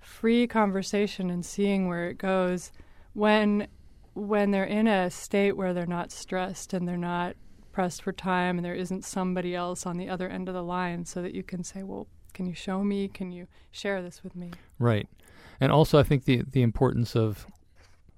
free 0.00 0.46
conversation 0.46 1.28
and 1.28 1.44
seeing 1.44 1.86
where 1.86 2.08
it 2.08 2.16
goes 2.16 2.72
when 3.14 3.66
when 4.14 4.50
they're 4.50 4.64
in 4.64 4.86
a 4.86 5.10
state 5.10 5.56
where 5.56 5.74
they're 5.74 5.86
not 5.86 6.10
stressed 6.10 6.72
and 6.72 6.88
they're 6.88 6.96
not 6.96 7.36
pressed 7.78 8.02
for 8.02 8.10
time 8.10 8.58
and 8.58 8.64
there 8.64 8.74
isn't 8.74 9.04
somebody 9.04 9.54
else 9.54 9.86
on 9.86 9.98
the 9.98 10.08
other 10.08 10.28
end 10.28 10.48
of 10.48 10.54
the 10.54 10.64
line 10.64 11.04
so 11.04 11.22
that 11.22 11.32
you 11.32 11.44
can 11.44 11.62
say, 11.62 11.84
well, 11.84 12.08
can 12.34 12.44
you 12.44 12.52
show 12.52 12.82
me? 12.82 13.06
Can 13.06 13.30
you 13.30 13.46
share 13.70 14.02
this 14.02 14.24
with 14.24 14.34
me? 14.34 14.50
Right. 14.80 15.08
And 15.60 15.70
also, 15.70 15.96
I 15.96 16.02
think 16.02 16.24
the, 16.24 16.42
the 16.42 16.62
importance 16.62 17.14
of 17.14 17.46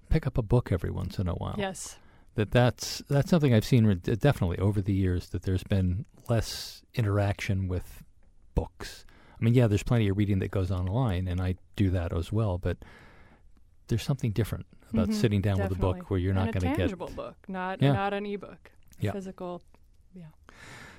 pick 0.09 0.27
up 0.27 0.39
a 0.39 0.43
book 0.43 0.73
every 0.73 0.91
once 0.91 1.19
in 1.19 1.29
a 1.29 1.35
while. 1.35 1.57
Yes. 1.59 1.99
That 2.37 2.53
that's 2.53 3.03
that's 3.11 3.29
something 3.29 3.53
I've 3.53 3.67
seen 3.67 3.85
re- 3.85 3.97
definitely 3.97 4.57
over 4.61 4.81
the 4.81 4.95
years 4.95 5.29
that 5.29 5.43
there's 5.43 5.65
been 5.65 6.07
less 6.27 6.81
interaction 6.95 7.69
with 7.69 8.03
books. 8.55 9.05
I 9.39 9.45
mean, 9.45 9.53
yeah, 9.53 9.67
there's 9.67 9.83
plenty 9.83 10.09
of 10.09 10.17
reading 10.17 10.39
that 10.39 10.51
goes 10.51 10.71
online, 10.71 11.29
and 11.29 11.39
I 11.39 11.57
do 11.77 11.91
that 11.91 12.17
as 12.17 12.33
well. 12.33 12.57
But 12.57 12.79
there's 13.89 14.05
something 14.05 14.31
different 14.31 14.65
about 14.91 15.11
mm-hmm, 15.11 15.21
sitting 15.21 15.43
down 15.43 15.59
definitely. 15.59 15.77
with 15.77 15.97
a 15.97 15.99
book 15.99 16.11
where 16.11 16.19
you're 16.19 16.31
and 16.31 16.47
not 16.47 16.55
going 16.55 16.63
to 16.63 16.69
get 16.69 16.77
a 16.77 16.79
tangible 16.79 17.09
book, 17.09 17.37
not 17.47 17.83
yeah. 17.83 17.93
not 17.93 18.15
an 18.15 18.25
ebook 18.25 18.71
yeah. 19.01 19.13
physical. 19.13 19.63
Yeah. 20.15 20.25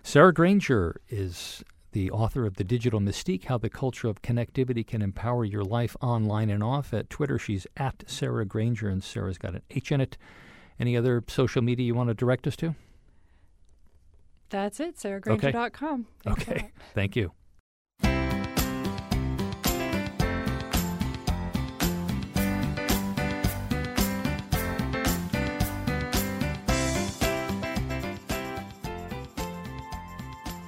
Sarah 0.03 0.33
Granger 0.33 0.99
is 1.09 1.63
the 1.91 2.09
author 2.11 2.45
of 2.45 2.55
The 2.55 2.63
Digital 2.63 2.99
Mystique 2.99 3.45
How 3.45 3.57
the 3.57 3.69
Culture 3.69 4.07
of 4.07 4.21
Connectivity 4.21 4.85
Can 4.85 5.01
Empower 5.01 5.45
Your 5.45 5.63
Life 5.63 5.95
Online 6.01 6.49
and 6.49 6.63
Off. 6.63 6.93
At 6.93 7.09
Twitter, 7.09 7.37
she's 7.37 7.67
at 7.77 8.03
Sarah 8.07 8.45
Granger, 8.45 8.87
and 8.87 9.03
Sarah's 9.03 9.37
got 9.37 9.55
an 9.55 9.61
H 9.69 9.91
in 9.91 10.01
it. 10.01 10.17
Any 10.79 10.95
other 10.97 11.23
social 11.27 11.61
media 11.61 11.85
you 11.85 11.93
want 11.93 12.09
to 12.09 12.13
direct 12.13 12.47
us 12.47 12.55
to? 12.57 12.75
That's 14.49 14.79
it, 14.79 14.97
sarahgranger.com. 14.97 16.07
Okay. 16.27 16.51
okay. 16.51 16.71
Thank 16.93 17.15
you. 17.15 17.31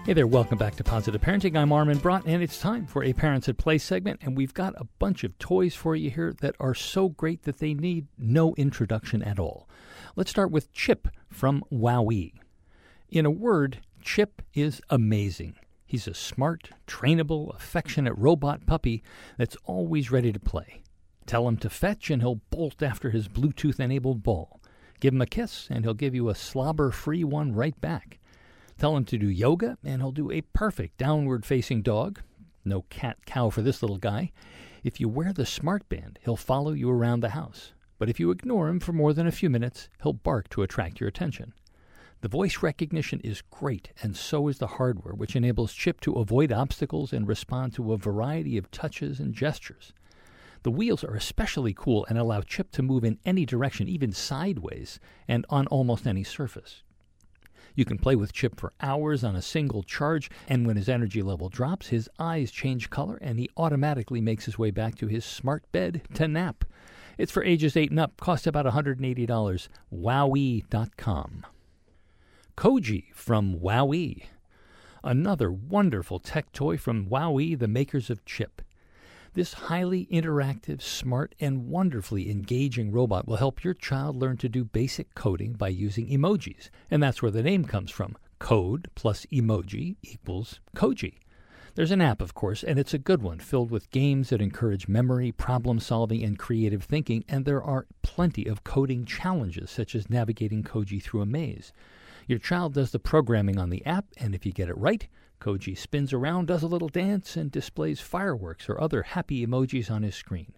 Hey 0.06 0.12
there, 0.12 0.28
welcome 0.28 0.58
back 0.58 0.76
to 0.76 0.84
Positive 0.84 1.22
Parenting. 1.22 1.56
I'm 1.56 1.72
Armin 1.72 1.98
Brott, 2.00 2.24
and 2.26 2.44
it's 2.44 2.60
time 2.60 2.86
for 2.86 3.06
a 3.06 3.14
Parents 3.14 3.48
at 3.48 3.58
Play 3.58 3.78
segment. 3.78 4.20
And 4.22 4.36
we've 4.36 4.54
got 4.54 4.74
a 4.76 4.88
bunch 5.00 5.24
of 5.24 5.40
toys 5.40 5.76
for 5.76 5.96
you 5.96 6.10
here 6.10 6.34
that 6.42 6.58
are 6.60 6.76
so 6.76 7.08
great 7.08 7.44
that 7.44 7.60
they 7.60 7.74
need 7.74 8.08
no 8.18 8.54
introduction 8.56 9.24
at 9.24 9.40
all. 9.40 9.70
Let's 10.18 10.30
start 10.30 10.52
with 10.52 10.74
Chip 10.74 11.08
from 11.30 11.64
WowWee. 11.72 12.34
In 13.12 13.26
a 13.26 13.32
word, 13.32 13.80
Chip 14.02 14.42
is 14.54 14.82
amazing. 14.90 15.56
He's 15.86 16.06
a 16.06 16.14
smart, 16.14 16.72
trainable, 16.86 17.56
affectionate 17.56 18.16
robot 18.18 18.66
puppy 18.66 19.04
that's 19.38 19.56
always 19.64 20.12
ready 20.12 20.34
to 20.34 20.40
play. 20.40 20.84
Tell 21.26 21.48
him 21.48 21.56
to 21.56 21.70
fetch, 21.70 22.10
and 22.10 22.22
he'll 22.22 22.42
bolt 22.50 22.84
after 22.84 23.12
his 23.12 23.30
Bluetooth 23.30 23.80
enabled 23.80 24.22
ball. 24.22 24.60
Give 25.00 25.14
him 25.14 25.22
a 25.22 25.26
kiss, 25.26 25.70
and 25.72 25.86
he'll 25.86 25.94
give 25.94 26.14
you 26.14 26.28
a 26.28 26.36
slobber 26.36 26.92
free 26.92 27.24
one 27.24 27.54
right 27.54 27.80
back. 27.80 28.20
Tell 28.84 28.98
him 28.98 29.06
to 29.06 29.18
do 29.18 29.30
yoga, 29.30 29.78
and 29.86 30.02
he'll 30.02 30.12
do 30.12 30.30
a 30.30 30.42
perfect 30.42 30.98
downward 30.98 31.46
facing 31.46 31.84
dog. 31.84 32.20
No 32.66 32.82
cat 32.90 33.16
cow 33.26 33.50
for 33.50 33.62
this 33.62 33.82
little 33.82 33.98
guy. 33.98 34.34
If 34.84 35.00
you 35.00 35.08
wear 35.08 35.32
the 35.32 35.46
smart 35.46 35.88
band, 35.88 36.20
he'll 36.26 36.36
follow 36.36 36.74
you 36.74 36.90
around 36.90 37.22
the 37.22 37.30
house. 37.30 37.72
But 37.98 38.10
if 38.10 38.20
you 38.20 38.30
ignore 38.30 38.68
him 38.68 38.82
for 38.82 38.92
more 38.92 39.14
than 39.14 39.26
a 39.26 39.32
few 39.32 39.50
minutes, 39.50 39.88
he'll 40.02 40.12
bark 40.12 40.50
to 40.50 40.64
attract 40.64 41.00
your 41.00 41.08
attention. 41.08 41.54
The 42.20 42.28
voice 42.28 42.62
recognition 42.62 43.22
is 43.22 43.42
great, 43.50 43.94
and 44.02 44.18
so 44.18 44.50
is 44.50 44.58
the 44.58 44.68
hardware, 44.68 45.14
which 45.14 45.38
enables 45.38 45.72
Chip 45.72 46.02
to 46.02 46.16
avoid 46.16 46.52
obstacles 46.52 47.14
and 47.14 47.26
respond 47.26 47.74
to 47.76 47.94
a 47.94 47.98
variety 47.98 48.58
of 48.58 48.70
touches 48.70 49.18
and 49.18 49.34
gestures. 49.34 49.94
The 50.64 50.72
wheels 50.72 51.06
are 51.06 51.16
especially 51.16 51.74
cool 51.74 52.06
and 52.10 52.18
allow 52.18 52.42
Chip 52.42 52.70
to 52.72 52.84
move 52.84 53.06
in 53.06 53.18
any 53.24 53.46
direction, 53.46 53.88
even 53.88 54.12
sideways, 54.12 55.00
and 55.26 55.46
on 55.50 55.68
almost 55.68 56.06
any 56.06 56.26
surface. 56.26 56.83
You 57.76 57.86
can 57.86 57.98
play 57.98 58.16
with 58.16 58.34
Chip 58.34 58.60
for 58.60 58.74
hours 58.82 59.24
on 59.24 59.36
a 59.36 59.42
single 59.42 59.84
charge, 59.84 60.30
and 60.48 60.68
when 60.68 60.78
his 60.78 60.90
energy 60.90 61.22
level 61.22 61.50
drops, 61.50 61.88
his 61.88 62.10
eyes 62.20 62.52
change 62.52 62.90
color 62.90 63.18
and 63.22 63.40
he 63.40 63.50
automatically 63.58 64.22
makes 64.22 64.46
his 64.46 64.60
way 64.60 64.72
back 64.72 64.96
to 64.96 65.08
his 65.08 65.26
smart 65.26 65.64
bed 65.72 66.02
to 66.14 66.28
nap. 66.28 66.66
It's 67.18 67.32
for 67.32 67.44
ages 67.44 67.76
8 67.76 67.92
and 67.92 68.00
up, 68.00 68.18
costs 68.20 68.48
about 68.48 68.66
$180. 68.66 69.68
Wowee.com. 69.94 71.46
Koji 72.56 73.14
from 73.14 73.60
WowWee. 73.60 74.24
Another 75.04 75.52
wonderful 75.52 76.20
tech 76.20 76.52
toy 76.52 76.78
from 76.78 77.08
WowWee, 77.08 77.58
the 77.58 77.68
makers 77.68 78.10
of 78.10 78.24
Chip. 78.26 78.62
This 79.34 79.54
highly 79.54 80.06
interactive, 80.12 80.80
smart, 80.80 81.34
and 81.40 81.68
wonderfully 81.68 82.30
engaging 82.30 82.92
robot 82.92 83.28
will 83.28 83.38
help 83.38 83.64
your 83.64 83.74
child 83.74 84.16
learn 84.16 84.38
to 84.38 84.48
do 84.48 84.64
basic 84.64 85.16
coding 85.16 85.54
by 85.54 85.70
using 85.70 86.08
emojis. 86.08 86.70
And 86.92 87.02
that's 87.02 87.24
where 87.24 87.32
the 87.32 87.42
name 87.42 87.66
comes 87.66 87.90
from. 87.90 88.16
Code 88.38 88.90
plus 88.94 89.26
emoji 89.32 89.96
equals 90.04 90.60
Koji. 90.76 91.16
There's 91.74 91.90
an 91.90 92.02
app, 92.02 92.22
of 92.22 92.36
course, 92.36 92.64
and 92.64 92.78
it's 92.78 92.94
a 92.94 93.00
good 93.00 93.24
one, 93.24 93.40
filled 93.40 93.72
with 93.72 93.90
games 93.90 94.30
that 94.30 94.40
encourage 94.40 94.88
memory, 94.88 95.32
problem 95.32 95.80
solving, 95.80 96.24
and 96.24 96.38
creative 96.38 96.84
thinking, 96.84 97.26
and 97.28 97.44
there 97.44 97.64
are 97.64 97.88
plenty 98.04 98.46
of 98.46 98.64
coding 98.64 99.04
challenges, 99.04 99.72
such 99.72 99.96
as 99.96 100.12
navigating 100.12 100.62
Koji 100.62 101.02
through 101.02 101.22
a 101.22 101.26
maze. 101.26 101.74
Your 102.28 102.38
child 102.38 102.76
does 102.76 102.92
the 102.92 103.00
programming 103.00 103.58
on 103.58 103.72
the 103.72 103.84
app, 103.88 104.06
and 104.18 104.36
if 104.36 104.46
you 104.46 104.52
get 104.52 104.70
it 104.70 104.78
right, 104.78 105.08
Koji 105.44 105.78
spins 105.78 106.14
around, 106.14 106.48
does 106.48 106.64
a 106.64 106.68
little 106.68 106.88
dance, 106.88 107.36
and 107.36 107.52
displays 107.52 108.00
fireworks 108.00 108.70
or 108.70 108.80
other 108.80 109.04
happy 109.04 109.46
emojis 109.46 109.92
on 109.92 110.04
his 110.04 110.16
screen. 110.16 110.54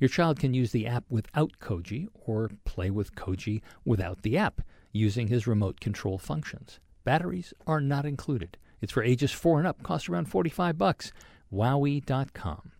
Your 0.00 0.08
child 0.08 0.38
can 0.38 0.54
use 0.54 0.72
the 0.72 0.86
app 0.86 1.04
without 1.10 1.58
Koji 1.60 2.06
or 2.14 2.50
play 2.64 2.90
with 2.90 3.14
Koji 3.14 3.60
without 3.84 4.22
the 4.22 4.38
app 4.38 4.62
using 4.90 5.28
his 5.28 5.46
remote 5.46 5.80
control 5.80 6.16
functions. 6.16 6.80
Batteries 7.04 7.52
are 7.66 7.82
not 7.82 8.06
included. 8.06 8.56
It's 8.80 8.92
for 8.92 9.02
ages 9.02 9.32
4 9.32 9.58
and 9.58 9.68
up, 9.68 9.82
costs 9.82 10.08
around 10.08 10.30
45 10.30 10.78
bucks. 10.78 11.12
WowWee.com. 11.52 12.72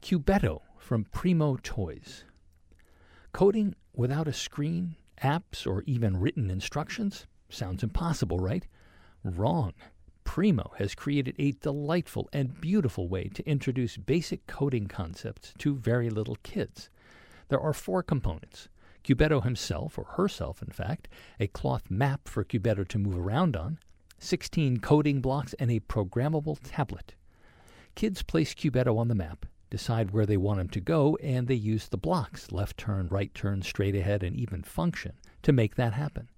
Cubetto 0.00 0.62
from 0.78 1.04
Primo 1.04 1.58
Toys. 1.62 2.24
Coding 3.32 3.74
without 3.94 4.26
a 4.26 4.32
screen, 4.32 4.96
apps, 5.22 5.66
or 5.66 5.82
even 5.86 6.16
written 6.16 6.50
instructions? 6.50 7.26
Sounds 7.50 7.82
impossible, 7.82 8.38
right? 8.38 8.66
Wrong. 9.34 9.74
Primo 10.22 10.72
has 10.78 10.94
created 10.94 11.34
a 11.38 11.50
delightful 11.52 12.28
and 12.32 12.60
beautiful 12.60 13.08
way 13.08 13.24
to 13.28 13.48
introduce 13.48 13.96
basic 13.96 14.46
coding 14.46 14.86
concepts 14.86 15.52
to 15.58 15.74
very 15.74 16.10
little 16.10 16.36
kids. 16.44 16.90
There 17.48 17.58
are 17.60 17.72
four 17.72 18.04
components 18.04 18.68
Cubetto 19.02 19.42
himself, 19.42 19.98
or 19.98 20.04
herself, 20.04 20.62
in 20.62 20.70
fact, 20.70 21.08
a 21.40 21.48
cloth 21.48 21.90
map 21.90 22.28
for 22.28 22.44
Cubetto 22.44 22.86
to 22.86 22.98
move 22.98 23.16
around 23.18 23.56
on, 23.56 23.78
16 24.18 24.78
coding 24.78 25.20
blocks, 25.20 25.54
and 25.54 25.70
a 25.70 25.80
programmable 25.80 26.58
tablet. 26.62 27.14
Kids 27.94 28.22
place 28.22 28.54
Cubetto 28.54 28.96
on 28.98 29.08
the 29.08 29.14
map, 29.14 29.46
decide 29.70 30.10
where 30.10 30.26
they 30.26 30.36
want 30.36 30.60
him 30.60 30.68
to 30.68 30.80
go, 30.80 31.16
and 31.16 31.48
they 31.48 31.54
use 31.54 31.88
the 31.88 31.96
blocks 31.96 32.52
left 32.52 32.76
turn, 32.78 33.08
right 33.08 33.34
turn, 33.34 33.62
straight 33.62 33.94
ahead, 33.94 34.22
and 34.22 34.36
even 34.36 34.62
function 34.62 35.14
to 35.42 35.52
make 35.52 35.74
that 35.74 35.94
happen. 35.94 36.28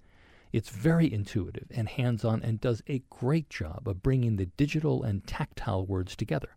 It's 0.52 0.70
very 0.70 1.12
intuitive 1.12 1.66
and 1.70 1.88
hands 1.88 2.24
on 2.24 2.42
and 2.42 2.60
does 2.60 2.82
a 2.88 3.02
great 3.10 3.50
job 3.50 3.86
of 3.86 4.02
bringing 4.02 4.36
the 4.36 4.46
digital 4.46 5.02
and 5.02 5.26
tactile 5.26 5.84
words 5.84 6.16
together. 6.16 6.50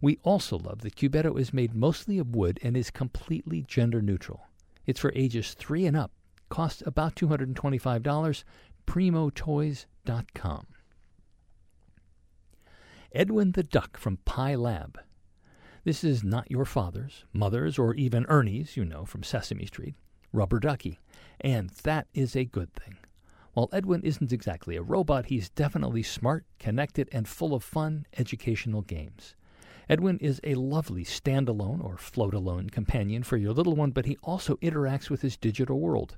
We 0.00 0.18
also 0.22 0.58
love 0.58 0.80
that 0.80 0.96
Cubetto 0.96 1.38
is 1.38 1.54
made 1.54 1.74
mostly 1.74 2.18
of 2.18 2.34
wood 2.34 2.58
and 2.62 2.76
is 2.76 2.90
completely 2.90 3.62
gender 3.62 4.02
neutral. 4.02 4.48
It's 4.86 5.00
for 5.00 5.12
ages 5.14 5.54
3 5.54 5.86
and 5.86 5.96
up, 5.96 6.10
costs 6.48 6.82
about 6.84 7.14
$225, 7.14 8.44
primotoys.com. 8.86 10.66
Edwin 13.12 13.52
the 13.52 13.62
Duck 13.62 13.96
from 13.96 14.18
Pi 14.24 14.56
Lab. 14.56 14.98
This 15.84 16.02
is 16.02 16.24
not 16.24 16.50
your 16.50 16.64
father's, 16.64 17.24
mother's, 17.32 17.78
or 17.78 17.94
even 17.94 18.26
Ernie's, 18.26 18.76
you 18.76 18.84
know, 18.84 19.04
from 19.04 19.22
Sesame 19.22 19.66
Street, 19.66 19.94
rubber 20.32 20.58
ducky. 20.58 20.98
And 21.40 21.70
that 21.84 22.08
is 22.12 22.34
a 22.34 22.44
good 22.44 22.72
thing. 22.74 22.96
While 23.54 23.70
Edwin 23.72 24.02
isn't 24.02 24.32
exactly 24.32 24.76
a 24.76 24.82
robot, 24.82 25.26
he's 25.26 25.48
definitely 25.48 26.02
smart, 26.02 26.44
connected, 26.58 27.08
and 27.12 27.28
full 27.28 27.54
of 27.54 27.62
fun, 27.62 28.04
educational 28.18 28.82
games. 28.82 29.36
Edwin 29.88 30.18
is 30.18 30.40
a 30.42 30.56
lovely 30.56 31.04
standalone 31.04 31.82
or 31.82 31.96
float 31.96 32.34
alone 32.34 32.70
companion 32.70 33.22
for 33.22 33.36
your 33.36 33.52
little 33.52 33.76
one, 33.76 33.92
but 33.92 34.06
he 34.06 34.16
also 34.22 34.56
interacts 34.56 35.08
with 35.08 35.22
his 35.22 35.36
digital 35.36 35.78
world. 35.78 36.16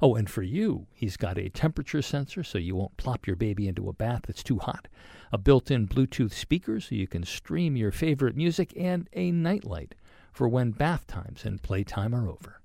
Oh, 0.00 0.16
and 0.16 0.28
for 0.28 0.42
you, 0.42 0.88
he's 0.92 1.16
got 1.16 1.38
a 1.38 1.48
temperature 1.50 2.02
sensor 2.02 2.42
so 2.42 2.58
you 2.58 2.74
won't 2.74 2.96
plop 2.96 3.28
your 3.28 3.36
baby 3.36 3.68
into 3.68 3.88
a 3.88 3.92
bath 3.92 4.22
that's 4.26 4.42
too 4.42 4.58
hot, 4.58 4.88
a 5.30 5.38
built 5.38 5.70
in 5.70 5.86
Bluetooth 5.86 6.32
speaker 6.32 6.80
so 6.80 6.96
you 6.96 7.06
can 7.06 7.22
stream 7.22 7.76
your 7.76 7.92
favorite 7.92 8.34
music, 8.34 8.72
and 8.76 9.08
a 9.12 9.30
nightlight 9.30 9.94
for 10.32 10.48
when 10.48 10.72
bath 10.72 11.06
times 11.06 11.44
and 11.44 11.62
playtime 11.62 12.12
are 12.12 12.28
over. 12.28 12.60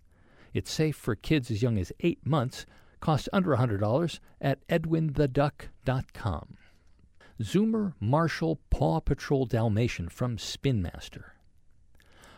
It's 0.56 0.72
safe 0.72 0.96
for 0.96 1.14
kids 1.14 1.52
as 1.52 1.62
young 1.62 1.78
as 1.78 1.92
eight 2.00 2.26
months, 2.26 2.66
costs 3.00 3.30
under 3.32 3.56
$100 3.56 4.20
at 4.42 4.68
edwintheduck.com. 4.68 6.58
Zoomer 7.42 7.94
Marshall 8.00 8.60
Paw 8.70 9.00
Patrol 9.00 9.46
Dalmatian 9.46 10.10
from 10.10 10.38
Spin 10.38 10.82
Master. 10.82 11.34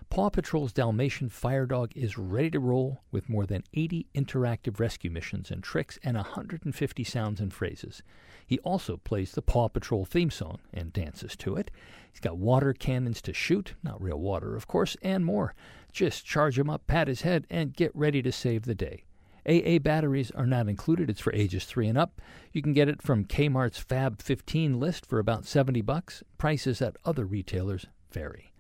Paw 0.10 0.30
Patrol's 0.30 0.74
Dalmatian 0.74 1.30
Fire 1.30 1.68
Dog 1.68 1.92
is 1.96 2.18
ready 2.18 2.50
to 2.50 2.60
roll 2.60 3.04
with 3.12 3.30
more 3.30 3.46
than 3.46 3.64
80 3.76 4.08
interactive 4.16 4.80
rescue 4.80 5.12
missions 5.12 5.52
and 5.52 5.64
tricks 5.64 6.00
and 6.04 6.18
150 6.18 7.04
sounds 7.04 7.40
and 7.40 7.54
phrases. 7.54 8.02
He 8.46 8.58
also 8.60 8.98
plays 8.98 9.34
the 9.34 9.44
Paw 9.44 9.70
Patrol 9.70 10.06
theme 10.06 10.32
song 10.32 10.60
and 10.74 10.92
dances 10.92 11.36
to 11.38 11.56
it. 11.56 11.70
He's 12.12 12.20
got 12.20 12.38
water 12.38 12.74
cannons 12.74 13.22
to 13.22 13.34
shoot, 13.34 13.76
not 13.84 14.02
real 14.02 14.20
water, 14.20 14.56
of 14.56 14.68
course, 14.68 14.98
and 15.04 15.24
more. 15.24 15.54
Just 15.92 16.26
charge 16.26 16.58
him 16.58 16.72
up, 16.72 16.88
pat 16.88 17.08
his 17.08 17.22
head, 17.22 17.46
and 17.50 17.76
get 17.76 17.96
ready 17.96 18.24
to 18.24 18.32
save 18.32 18.64
the 18.64 18.74
day. 18.74 19.04
AA 19.48 19.80
batteries 19.80 20.32
are 20.32 20.46
not 20.46 20.68
included. 20.68 21.10
It's 21.10 21.22
for 21.22 21.34
ages 21.34 21.66
3 21.66 21.88
and 21.88 21.98
up. 21.98 22.22
You 22.52 22.62
can 22.62 22.74
get 22.74 22.90
it 22.90 23.02
from 23.02 23.26
Kmart's 23.26 23.80
Fab 23.80 24.22
15 24.22 24.80
list 24.80 25.06
for 25.06 25.20
about 25.20 25.46
70 25.46 25.82
bucks. 25.82 26.24
Prices 26.38 26.82
at 26.82 26.98
other 27.06 27.26
retailers 27.26 27.86
vary 28.12 28.54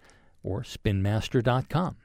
or 0.43 0.61
spinmaster.com. 0.61 1.97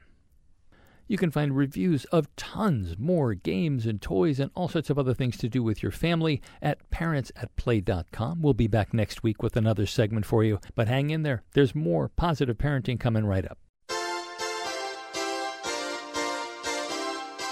You 1.07 1.17
can 1.17 1.29
find 1.29 1.55
reviews 1.55 2.05
of 2.05 2.35
tons 2.35 2.97
more 2.97 3.35
games 3.35 3.85
and 3.85 4.01
toys 4.01 4.39
and 4.39 4.49
all 4.55 4.67
sorts 4.67 4.89
of 4.89 4.97
other 4.97 5.13
things 5.13 5.37
to 5.37 5.49
do 5.49 5.61
with 5.61 5.83
your 5.83 5.91
family 5.91 6.41
at 6.63 6.89
parentsatplay.com. 6.89 8.41
We'll 8.41 8.53
be 8.53 8.67
back 8.67 8.91
next 8.91 9.21
week 9.21 9.43
with 9.43 9.55
another 9.55 9.85
segment 9.85 10.25
for 10.25 10.43
you, 10.43 10.59
but 10.73 10.87
hang 10.87 11.11
in 11.11 11.21
there. 11.21 11.43
There's 11.53 11.75
more 11.75 12.09
positive 12.09 12.57
parenting 12.57 12.99
coming 12.99 13.25
right 13.25 13.45
up. 13.45 13.59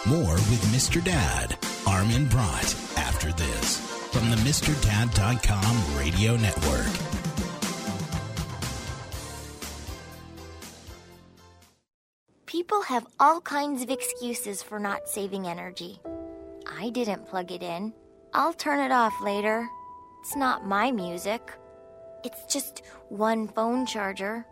More 0.06 0.34
with 0.34 0.62
Mr. 0.74 1.02
Dad, 1.02 1.58
Armin 1.88 2.28
Brott, 2.28 2.76
after 2.98 3.32
this 3.32 3.78
from 4.12 4.30
the 4.30 4.36
MrDad.com 4.36 5.98
radio 5.98 6.36
network. 6.36 6.92
People 12.46 12.82
have 12.82 13.08
all 13.18 13.40
kinds 13.40 13.82
of 13.82 13.90
excuses 13.90 14.62
for 14.62 14.78
not 14.78 15.08
saving 15.08 15.48
energy. 15.48 16.02
I 16.68 16.90
didn't 16.90 17.26
plug 17.26 17.54
it 17.54 17.64
in. 17.64 17.94
I'll 18.34 18.54
turn 18.54 18.82
it 18.82 18.92
off 18.92 19.14
later. 19.22 19.66
It's 20.20 20.36
not 20.36 20.68
my 20.68 20.92
music. 20.92 21.50
It's 22.26 22.54
just 22.54 22.84
one 23.08 23.48
phone 23.48 23.86
charger. 23.86 24.46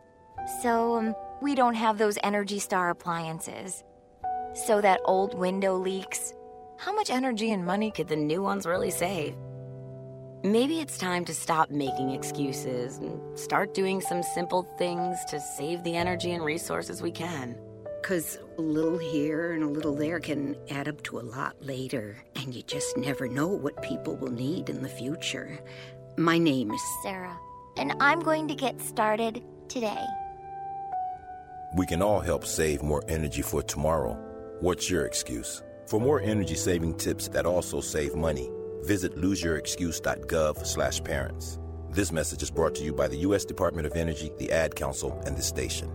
So, 0.61 0.95
um, 0.95 1.15
we 1.41 1.55
don't 1.55 1.75
have 1.75 1.97
those 1.97 2.17
Energy 2.23 2.59
Star 2.59 2.89
appliances. 2.89 3.83
So 4.53 4.81
that 4.81 4.99
old 5.05 5.33
window 5.33 5.77
leaks. 5.77 6.33
How 6.77 6.93
much 6.93 7.09
energy 7.09 7.51
and 7.51 7.65
money 7.65 7.89
could 7.89 8.09
the 8.09 8.17
new 8.17 8.41
ones 8.41 8.65
really 8.65 8.91
save? 8.91 9.33
Maybe 10.43 10.81
it's 10.81 10.97
time 10.97 11.23
to 11.25 11.33
stop 11.33 11.69
making 11.69 12.11
excuses 12.11 12.97
and 12.97 13.39
start 13.39 13.73
doing 13.73 14.01
some 14.01 14.23
simple 14.23 14.63
things 14.77 15.23
to 15.29 15.39
save 15.39 15.83
the 15.83 15.95
energy 15.95 16.31
and 16.31 16.43
resources 16.43 17.01
we 17.01 17.11
can. 17.11 17.55
Because 18.01 18.39
a 18.57 18.61
little 18.61 18.97
here 18.97 19.53
and 19.53 19.63
a 19.63 19.67
little 19.67 19.95
there 19.95 20.19
can 20.19 20.57
add 20.69 20.89
up 20.89 21.01
to 21.03 21.19
a 21.19 21.21
lot 21.21 21.55
later, 21.61 22.17
and 22.35 22.53
you 22.53 22.63
just 22.63 22.97
never 22.97 23.27
know 23.27 23.47
what 23.47 23.81
people 23.83 24.17
will 24.17 24.31
need 24.31 24.69
in 24.69 24.81
the 24.81 24.89
future. 24.89 25.59
My 26.17 26.37
name 26.37 26.71
is 26.71 26.81
Sarah, 27.03 27.37
and 27.77 27.93
I'm 28.01 28.19
going 28.19 28.47
to 28.47 28.55
get 28.55 28.81
started 28.81 29.43
today. 29.69 30.03
We 31.77 31.85
can 31.85 32.01
all 32.01 32.19
help 32.19 32.45
save 32.45 32.81
more 32.83 33.03
energy 33.07 33.43
for 33.43 33.61
tomorrow. 33.61 34.30
What's 34.61 34.89
your 34.91 35.05
excuse? 35.05 35.63
For 35.87 35.99
more 35.99 36.21
energy 36.21 36.53
saving 36.53 36.97
tips 36.97 37.27
that 37.29 37.47
also 37.47 37.81
save 37.81 38.15
money, 38.15 38.51
visit 38.83 39.17
loseyourexcuse.gov/parents. 39.17 41.57
This 41.89 42.11
message 42.11 42.43
is 42.43 42.51
brought 42.51 42.75
to 42.75 42.83
you 42.83 42.93
by 42.93 43.07
the 43.07 43.17
U.S. 43.25 43.43
Department 43.43 43.87
of 43.87 43.95
Energy, 43.95 44.31
the 44.37 44.51
Ad 44.51 44.75
Council, 44.75 45.19
and 45.25 45.35
this 45.35 45.47
station. 45.47 45.89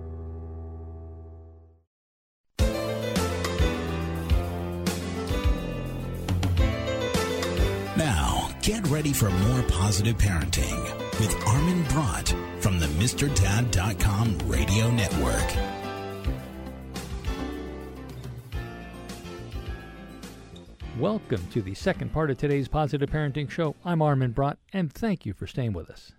Now, 7.97 8.51
get 8.63 8.85
ready 8.89 9.13
for 9.13 9.31
more 9.31 9.63
positive 9.69 10.19
parenting 10.19 10.83
with 11.21 11.33
Armin 11.47 11.85
Brott 11.85 12.35
from 12.61 12.81
the 12.81 12.87
MrDad.com 12.87 14.39
radio 14.49 14.91
network. 14.91 15.76
Welcome 20.99 21.47
to 21.49 21.61
the 21.61 21.75
second 21.75 22.11
part 22.15 22.31
of 22.31 22.39
today's 22.39 22.69
Positive 22.69 23.11
Parenting 23.11 23.51
Show. 23.51 23.77
I'm 23.85 24.01
Armin 24.01 24.33
Brott, 24.33 24.57
and 24.73 24.91
thank 24.91 25.27
you 25.27 25.35
for 25.35 25.47
staying 25.47 25.75
with 25.75 25.91
us. 25.91 26.13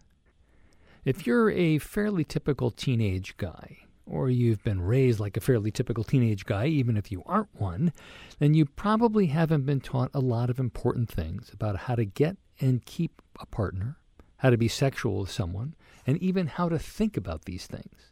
If 1.03 1.25
you're 1.25 1.49
a 1.49 1.79
fairly 1.79 2.23
typical 2.23 2.69
teenage 2.69 3.35
guy, 3.37 3.79
or 4.05 4.29
you've 4.29 4.63
been 4.63 4.79
raised 4.79 5.19
like 5.19 5.35
a 5.35 5.41
fairly 5.41 5.71
typical 5.71 6.03
teenage 6.03 6.45
guy, 6.45 6.67
even 6.67 6.95
if 6.95 7.11
you 7.11 7.23
aren't 7.25 7.59
one, 7.59 7.91
then 8.37 8.53
you 8.53 8.67
probably 8.67 9.25
haven't 9.25 9.65
been 9.65 9.81
taught 9.81 10.11
a 10.13 10.19
lot 10.19 10.51
of 10.51 10.59
important 10.59 11.09
things 11.09 11.49
about 11.51 11.75
how 11.75 11.95
to 11.95 12.05
get 12.05 12.37
and 12.61 12.85
keep 12.85 13.19
a 13.39 13.47
partner, 13.47 13.97
how 14.37 14.51
to 14.51 14.57
be 14.57 14.67
sexual 14.67 15.21
with 15.21 15.31
someone, 15.31 15.73
and 16.05 16.21
even 16.21 16.45
how 16.45 16.69
to 16.69 16.77
think 16.77 17.17
about 17.17 17.45
these 17.45 17.65
things. 17.65 18.11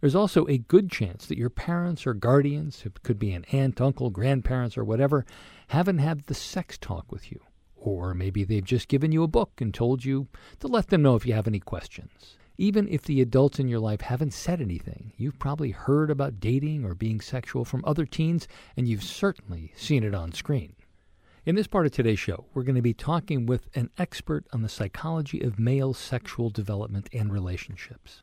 There's 0.00 0.16
also 0.16 0.44
a 0.48 0.58
good 0.58 0.90
chance 0.90 1.24
that 1.26 1.38
your 1.38 1.50
parents 1.50 2.04
or 2.04 2.14
guardians, 2.14 2.82
it 2.84 3.02
could 3.04 3.18
be 3.18 3.32
an 3.32 3.46
aunt, 3.52 3.80
uncle, 3.80 4.10
grandparents, 4.10 4.76
or 4.76 4.84
whatever, 4.84 5.24
haven't 5.68 5.98
had 5.98 6.24
the 6.24 6.34
sex 6.34 6.78
talk 6.78 7.10
with 7.10 7.30
you. 7.30 7.40
Or 7.76 8.14
maybe 8.14 8.44
they've 8.44 8.64
just 8.64 8.88
given 8.88 9.12
you 9.12 9.22
a 9.22 9.28
book 9.28 9.60
and 9.60 9.74
told 9.74 10.04
you 10.04 10.28
to 10.60 10.68
let 10.68 10.88
them 10.88 11.02
know 11.02 11.16
if 11.16 11.26
you 11.26 11.34
have 11.34 11.46
any 11.46 11.60
questions. 11.60 12.36
Even 12.56 12.86
if 12.88 13.02
the 13.02 13.20
adults 13.20 13.58
in 13.58 13.68
your 13.68 13.80
life 13.80 14.00
haven't 14.00 14.32
said 14.32 14.60
anything, 14.60 15.12
you've 15.16 15.38
probably 15.38 15.72
heard 15.72 16.10
about 16.10 16.38
dating 16.38 16.84
or 16.84 16.94
being 16.94 17.20
sexual 17.20 17.64
from 17.64 17.84
other 17.84 18.06
teens, 18.06 18.46
and 18.76 18.86
you've 18.86 19.02
certainly 19.02 19.72
seen 19.76 20.04
it 20.04 20.14
on 20.14 20.32
screen. 20.32 20.74
In 21.44 21.56
this 21.56 21.66
part 21.66 21.84
of 21.84 21.92
today's 21.92 22.20
show, 22.20 22.46
we're 22.54 22.62
going 22.62 22.76
to 22.76 22.80
be 22.80 22.94
talking 22.94 23.44
with 23.44 23.68
an 23.74 23.90
expert 23.98 24.46
on 24.52 24.62
the 24.62 24.68
psychology 24.68 25.40
of 25.40 25.58
male 25.58 25.92
sexual 25.92 26.48
development 26.48 27.10
and 27.12 27.32
relationships. 27.32 28.22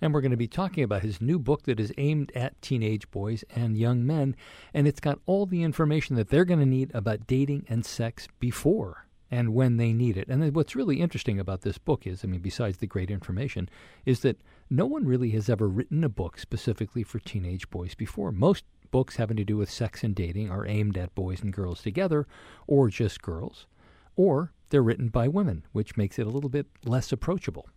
And 0.00 0.12
we're 0.12 0.20
going 0.20 0.30
to 0.30 0.36
be 0.36 0.48
talking 0.48 0.84
about 0.84 1.02
his 1.02 1.20
new 1.20 1.38
book 1.38 1.62
that 1.62 1.80
is 1.80 1.92
aimed 1.96 2.32
at 2.34 2.60
teenage 2.60 3.10
boys 3.10 3.44
and 3.54 3.78
young 3.78 4.06
men. 4.06 4.36
And 4.74 4.86
it's 4.86 5.00
got 5.00 5.18
all 5.26 5.46
the 5.46 5.62
information 5.62 6.16
that 6.16 6.28
they're 6.28 6.44
going 6.44 6.60
to 6.60 6.66
need 6.66 6.90
about 6.94 7.26
dating 7.26 7.64
and 7.68 7.84
sex 7.84 8.28
before 8.38 9.06
and 9.30 9.54
when 9.54 9.76
they 9.76 9.92
need 9.92 10.16
it. 10.16 10.28
And 10.28 10.54
what's 10.54 10.76
really 10.76 11.00
interesting 11.00 11.40
about 11.40 11.62
this 11.62 11.78
book 11.78 12.06
is, 12.06 12.22
I 12.22 12.28
mean, 12.28 12.40
besides 12.40 12.78
the 12.78 12.86
great 12.86 13.10
information, 13.10 13.68
is 14.04 14.20
that 14.20 14.40
no 14.70 14.86
one 14.86 15.04
really 15.04 15.30
has 15.30 15.48
ever 15.48 15.68
written 15.68 16.04
a 16.04 16.08
book 16.08 16.38
specifically 16.38 17.02
for 17.02 17.18
teenage 17.18 17.68
boys 17.70 17.94
before. 17.94 18.30
Most 18.30 18.64
books 18.90 19.16
having 19.16 19.36
to 19.36 19.44
do 19.44 19.56
with 19.56 19.70
sex 19.70 20.04
and 20.04 20.14
dating 20.14 20.50
are 20.50 20.66
aimed 20.66 20.96
at 20.96 21.14
boys 21.14 21.42
and 21.42 21.52
girls 21.52 21.82
together, 21.82 22.26
or 22.66 22.88
just 22.88 23.20
girls, 23.20 23.66
or 24.14 24.52
they're 24.70 24.82
written 24.82 25.08
by 25.08 25.26
women, 25.26 25.64
which 25.72 25.96
makes 25.96 26.18
it 26.18 26.26
a 26.26 26.30
little 26.30 26.50
bit 26.50 26.66
less 26.84 27.10
approachable. 27.10 27.68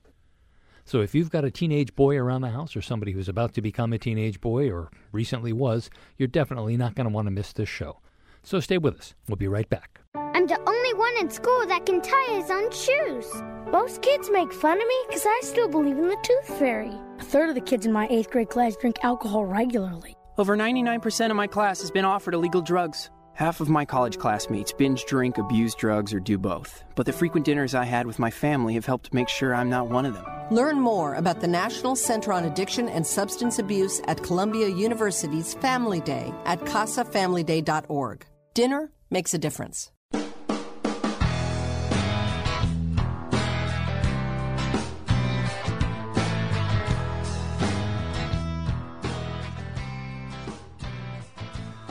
So 0.86 1.02
if 1.02 1.14
you've 1.14 1.30
got 1.30 1.46
a 1.46 1.52
teenage 1.52 1.96
boy 1.96 2.18
around 2.18 2.42
the 2.42 2.50
house 2.50 2.76
or 2.76 2.82
somebody 2.82 3.12
who's 3.12 3.30
about 3.30 3.54
to 3.54 3.62
become 3.62 3.94
a 3.94 3.98
teenage 3.98 4.42
boy 4.42 4.72
or 4.72 4.90
recently 5.12 5.54
was, 5.54 5.90
you're 6.18 6.28
definitely 6.28 6.78
not 6.78 6.96
going 6.96 7.08
to 7.08 7.14
want 7.14 7.28
to 7.28 7.32
miss 7.32 7.54
this 7.54 7.70
show. 7.70 8.00
So 8.44 8.60
stay 8.60 8.78
with 8.78 8.98
us. 8.98 9.14
We'll 9.28 9.36
be 9.36 9.48
right 9.48 9.70
back. 9.70 10.02
I'm 10.16 10.48
the 10.48 10.60
only 10.68 10.94
one 10.94 11.18
in 11.20 11.30
school 11.30 11.66
that 11.68 11.86
can 11.86 12.02
tie 12.02 12.36
his 12.36 12.50
own 12.50 12.72
shoes. 12.72 13.28
Most 13.72 14.02
kids 14.02 14.30
make 14.32 14.52
fun 14.54 14.82
of 14.82 14.88
me 14.88 15.04
because 15.08 15.26
I 15.26 15.40
still 15.44 15.68
believe 15.68 15.98
in 15.98 16.08
the 16.08 16.18
tooth 16.24 16.58
fairy. 16.58 16.94
A 17.20 17.24
third 17.24 17.50
of 17.50 17.56
the 17.56 17.62
kids 17.62 17.86
in 17.86 17.92
my 17.92 18.08
eighth 18.10 18.32
grade 18.32 18.50
class 18.50 18.76
drink 18.78 18.98
alcohol 19.04 19.46
regularly. 19.46 20.16
Over 20.38 20.56
99% 20.56 21.30
of 21.30 21.36
my 21.36 21.48
class 21.48 21.82
has 21.82 21.92
been 21.92 22.06
offered 22.06 22.34
illegal 22.34 22.62
drugs. 22.62 23.10
Half 23.40 23.62
of 23.62 23.70
my 23.70 23.86
college 23.86 24.18
classmates 24.18 24.74
binge 24.74 25.06
drink, 25.06 25.38
abuse 25.38 25.74
drugs, 25.74 26.14
or 26.14 26.20
do 26.20 26.38
both. 26.38 26.84
But 26.96 27.06
the 27.06 27.14
frequent 27.14 27.46
dinners 27.46 27.74
I 27.74 27.86
had 27.86 28.06
with 28.06 28.20
my 28.20 28.30
family 28.30 28.74
have 28.74 28.86
helped 28.86 29.14
make 29.14 29.30
sure 29.30 29.56
I'm 29.56 29.70
not 29.70 29.90
one 29.90 30.06
of 30.06 30.14
them. 30.14 30.26
Learn 30.52 30.78
more 30.78 31.16
about 31.16 31.40
the 31.40 31.48
National 31.48 31.96
Center 31.96 32.34
on 32.34 32.44
Addiction 32.44 32.90
and 32.90 33.08
Substance 33.08 33.58
Abuse 33.58 34.02
at 34.10 34.22
Columbia 34.22 34.68
University's 34.68 35.54
Family 35.54 36.02
Day 36.02 36.34
at 36.44 36.60
casafamilyday.org. 36.66 38.26
Dinner 38.54 38.92
makes 39.10 39.34
a 39.34 39.38
difference. 39.38 39.90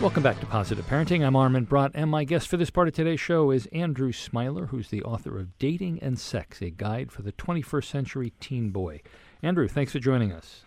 Welcome 0.01 0.23
back 0.23 0.39
to 0.39 0.47
Positive 0.47 0.87
Parenting. 0.87 1.27
I'm 1.27 1.35
Armin 1.35 1.67
Brott, 1.67 1.91
and 1.93 2.09
my 2.09 2.23
guest 2.23 2.47
for 2.47 2.57
this 2.57 2.71
part 2.71 2.87
of 2.87 2.95
today's 2.95 3.19
show 3.19 3.51
is 3.51 3.67
Andrew 3.73 4.13
Smiler, 4.13 4.67
who's 4.67 4.91
the 4.91 5.03
author 5.03 5.41
of 5.41 5.59
Dating 5.59 5.99
and 6.01 6.21
Sex, 6.21 6.63
a 6.63 6.71
guide 6.71 7.11
for 7.11 7.23
the 7.23 7.33
21st 7.33 7.85
century 7.85 8.33
teen 8.39 8.71
boy. 8.71 9.01
Andrew, 9.43 9.67
thanks 9.67 9.91
for 9.91 9.99
joining 9.99 10.31
us. 10.31 10.63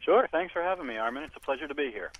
Sure. 0.00 0.28
Thanks 0.32 0.52
for 0.52 0.60
having 0.60 0.88
me, 0.88 0.96
Armin. 0.96 1.22
It's 1.22 1.36
a 1.36 1.40
pleasure 1.40 1.68
to 1.68 1.74
be 1.74 1.92
here. 1.92 2.10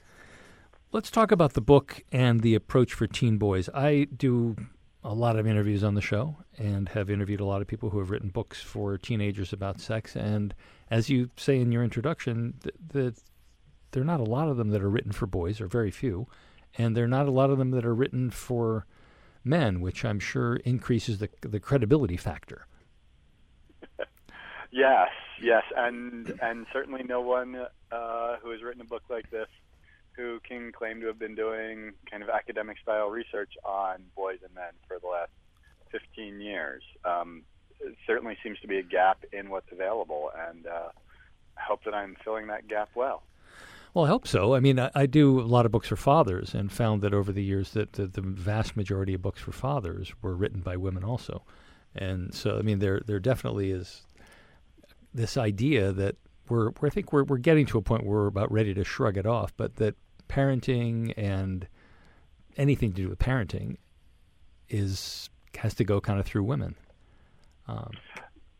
Let's 0.92 1.10
talk 1.10 1.32
about 1.32 1.54
the 1.54 1.60
book 1.60 2.04
and 2.12 2.40
the 2.40 2.54
approach 2.54 2.94
for 2.94 3.08
teen 3.08 3.36
boys. 3.36 3.68
I 3.74 4.06
do 4.16 4.54
a 5.02 5.14
lot 5.14 5.36
of 5.36 5.46
interviews 5.46 5.82
on 5.82 5.94
the 5.94 6.00
show 6.00 6.36
and 6.56 6.88
have 6.90 7.10
interviewed 7.10 7.40
a 7.40 7.44
lot 7.46 7.62
of 7.62 7.66
people 7.66 7.90
who 7.90 7.98
have 7.98 8.10
written 8.10 8.28
books 8.28 8.62
for 8.62 8.96
teenagers 8.96 9.52
about 9.52 9.80
sex. 9.80 10.14
And 10.14 10.54
as 10.88 11.10
you 11.10 11.30
say 11.36 11.60
in 11.60 11.72
your 11.72 11.82
introduction, 11.82 12.54
the, 12.60 12.72
the 12.92 13.14
there 13.90 14.02
are 14.02 14.06
not 14.06 14.20
a 14.20 14.24
lot 14.24 14.48
of 14.48 14.56
them 14.56 14.70
that 14.70 14.82
are 14.82 14.90
written 14.90 15.12
for 15.12 15.26
boys, 15.26 15.60
or 15.60 15.66
very 15.66 15.90
few, 15.90 16.26
and 16.76 16.96
there 16.96 17.04
are 17.04 17.08
not 17.08 17.26
a 17.26 17.30
lot 17.30 17.50
of 17.50 17.58
them 17.58 17.70
that 17.72 17.84
are 17.84 17.94
written 17.94 18.30
for 18.30 18.86
men, 19.44 19.80
which 19.80 20.04
I'm 20.04 20.20
sure 20.20 20.56
increases 20.56 21.18
the 21.18 21.28
the 21.40 21.60
credibility 21.60 22.16
factor. 22.16 22.66
yes, 24.70 25.08
yes, 25.40 25.62
and 25.76 26.38
and 26.42 26.66
certainly 26.72 27.02
no 27.02 27.20
one 27.20 27.56
uh, 27.90 28.36
who 28.42 28.50
has 28.50 28.62
written 28.62 28.80
a 28.80 28.84
book 28.84 29.04
like 29.08 29.30
this 29.30 29.48
who 30.18 30.40
can 30.40 30.72
claim 30.72 31.00
to 31.00 31.06
have 31.06 31.18
been 31.18 31.36
doing 31.36 31.92
kind 32.10 32.24
of 32.24 32.28
academic 32.28 32.76
style 32.82 33.08
research 33.08 33.52
on 33.64 34.02
boys 34.16 34.38
and 34.44 34.52
men 34.52 34.72
for 34.88 34.98
the 34.98 35.06
last 35.06 35.30
15 35.92 36.40
years. 36.40 36.82
Um, 37.04 37.44
it 37.80 37.94
certainly 38.04 38.36
seems 38.42 38.58
to 38.60 38.66
be 38.66 38.78
a 38.78 38.82
gap 38.82 39.24
in 39.32 39.48
what's 39.48 39.70
available, 39.70 40.32
and 40.48 40.66
uh, 40.66 40.88
I 41.56 41.62
hope 41.66 41.84
that 41.84 41.94
I'm 41.94 42.16
filling 42.24 42.48
that 42.48 42.66
gap 42.66 42.90
well. 42.96 43.22
Well, 43.98 44.06
I 44.06 44.10
hope 44.10 44.28
so. 44.28 44.54
I 44.54 44.60
mean, 44.60 44.78
I, 44.78 44.92
I, 44.94 45.06
do 45.06 45.40
a 45.40 45.42
lot 45.42 45.66
of 45.66 45.72
books 45.72 45.88
for 45.88 45.96
fathers, 45.96 46.54
and 46.54 46.70
found 46.70 47.02
that 47.02 47.12
over 47.12 47.32
the 47.32 47.42
years 47.42 47.72
that 47.72 47.94
the, 47.94 48.06
the, 48.06 48.20
vast 48.20 48.76
majority 48.76 49.12
of 49.12 49.22
books 49.22 49.40
for 49.40 49.50
fathers 49.50 50.12
were 50.22 50.36
written 50.36 50.60
by 50.60 50.76
women 50.76 51.02
also, 51.02 51.42
and 51.96 52.32
so 52.32 52.60
I 52.60 52.62
mean, 52.62 52.78
there 52.78 53.00
there 53.04 53.18
definitely 53.18 53.72
is 53.72 54.06
this 55.12 55.36
idea 55.36 55.90
that 55.90 56.14
we're, 56.48 56.70
we're 56.80 56.86
I 56.86 56.90
think 56.90 57.12
we're 57.12 57.24
we're 57.24 57.38
getting 57.38 57.66
to 57.66 57.78
a 57.78 57.82
point 57.82 58.04
where 58.06 58.20
we're 58.20 58.26
about 58.28 58.52
ready 58.52 58.72
to 58.72 58.84
shrug 58.84 59.16
it 59.16 59.26
off, 59.26 59.52
but 59.56 59.74
that 59.76 59.96
parenting 60.28 61.12
and 61.16 61.66
anything 62.56 62.92
to 62.92 63.02
do 63.02 63.08
with 63.08 63.18
parenting 63.18 63.78
is 64.68 65.28
has 65.56 65.74
to 65.74 65.82
go 65.82 66.00
kind 66.00 66.20
of 66.20 66.24
through 66.24 66.44
women. 66.44 66.76
Um, 67.66 67.90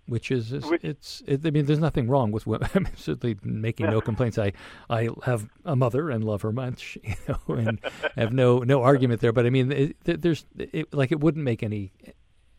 which 0.09 0.31
is, 0.31 0.53
is 0.53 0.65
which, 0.65 0.83
it's 0.83 1.23
it, 1.27 1.47
I 1.47 1.51
mean 1.51 1.67
there's 1.67 1.79
nothing 1.79 2.09
wrong 2.09 2.33
with 2.33 2.47
women. 2.47 2.69
I'm 2.75 2.89
certainly 2.97 3.37
making 3.43 3.87
no 3.87 4.01
complaints. 4.01 4.39
I 4.39 4.53
I 4.89 5.11
have 5.25 5.49
a 5.65 5.77
mother 5.77 6.11
and 6.11 6.25
love 6.25 6.43
her 6.43 6.53
much, 6.53 6.97
you 7.05 7.15
know, 7.29 7.55
and 7.55 7.79
have 8.17 8.33
no 8.33 8.61
no 8.61 8.83
argument 8.83 9.21
there. 9.21 9.33
But 9.33 9.47
I 9.47 9.51
mean, 9.51 9.71
it, 9.71 9.97
there's 10.05 10.47
it, 10.57 10.93
like 10.93 11.13
it 11.13 11.21
wouldn't 11.21 11.45
make 11.45 11.63
any 11.63 11.93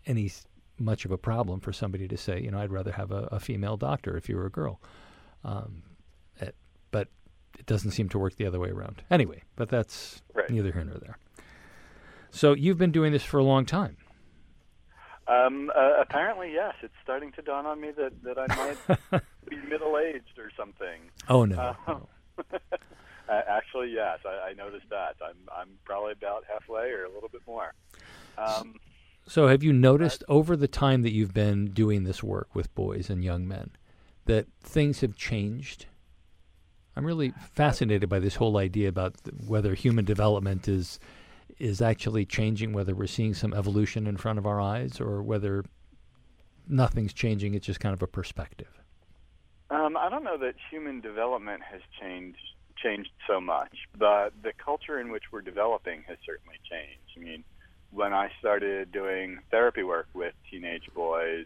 any 0.05 0.31
much 0.77 1.05
of 1.05 1.11
a 1.11 1.17
problem 1.17 1.59
for 1.59 1.73
somebody 1.73 2.07
to 2.07 2.17
say, 2.17 2.39
you 2.39 2.51
know, 2.51 2.59
I'd 2.59 2.71
rather 2.71 2.91
have 2.91 3.11
a, 3.11 3.27
a 3.31 3.39
female 3.39 3.75
doctor 3.75 4.15
if 4.15 4.29
you 4.29 4.37
were 4.37 4.45
a 4.45 4.51
girl. 4.51 4.79
Um, 5.43 5.83
it, 6.39 6.55
but 6.91 7.07
it 7.57 7.65
doesn't 7.65 7.91
seem 7.91 8.09
to 8.09 8.19
work 8.19 8.35
the 8.35 8.45
other 8.45 8.59
way 8.59 8.69
around. 8.69 9.01
Anyway, 9.11 9.43
but 9.55 9.69
that's 9.69 10.21
right. 10.33 10.49
neither 10.49 10.71
here 10.71 10.83
nor 10.83 10.97
there. 10.99 11.17
So 12.31 12.53
you've 12.53 12.77
been 12.77 12.91
doing 12.91 13.11
this 13.11 13.23
for 13.23 13.39
a 13.39 13.43
long 13.43 13.65
time. 13.65 13.97
Um, 15.29 15.71
uh, 15.75 15.93
apparently, 16.01 16.51
yes. 16.51 16.73
It's 16.81 16.93
starting 17.03 17.31
to 17.33 17.41
dawn 17.41 17.65
on 17.65 17.79
me 17.79 17.91
that, 17.91 18.23
that 18.23 18.37
I 18.39 18.47
might 18.55 19.21
be 19.49 19.57
middle 19.69 19.97
aged 19.97 20.39
or 20.39 20.51
something. 20.57 21.01
Oh 21.27 21.45
no. 21.45 21.75
Uh, 23.29 23.41
actually, 23.47 23.91
yes. 23.93 24.17
I, 24.25 24.49
I 24.49 24.53
noticed 24.53 24.89
that. 24.89 25.15
I'm 25.21 25.37
I'm 25.55 25.69
probably 25.85 26.13
about 26.13 26.45
halfway 26.51 26.89
or 26.89 27.03
a 27.03 27.13
little 27.13 27.29
bit 27.29 27.41
more. 27.45 27.75
Um, 28.39 28.73
so, 29.27 29.47
have 29.47 29.61
you 29.61 29.71
noticed 29.71 30.23
over 30.27 30.55
the 30.55 30.67
time 30.67 31.03
that 31.03 31.11
you've 31.11 31.33
been 31.35 31.67
doing 31.67 32.05
this 32.05 32.23
work 32.23 32.55
with 32.55 32.73
boys 32.73 33.07
and 33.07 33.23
young 33.23 33.47
men 33.47 33.69
that 34.25 34.47
things 34.63 35.01
have 35.01 35.15
changed? 35.15 35.85
I'm 36.95 37.05
really 37.05 37.33
fascinated 37.53 38.09
by 38.09 38.17
this 38.17 38.35
whole 38.37 38.57
idea 38.57 38.89
about 38.89 39.17
whether 39.45 39.75
human 39.75 40.05
development 40.05 40.67
is 40.67 40.99
is 41.59 41.81
actually 41.81 42.25
changing, 42.25 42.73
whether 42.73 42.95
we're 42.95 43.07
seeing 43.07 43.33
some 43.33 43.53
evolution 43.53 44.07
in 44.07 44.17
front 44.17 44.39
of 44.39 44.45
our 44.45 44.61
eyes 44.61 44.99
or 44.99 45.21
whether 45.21 45.65
nothing's 46.67 47.13
changing, 47.13 47.53
it's 47.53 47.65
just 47.65 47.79
kind 47.79 47.93
of 47.93 48.01
a 48.01 48.07
perspective? 48.07 48.79
Um, 49.69 49.97
I 49.97 50.09
don't 50.09 50.23
know 50.23 50.37
that 50.37 50.55
human 50.71 51.01
development 51.01 51.61
has 51.63 51.81
changed 51.99 52.39
changed 52.81 53.11
so 53.27 53.41
much, 53.41 53.75
but 53.97 54.31
the 54.41 54.53
culture 54.53 55.01
in 55.01 55.11
which 55.11 55.23
we're 55.33 55.41
developing 55.41 56.01
has 56.07 56.17
certainly 56.25 56.55
changed. 56.63 57.11
I 57.17 57.19
mean, 57.19 57.43
when 57.91 58.13
I 58.13 58.31
started 58.39 58.93
doing 58.93 59.39
therapy 59.51 59.83
work 59.83 60.07
with 60.13 60.33
teenage 60.49 60.87
boys, 60.95 61.45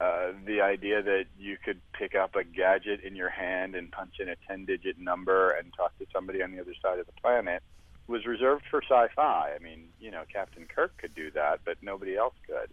uh, 0.00 0.32
the 0.44 0.60
idea 0.60 1.00
that 1.00 1.26
you 1.38 1.56
could 1.64 1.80
pick 1.92 2.16
up 2.16 2.34
a 2.34 2.42
gadget 2.42 3.04
in 3.04 3.14
your 3.14 3.28
hand 3.28 3.76
and 3.76 3.90
punch 3.92 4.14
in 4.18 4.28
a 4.28 4.36
10 4.48 4.64
digit 4.64 4.98
number 4.98 5.52
and 5.52 5.72
talk 5.76 5.96
to 5.98 6.06
somebody 6.12 6.42
on 6.42 6.50
the 6.50 6.60
other 6.60 6.74
side 6.82 6.98
of 6.98 7.06
the 7.06 7.12
planet 7.20 7.62
was 8.08 8.26
reserved 8.26 8.64
for 8.70 8.82
sci-fi. 8.82 9.52
I 9.54 9.62
mean, 9.62 9.90
you 10.00 10.10
know, 10.10 10.22
Captain 10.32 10.66
Kirk 10.66 10.96
could 10.98 11.14
do 11.14 11.30
that, 11.32 11.60
but 11.64 11.76
nobody 11.82 12.16
else 12.16 12.34
could. 12.46 12.70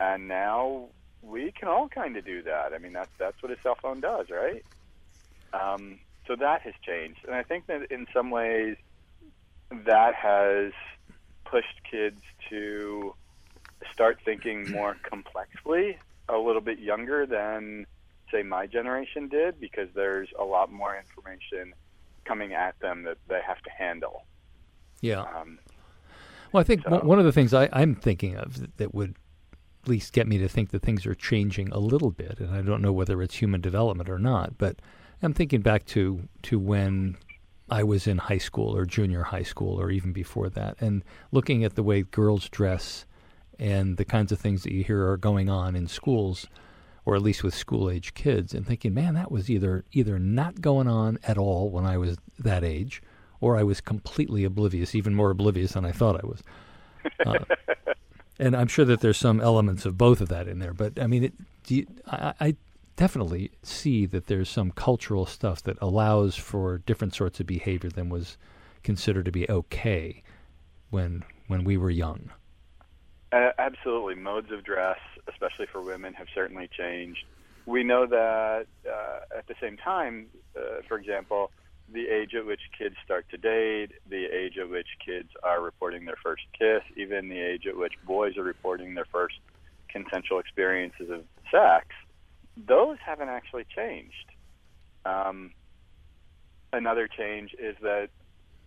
And 0.00 0.26
now 0.26 0.88
we 1.22 1.52
can 1.52 1.68
all 1.68 1.88
kind 1.88 2.16
of 2.16 2.24
do 2.24 2.42
that. 2.42 2.72
I 2.72 2.78
mean, 2.78 2.94
that's 2.94 3.10
that's 3.18 3.40
what 3.42 3.52
a 3.52 3.56
cell 3.62 3.76
phone 3.80 4.00
does, 4.00 4.26
right? 4.30 4.64
Um, 5.52 5.98
so 6.26 6.36
that 6.36 6.62
has 6.62 6.74
changed, 6.82 7.20
and 7.26 7.34
I 7.34 7.42
think 7.42 7.66
that 7.66 7.90
in 7.90 8.06
some 8.14 8.30
ways 8.30 8.76
that 9.70 10.14
has 10.14 10.72
pushed 11.44 11.82
kids 11.90 12.20
to 12.48 13.14
start 13.92 14.18
thinking 14.24 14.70
more 14.70 14.96
complexly 15.02 15.98
a 16.28 16.38
little 16.38 16.60
bit 16.60 16.78
younger 16.78 17.26
than 17.26 17.86
say 18.32 18.42
my 18.42 18.66
generation 18.66 19.28
did 19.28 19.60
because 19.60 19.88
there's 19.94 20.28
a 20.38 20.44
lot 20.44 20.72
more 20.72 20.96
information 20.96 21.74
coming 22.24 22.52
at 22.52 22.78
them 22.80 23.02
that 23.04 23.18
they 23.28 23.40
have 23.44 23.60
to 23.62 23.70
handle. 23.70 24.24
Yeah. 25.00 25.22
Um, 25.22 25.58
well, 26.52 26.60
I 26.60 26.64
think 26.64 26.82
so- 26.84 27.00
one 27.00 27.18
of 27.18 27.24
the 27.24 27.32
things 27.32 27.54
I, 27.54 27.68
I'm 27.72 27.94
thinking 27.94 28.36
of 28.36 28.60
that, 28.60 28.76
that 28.78 28.94
would 28.94 29.14
at 29.82 29.88
least 29.88 30.12
get 30.12 30.26
me 30.26 30.38
to 30.38 30.48
think 30.48 30.70
that 30.70 30.82
things 30.82 31.06
are 31.06 31.14
changing 31.14 31.70
a 31.72 31.78
little 31.78 32.10
bit, 32.10 32.38
and 32.40 32.54
I 32.54 32.60
don't 32.62 32.82
know 32.82 32.92
whether 32.92 33.22
it's 33.22 33.36
human 33.36 33.60
development 33.60 34.10
or 34.10 34.18
not, 34.18 34.58
but 34.58 34.76
I'm 35.22 35.32
thinking 35.32 35.60
back 35.62 35.84
to 35.86 36.28
to 36.42 36.58
when 36.58 37.16
I 37.70 37.82
was 37.84 38.06
in 38.06 38.18
high 38.18 38.38
school 38.38 38.76
or 38.76 38.84
junior 38.84 39.22
high 39.22 39.42
school 39.44 39.80
or 39.80 39.90
even 39.90 40.12
before 40.12 40.48
that, 40.50 40.76
and 40.80 41.04
looking 41.32 41.64
at 41.64 41.76
the 41.76 41.82
way 41.82 42.02
girls 42.02 42.48
dress 42.48 43.06
and 43.58 43.96
the 43.96 44.04
kinds 44.04 44.32
of 44.32 44.38
things 44.40 44.62
that 44.64 44.72
you 44.72 44.82
hear 44.82 45.06
are 45.08 45.16
going 45.18 45.48
on 45.48 45.76
in 45.76 45.86
schools, 45.86 46.46
or 47.04 47.14
at 47.14 47.22
least 47.22 47.44
with 47.44 47.54
school 47.54 47.90
age 47.90 48.12
kids, 48.14 48.54
and 48.54 48.66
thinking, 48.66 48.92
man, 48.92 49.14
that 49.14 49.30
was 49.30 49.48
either 49.48 49.84
either 49.92 50.18
not 50.18 50.60
going 50.60 50.88
on 50.88 51.18
at 51.24 51.38
all 51.38 51.70
when 51.70 51.86
I 51.86 51.96
was 51.96 52.16
that 52.38 52.64
age, 52.64 53.02
or 53.40 53.56
I 53.56 53.62
was 53.62 53.80
completely 53.80 54.44
oblivious, 54.44 54.94
even 54.94 55.14
more 55.14 55.30
oblivious 55.30 55.72
than 55.72 55.84
I 55.84 55.92
thought 55.92 56.22
I 56.22 56.26
was. 56.26 56.42
Uh, 57.24 57.38
and 58.38 58.56
I'm 58.56 58.68
sure 58.68 58.84
that 58.84 59.00
there's 59.00 59.16
some 59.16 59.40
elements 59.40 59.86
of 59.86 59.96
both 59.96 60.20
of 60.20 60.28
that 60.28 60.48
in 60.48 60.58
there. 60.58 60.74
But 60.74 61.00
I 61.00 61.06
mean, 61.06 61.24
it, 61.24 61.34
you, 61.68 61.86
I, 62.06 62.34
I 62.40 62.56
definitely 62.96 63.50
see 63.62 64.06
that 64.06 64.26
there's 64.26 64.48
some 64.48 64.70
cultural 64.70 65.26
stuff 65.26 65.62
that 65.62 65.78
allows 65.80 66.36
for 66.36 66.78
different 66.78 67.14
sorts 67.14 67.40
of 67.40 67.46
behavior 67.46 67.90
than 67.90 68.08
was 68.10 68.36
considered 68.82 69.24
to 69.24 69.32
be 69.32 69.48
okay 69.50 70.22
when 70.90 71.24
when 71.46 71.64
we 71.64 71.76
were 71.76 71.90
young. 71.90 72.30
Uh, 73.32 73.50
absolutely. 73.58 74.14
Modes 74.14 74.50
of 74.50 74.64
dress, 74.64 74.98
especially 75.28 75.66
for 75.66 75.80
women, 75.80 76.14
have 76.14 76.26
certainly 76.34 76.68
changed. 76.76 77.24
We 77.66 77.84
know 77.84 78.06
that 78.06 78.66
uh, 78.86 79.38
at 79.38 79.46
the 79.46 79.54
same 79.60 79.76
time, 79.76 80.26
uh, 80.56 80.82
for 80.88 80.98
example, 80.98 81.52
the 81.92 82.08
age 82.08 82.34
at 82.34 82.46
which 82.46 82.60
kids 82.76 82.94
start 83.04 83.26
to 83.30 83.36
date, 83.36 83.92
the 84.08 84.24
age 84.26 84.58
at 84.58 84.68
which 84.68 84.86
kids 85.04 85.28
are 85.42 85.60
reporting 85.60 86.04
their 86.04 86.18
first 86.22 86.42
kiss, 86.56 86.82
even 86.96 87.28
the 87.28 87.40
age 87.40 87.66
at 87.66 87.76
which 87.76 87.94
boys 88.06 88.36
are 88.36 88.42
reporting 88.42 88.94
their 88.94 89.06
first 89.06 89.36
consensual 89.88 90.38
experiences 90.38 91.10
of 91.10 91.24
sex, 91.50 91.86
those 92.56 92.96
haven't 93.04 93.28
actually 93.28 93.66
changed. 93.74 94.14
Um, 95.04 95.52
another 96.72 97.08
change 97.08 97.54
is 97.58 97.76
that 97.82 98.10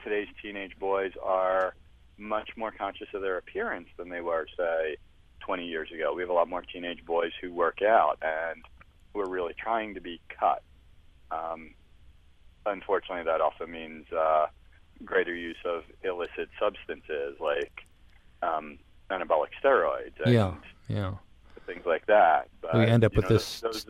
today's 0.04 0.28
teenage 0.42 0.78
boys 0.80 1.12
are 1.24 1.76
much 2.18 2.50
more 2.58 2.72
conscious 2.72 3.08
of 3.14 3.22
their 3.22 3.38
appearance 3.38 3.88
than 3.98 4.10
they 4.10 4.22
were, 4.22 4.46
say, 4.58 4.98
20 5.42 5.66
years 5.66 5.90
ago. 5.92 6.14
We 6.14 6.22
have 6.22 6.30
a 6.30 6.34
lot 6.34 6.50
more 6.50 6.62
teenage 6.62 7.06
boys 7.06 7.32
who 7.42 7.54
work 7.54 7.82
out 7.82 8.18
and 8.22 8.64
who 9.14 9.22
are 9.22 9.30
really 9.30 9.54
trying 9.58 9.94
to 9.96 10.02
be 10.02 10.20
cut. 10.40 10.62
Um, 11.32 11.72
unfortunately, 12.66 13.24
that 13.26 13.42
also 13.42 13.66
means 13.66 14.06
uh, 14.12 14.48
greater 15.04 15.34
use 15.36 15.58
of 15.66 15.84
illicit 16.04 16.50
substances 16.60 17.38
like 17.40 17.86
um, 18.42 18.78
anabolic 19.10 19.50
steroids 19.64 20.14
and 20.24 20.34
Yeah, 20.34 20.54
yeah. 20.88 21.14
things 21.66 21.86
like 21.86 22.06
that. 22.08 22.50
But, 22.62 22.76
we 22.76 22.82
end 22.86 23.04
up 23.04 23.16
with 23.16 23.30
know, 23.30 23.36
this 23.36 23.62
those- 23.62 23.86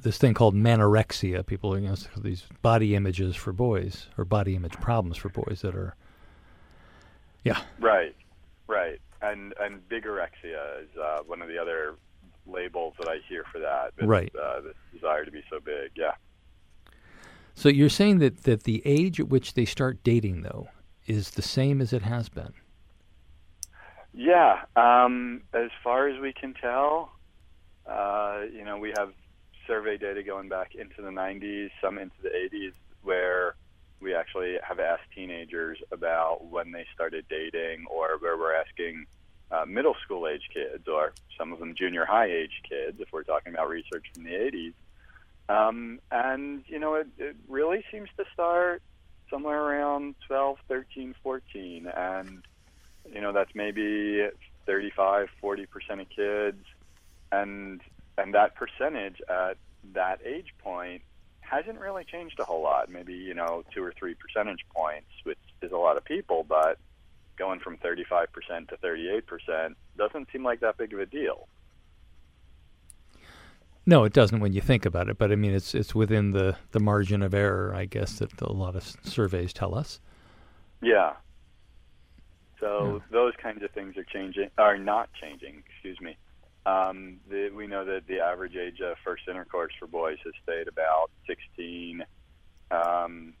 this 0.00 0.16
thing 0.16 0.32
called 0.32 0.54
manorexia. 0.54 1.44
People, 1.44 1.76
you 1.76 1.88
know, 1.88 1.96
these 2.18 2.44
body 2.62 2.94
images 2.94 3.34
for 3.34 3.52
boys 3.52 4.06
or 4.16 4.24
body 4.24 4.54
image 4.54 4.74
problems 4.74 5.16
for 5.16 5.28
boys 5.28 5.60
that 5.62 5.74
are, 5.74 5.96
yeah, 7.42 7.62
Right, 7.80 8.14
right, 8.68 9.00
and 9.22 9.54
and 9.60 9.80
bigorexia 9.88 10.82
is 10.84 10.96
uh, 10.96 11.18
one 11.26 11.42
of 11.42 11.48
the 11.48 11.58
other 11.58 11.96
labels 12.46 12.94
that 13.00 13.08
I 13.08 13.18
hear 13.28 13.44
for 13.50 13.58
that. 13.58 13.92
It's, 13.98 14.06
Right. 14.06 14.32
Uh, 14.40 14.60
this 14.60 14.74
desire 14.94 15.24
to 15.24 15.30
be 15.32 15.42
so 15.50 15.58
big. 15.60 15.90
Yeah. 15.96 16.12
So 17.58 17.68
you're 17.68 17.88
saying 17.88 18.18
that, 18.18 18.44
that 18.44 18.62
the 18.62 18.80
age 18.84 19.18
at 19.18 19.28
which 19.28 19.54
they 19.54 19.64
start 19.64 20.04
dating, 20.04 20.42
though, 20.42 20.68
is 21.08 21.32
the 21.32 21.42
same 21.42 21.80
as 21.80 21.92
it 21.92 22.02
has 22.02 22.28
been. 22.28 22.52
Yeah. 24.14 24.60
Um, 24.76 25.42
as 25.52 25.70
far 25.82 26.06
as 26.06 26.20
we 26.20 26.32
can 26.32 26.54
tell, 26.54 27.10
uh, 27.84 28.42
you 28.52 28.64
know, 28.64 28.78
we 28.78 28.92
have 28.96 29.12
survey 29.66 29.96
data 29.96 30.22
going 30.22 30.48
back 30.48 30.76
into 30.76 31.02
the 31.02 31.08
90s, 31.08 31.70
some 31.82 31.98
into 31.98 32.14
the 32.22 32.28
80s, 32.28 32.74
where 33.02 33.56
we 34.00 34.14
actually 34.14 34.54
have 34.62 34.78
asked 34.78 35.10
teenagers 35.12 35.78
about 35.90 36.44
when 36.44 36.70
they 36.70 36.86
started 36.94 37.24
dating, 37.28 37.86
or 37.90 38.18
where 38.20 38.38
we're 38.38 38.54
asking 38.54 39.04
uh, 39.50 39.64
middle 39.66 39.96
school 40.04 40.28
age 40.28 40.48
kids, 40.54 40.86
or 40.86 41.12
some 41.36 41.52
of 41.52 41.58
them 41.58 41.74
junior 41.76 42.04
high 42.04 42.30
age 42.30 42.62
kids, 42.68 43.00
if 43.00 43.08
we're 43.10 43.24
talking 43.24 43.52
about 43.52 43.68
research 43.68 44.06
from 44.14 44.22
the 44.22 44.30
80s. 44.30 44.74
Um, 45.48 46.00
and, 46.10 46.62
you 46.66 46.78
know, 46.78 46.94
it, 46.94 47.06
it 47.18 47.36
really 47.48 47.84
seems 47.90 48.08
to 48.16 48.24
start 48.32 48.82
somewhere 49.30 49.62
around 49.62 50.14
12, 50.26 50.58
13, 50.68 51.14
14. 51.22 51.86
And, 51.86 52.44
you 53.12 53.20
know, 53.20 53.32
that's 53.32 53.54
maybe 53.54 54.26
35, 54.66 55.28
40% 55.42 55.66
of 56.00 56.08
kids. 56.10 56.64
And, 57.32 57.80
and 58.16 58.34
that 58.34 58.54
percentage 58.56 59.20
at 59.28 59.56
that 59.94 60.20
age 60.24 60.54
point 60.58 61.02
hasn't 61.40 61.80
really 61.80 62.04
changed 62.04 62.38
a 62.40 62.44
whole 62.44 62.62
lot. 62.62 62.90
Maybe, 62.90 63.14
you 63.14 63.34
know, 63.34 63.64
two 63.74 63.82
or 63.82 63.92
three 63.98 64.14
percentage 64.14 64.64
points, 64.74 65.08
which 65.24 65.38
is 65.62 65.72
a 65.72 65.76
lot 65.76 65.96
of 65.96 66.04
people, 66.04 66.44
but 66.46 66.78
going 67.38 67.60
from 67.60 67.78
35% 67.78 68.26
to 68.68 68.76
38% 68.76 69.74
doesn't 69.96 70.28
seem 70.32 70.42
like 70.42 70.60
that 70.60 70.76
big 70.76 70.92
of 70.92 71.00
a 71.00 71.06
deal. 71.06 71.48
No, 73.88 74.04
it 74.04 74.12
doesn't 74.12 74.40
when 74.40 74.52
you 74.52 74.60
think 74.60 74.84
about 74.84 75.08
it. 75.08 75.16
But 75.16 75.32
I 75.32 75.36
mean, 75.36 75.54
it's 75.54 75.74
it's 75.74 75.94
within 75.94 76.32
the, 76.32 76.58
the 76.72 76.78
margin 76.78 77.22
of 77.22 77.32
error, 77.32 77.74
I 77.74 77.86
guess, 77.86 78.18
that 78.18 78.38
a 78.42 78.52
lot 78.52 78.76
of 78.76 78.84
surveys 79.02 79.54
tell 79.54 79.74
us. 79.74 79.98
Yeah. 80.82 81.14
So 82.60 83.00
those 83.10 83.32
kinds 83.42 83.62
of 83.62 83.70
things 83.70 83.96
are 83.96 84.04
changing, 84.04 84.50
are 84.58 84.76
not 84.76 85.08
changing. 85.18 85.62
Excuse 85.70 85.98
me. 86.02 86.18
Um, 86.66 87.20
the, 87.30 87.48
we 87.48 87.66
know 87.66 87.86
that 87.86 88.06
the 88.06 88.20
average 88.20 88.56
age 88.56 88.82
of 88.82 88.98
first 89.02 89.22
intercourse 89.26 89.72
for 89.78 89.86
boys 89.86 90.18
has 90.22 90.34
stayed 90.42 90.68
about 90.68 91.10
16. 91.26 92.04
Um, 92.70 93.32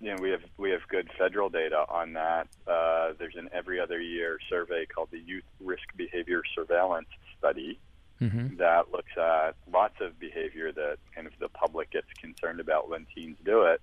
you 0.00 0.08
know, 0.08 0.20
we 0.20 0.30
have 0.30 0.42
we 0.56 0.70
have 0.72 0.80
good 0.88 1.08
federal 1.16 1.48
data 1.48 1.84
on 1.88 2.14
that. 2.14 2.48
Uh, 2.66 3.12
there's 3.20 3.36
an 3.36 3.48
every 3.52 3.78
other 3.78 4.00
year 4.00 4.40
survey 4.48 4.84
called 4.84 5.10
the 5.12 5.20
Youth 5.20 5.44
Risk 5.60 5.94
Behavior 5.96 6.42
Surveillance 6.56 7.06
Study 7.38 7.78
Mm-hmm. 8.20 8.56
that 8.56 8.92
looks 8.92 9.12
at 9.16 9.52
lots 9.72 9.94
of 10.02 10.20
behavior 10.20 10.72
that 10.72 10.98
kind 11.14 11.26
of 11.26 11.32
the 11.40 11.48
public 11.48 11.90
gets 11.90 12.06
concerned 12.20 12.60
about 12.60 12.90
when 12.90 13.06
teens 13.14 13.38
do 13.44 13.62
it. 13.62 13.80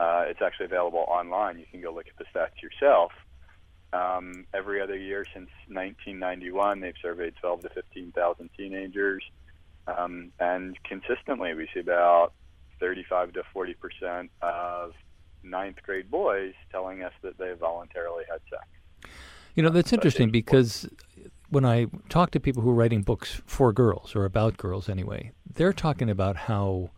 Uh, 0.00 0.24
it's 0.26 0.42
actually 0.42 0.66
available 0.66 1.04
online. 1.06 1.58
You 1.58 1.66
can 1.70 1.80
go 1.80 1.92
look 1.92 2.06
at 2.08 2.16
the 2.16 2.24
stats 2.34 2.60
yourself. 2.62 3.12
Um, 3.92 4.46
every 4.54 4.80
other 4.80 4.96
year 4.96 5.24
since 5.32 5.50
1991, 5.68 6.80
they've 6.80 6.94
surveyed 7.00 7.34
12 7.40 7.62
to 7.62 7.68
15,000 7.68 8.50
teenagers, 8.56 9.22
um, 9.86 10.32
and 10.40 10.76
consistently 10.84 11.54
we 11.54 11.68
see 11.74 11.80
about 11.80 12.32
35 12.80 13.34
to 13.34 13.42
40 13.52 13.74
percent 13.74 14.30
of 14.42 14.94
ninth 15.42 15.76
grade 15.82 16.10
boys 16.10 16.54
telling 16.70 17.02
us 17.02 17.12
that 17.22 17.38
they 17.38 17.52
voluntarily 17.52 18.24
had 18.30 18.40
sex. 18.48 18.64
You 19.54 19.62
know, 19.62 19.70
that's 19.70 19.92
interesting 19.92 20.30
because 20.30 20.88
when 21.50 21.64
I 21.64 21.86
talk 22.08 22.30
to 22.30 22.40
people 22.40 22.62
who 22.62 22.70
are 22.70 22.74
writing 22.74 23.02
books 23.02 23.42
for 23.44 23.72
girls 23.72 24.14
or 24.14 24.24
about 24.24 24.56
girls 24.56 24.88
anyway, 24.88 25.32
they're 25.52 25.72
talking 25.72 26.08
about 26.08 26.36
how 26.36 26.90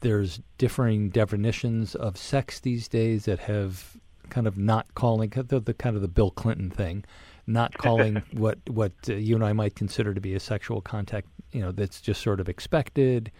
there's 0.00 0.40
differing 0.58 1.08
definitions 1.08 1.94
of 1.94 2.16
sex 2.16 2.60
these 2.60 2.88
days 2.88 3.24
that 3.24 3.38
have 3.40 3.96
kind 4.28 4.46
of 4.46 4.58
not 4.58 4.94
calling 4.94 5.30
the, 5.30 5.60
the 5.60 5.74
kind 5.74 5.96
of 5.96 6.02
the 6.02 6.08
Bill 6.08 6.30
Clinton 6.30 6.70
thing, 6.70 7.04
not 7.46 7.78
calling 7.78 8.22
what 8.32 8.58
what 8.68 8.92
uh, 9.08 9.14
you 9.14 9.36
and 9.36 9.44
I 9.44 9.52
might 9.52 9.76
consider 9.76 10.12
to 10.14 10.20
be 10.20 10.34
a 10.34 10.40
sexual 10.40 10.80
contact, 10.80 11.28
you 11.52 11.60
know, 11.60 11.72
that's 11.72 12.00
just 12.00 12.20
sort 12.20 12.40
of 12.40 12.48
expected, 12.48 13.30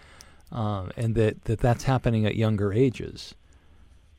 um, 0.52 0.90
and 0.96 1.14
that, 1.16 1.44
that 1.44 1.58
that's 1.58 1.84
happening 1.84 2.24
at 2.24 2.36
younger 2.36 2.72
ages. 2.72 3.34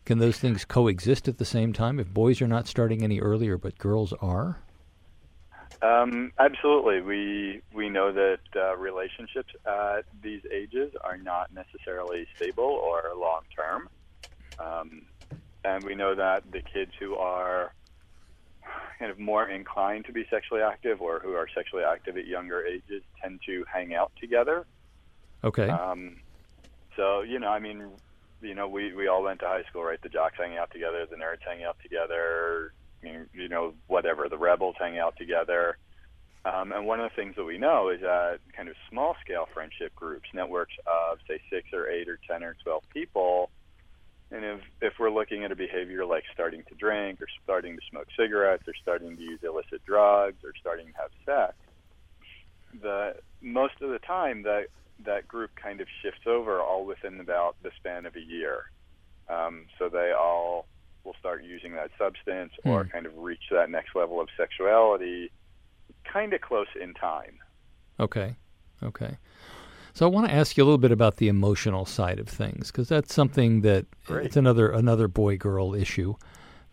Can 0.05 0.19
those 0.19 0.37
things 0.37 0.63
coexist 0.63 1.27
at 1.27 1.37
the 1.37 1.45
same 1.45 1.73
time 1.73 1.99
if 1.99 2.13
boys 2.13 2.41
are 2.41 2.47
not 2.47 2.67
starting 2.67 3.03
any 3.03 3.19
earlier 3.19 3.57
but 3.57 3.77
girls 3.77 4.13
are? 4.21 4.61
Um, 5.81 6.31
absolutely. 6.39 7.01
We 7.01 7.61
we 7.73 7.89
know 7.89 8.11
that 8.11 8.39
uh, 8.55 8.75
relationships 8.77 9.53
at 9.65 10.05
these 10.23 10.41
ages 10.51 10.93
are 11.03 11.17
not 11.17 11.53
necessarily 11.53 12.25
stable 12.35 12.63
or 12.63 13.03
long 13.15 13.41
term, 13.55 13.89
um, 14.57 15.03
and 15.63 15.85
we 15.85 15.93
know 15.93 16.15
that 16.15 16.43
the 16.51 16.61
kids 16.61 16.91
who 16.99 17.15
are 17.15 17.73
kind 18.97 19.11
of 19.11 19.19
more 19.19 19.47
inclined 19.47 20.05
to 20.05 20.11
be 20.11 20.25
sexually 20.31 20.61
active 20.61 21.01
or 21.01 21.19
who 21.19 21.33
are 21.33 21.47
sexually 21.53 21.83
active 21.83 22.17
at 22.17 22.25
younger 22.25 22.65
ages 22.65 23.03
tend 23.21 23.39
to 23.45 23.63
hang 23.71 23.93
out 23.93 24.11
together. 24.19 24.65
Okay. 25.43 25.69
Um, 25.69 26.17
so 26.95 27.21
you 27.21 27.39
know, 27.39 27.49
I 27.49 27.59
mean, 27.59 27.87
you 28.41 28.55
know, 28.55 28.67
we 28.67 28.93
we 28.95 29.07
all 29.07 29.21
went 29.21 29.41
to 29.41 29.45
high 29.45 29.63
school, 29.69 29.83
right? 29.83 30.01
The 30.01 30.09
jocks 30.09 30.37
hanging 30.39 30.57
out 30.57 30.71
together, 30.71 31.05
the 31.05 31.17
nerds 31.17 31.45
hanging 31.47 31.65
out 31.65 31.77
together, 31.83 32.73
you 33.01 33.49
know, 33.49 33.73
whatever. 33.87 34.27
The 34.29 34.37
rebels 34.37 34.75
hang 34.79 34.97
out 34.97 35.15
together. 35.17 35.77
Um, 36.45 36.71
and 36.71 36.85
one 36.85 36.99
of 36.99 37.09
the 37.09 37.15
things 37.21 37.35
that 37.35 37.43
we 37.43 37.57
know 37.57 37.89
is 37.89 38.01
that 38.01 38.39
kind 38.55 38.69
of 38.69 38.75
small 38.89 39.15
scale 39.23 39.47
friendship 39.53 39.93
groups, 39.95 40.29
networks 40.33 40.73
of 40.85 41.17
say 41.27 41.39
six 41.49 41.67
or 41.73 41.89
eight 41.89 42.07
or 42.07 42.19
ten 42.29 42.43
or 42.43 42.55
twelve 42.63 42.83
people, 42.93 43.49
and 44.31 44.45
if 44.45 44.61
if 44.81 44.93
we're 44.99 45.11
looking 45.11 45.43
at 45.43 45.51
a 45.51 45.55
behavior 45.55 46.05
like 46.05 46.23
starting 46.33 46.63
to 46.69 46.75
drink 46.75 47.21
or 47.21 47.27
starting 47.43 47.75
to 47.75 47.81
smoke 47.89 48.07
cigarettes 48.17 48.63
or 48.67 48.73
starting 48.81 49.17
to 49.17 49.21
use 49.21 49.39
illicit 49.43 49.83
drugs 49.85 50.37
or 50.43 50.53
starting 50.59 50.87
to 50.87 50.93
have 50.93 51.11
sex, 51.25 51.55
the 52.81 53.15
most 53.41 53.73
of 53.81 53.89
the 53.89 53.99
time 53.99 54.43
that 54.43 54.67
that 55.05 55.27
group 55.27 55.51
kind 55.61 55.81
of 55.81 55.87
shifts 56.01 56.25
over 56.25 56.61
all 56.61 56.85
within 56.85 57.19
about 57.19 57.55
the 57.61 57.71
span 57.77 58.05
of 58.05 58.15
a 58.15 58.21
year. 58.21 58.71
Um, 59.29 59.65
so 59.77 59.89
they 59.89 60.13
all 60.17 60.65
will 61.07 61.15
start 61.19 61.43
using 61.43 61.73
that 61.73 61.89
substance 61.97 62.51
or 62.65 62.83
Hmm. 62.83 62.89
kind 62.89 63.05
of 63.07 63.17
reach 63.17 63.43
that 63.51 63.69
next 63.71 63.95
level 63.95 64.21
of 64.21 64.27
sexuality 64.37 65.31
kind 66.03 66.33
of 66.33 66.41
close 66.41 66.67
in 66.79 66.93
time. 66.93 67.39
Okay. 67.99 68.35
Okay. 68.83 69.17
So 69.93 70.05
I 70.05 70.09
want 70.09 70.27
to 70.27 70.33
ask 70.33 70.55
you 70.57 70.63
a 70.63 70.65
little 70.65 70.77
bit 70.77 70.91
about 70.91 71.17
the 71.17 71.27
emotional 71.27 71.85
side 71.85 72.19
of 72.19 72.27
things 72.29 72.71
because 72.71 72.87
that's 72.87 73.13
something 73.13 73.61
that 73.61 73.87
it's 74.09 74.35
another 74.37 74.69
another 74.69 75.07
boy 75.07 75.37
girl 75.37 75.73
issue 75.73 76.13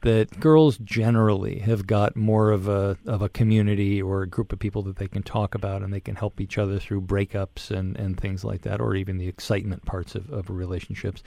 that 0.03 0.39
girls 0.39 0.77
generally 0.79 1.61
have 1.61 1.87
got 1.87 2.15
more 2.15 2.51
of 2.51 2.69
a 2.69 2.99
of 3.07 3.23
a 3.23 3.31
community 3.31 4.03
or 4.03 4.23
a 4.23 4.27
group 4.29 4.53
of 4.53 4.59
people 4.59 4.83
that 4.83 4.97
they 4.97 5.09
can 5.09 5.23
talk 5.23 5.55
about 5.55 5.83
and 5.83 5.91
they 5.95 6.01
can 6.01 6.17
help 6.17 6.39
each 6.39 6.59
other 6.59 6.79
through 6.79 7.01
breakups 7.01 7.71
and, 7.71 7.97
and 7.97 8.21
things 8.21 8.45
like 8.45 8.61
that 8.61 8.81
or 8.81 8.95
even 8.95 9.17
the 9.17 9.29
excitement 9.29 9.87
parts 9.87 10.15
of, 10.15 10.31
of 10.31 10.51
relationships. 10.51 11.23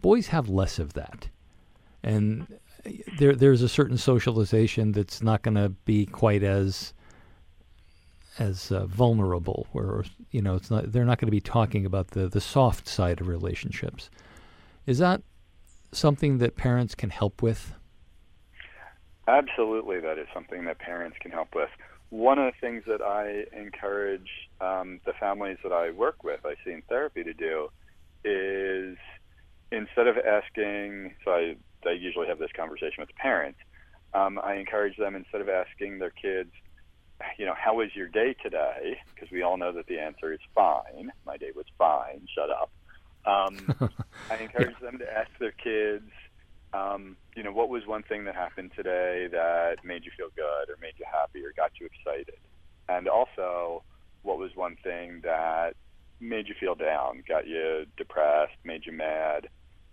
Boys 0.00 0.26
have 0.28 0.48
less 0.48 0.80
of 0.80 0.94
that. 0.94 1.28
And 2.02 2.46
there 3.18 3.34
there's 3.34 3.62
a 3.62 3.68
certain 3.68 3.98
socialization 3.98 4.92
that's 4.92 5.22
not 5.22 5.42
going 5.42 5.56
to 5.56 5.70
be 5.84 6.06
quite 6.06 6.42
as 6.42 6.92
as 8.38 8.70
uh, 8.70 8.86
vulnerable 8.86 9.66
where 9.72 10.04
you 10.30 10.42
know 10.42 10.54
it's 10.54 10.70
not 10.70 10.92
they're 10.92 11.04
not 11.04 11.18
going 11.18 11.26
to 11.26 11.32
be 11.32 11.40
talking 11.40 11.86
about 11.86 12.08
the 12.08 12.28
the 12.28 12.40
soft 12.40 12.86
side 12.86 13.20
of 13.20 13.28
relationships 13.28 14.10
is 14.84 14.98
that 14.98 15.22
something 15.90 16.36
that 16.36 16.54
parents 16.54 16.94
can 16.94 17.08
help 17.08 17.40
with 17.40 17.72
Absolutely, 19.28 20.00
that 20.00 20.18
is 20.18 20.28
something 20.32 20.64
that 20.66 20.78
parents 20.78 21.16
can 21.20 21.32
help 21.32 21.54
with. 21.54 21.70
One 22.10 22.38
of 22.38 22.52
the 22.52 22.60
things 22.60 22.84
that 22.86 23.02
I 23.02 23.44
encourage 23.58 24.30
um, 24.60 25.00
the 25.04 25.12
families 25.14 25.58
that 25.64 25.72
I 25.72 25.90
work 25.90 26.22
with, 26.22 26.40
I 26.44 26.54
see 26.64 26.70
in 26.70 26.82
therapy, 26.82 27.24
to 27.24 27.34
do 27.34 27.68
is 28.24 28.96
instead 29.72 30.06
of 30.06 30.16
asking, 30.16 31.14
so 31.24 31.32
I, 31.32 31.56
I 31.86 31.92
usually 31.92 32.26
have 32.28 32.38
this 32.38 32.50
conversation 32.56 33.00
with 33.00 33.14
parents, 33.16 33.58
um, 34.14 34.40
I 34.42 34.54
encourage 34.54 34.96
them 34.96 35.14
instead 35.14 35.40
of 35.40 35.48
asking 35.48 35.98
their 35.98 36.10
kids, 36.10 36.50
you 37.38 37.46
know, 37.46 37.54
how 37.56 37.74
was 37.76 37.94
your 37.94 38.08
day 38.08 38.34
today? 38.42 38.98
Because 39.14 39.30
we 39.30 39.42
all 39.42 39.56
know 39.56 39.72
that 39.72 39.86
the 39.86 39.98
answer 39.98 40.32
is 40.32 40.40
fine. 40.54 41.12
My 41.24 41.36
day 41.36 41.50
was 41.54 41.66
fine. 41.78 42.26
Shut 42.34 42.50
up. 42.50 42.70
Um, 43.26 43.90
I 44.30 44.36
encourage 44.36 44.78
them 44.80 44.98
to 44.98 45.12
ask 45.12 45.30
their 45.38 45.52
kids, 45.52 46.10
um, 46.72 47.16
you 47.34 47.42
know, 47.42 47.52
what 47.52 47.68
was 47.68 47.86
one 47.86 48.02
thing 48.02 48.24
that 48.24 48.34
happened 48.34 48.72
today 48.76 49.28
that 49.30 49.84
made 49.84 50.04
you 50.04 50.10
feel 50.16 50.28
good 50.34 50.70
or 50.70 50.76
made 50.80 50.94
you 50.98 51.06
happy 51.10 51.40
or 51.40 51.52
got 51.56 51.72
you 51.80 51.86
excited? 51.86 52.38
And 52.88 53.08
also, 53.08 53.82
what 54.22 54.38
was 54.38 54.50
one 54.54 54.76
thing 54.82 55.20
that 55.24 55.74
made 56.20 56.48
you 56.48 56.54
feel 56.58 56.74
down, 56.74 57.22
got 57.28 57.46
you 57.46 57.86
depressed, 57.96 58.56
made 58.64 58.86
you 58.86 58.92
mad? 58.92 59.48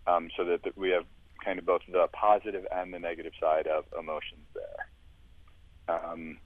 Um, 0.06 0.30
so 0.36 0.44
that, 0.46 0.64
that 0.64 0.78
we 0.78 0.90
have 0.90 1.06
kind 1.44 1.60
of 1.60 1.66
both 1.66 1.82
the 1.92 2.08
positive 2.14 2.66
and 2.72 2.94
the 2.94 3.00
negative 3.00 3.34
side 3.40 3.68
of 3.68 3.86
emotions 3.98 4.46
there. 4.54 5.96
Um, 5.96 6.38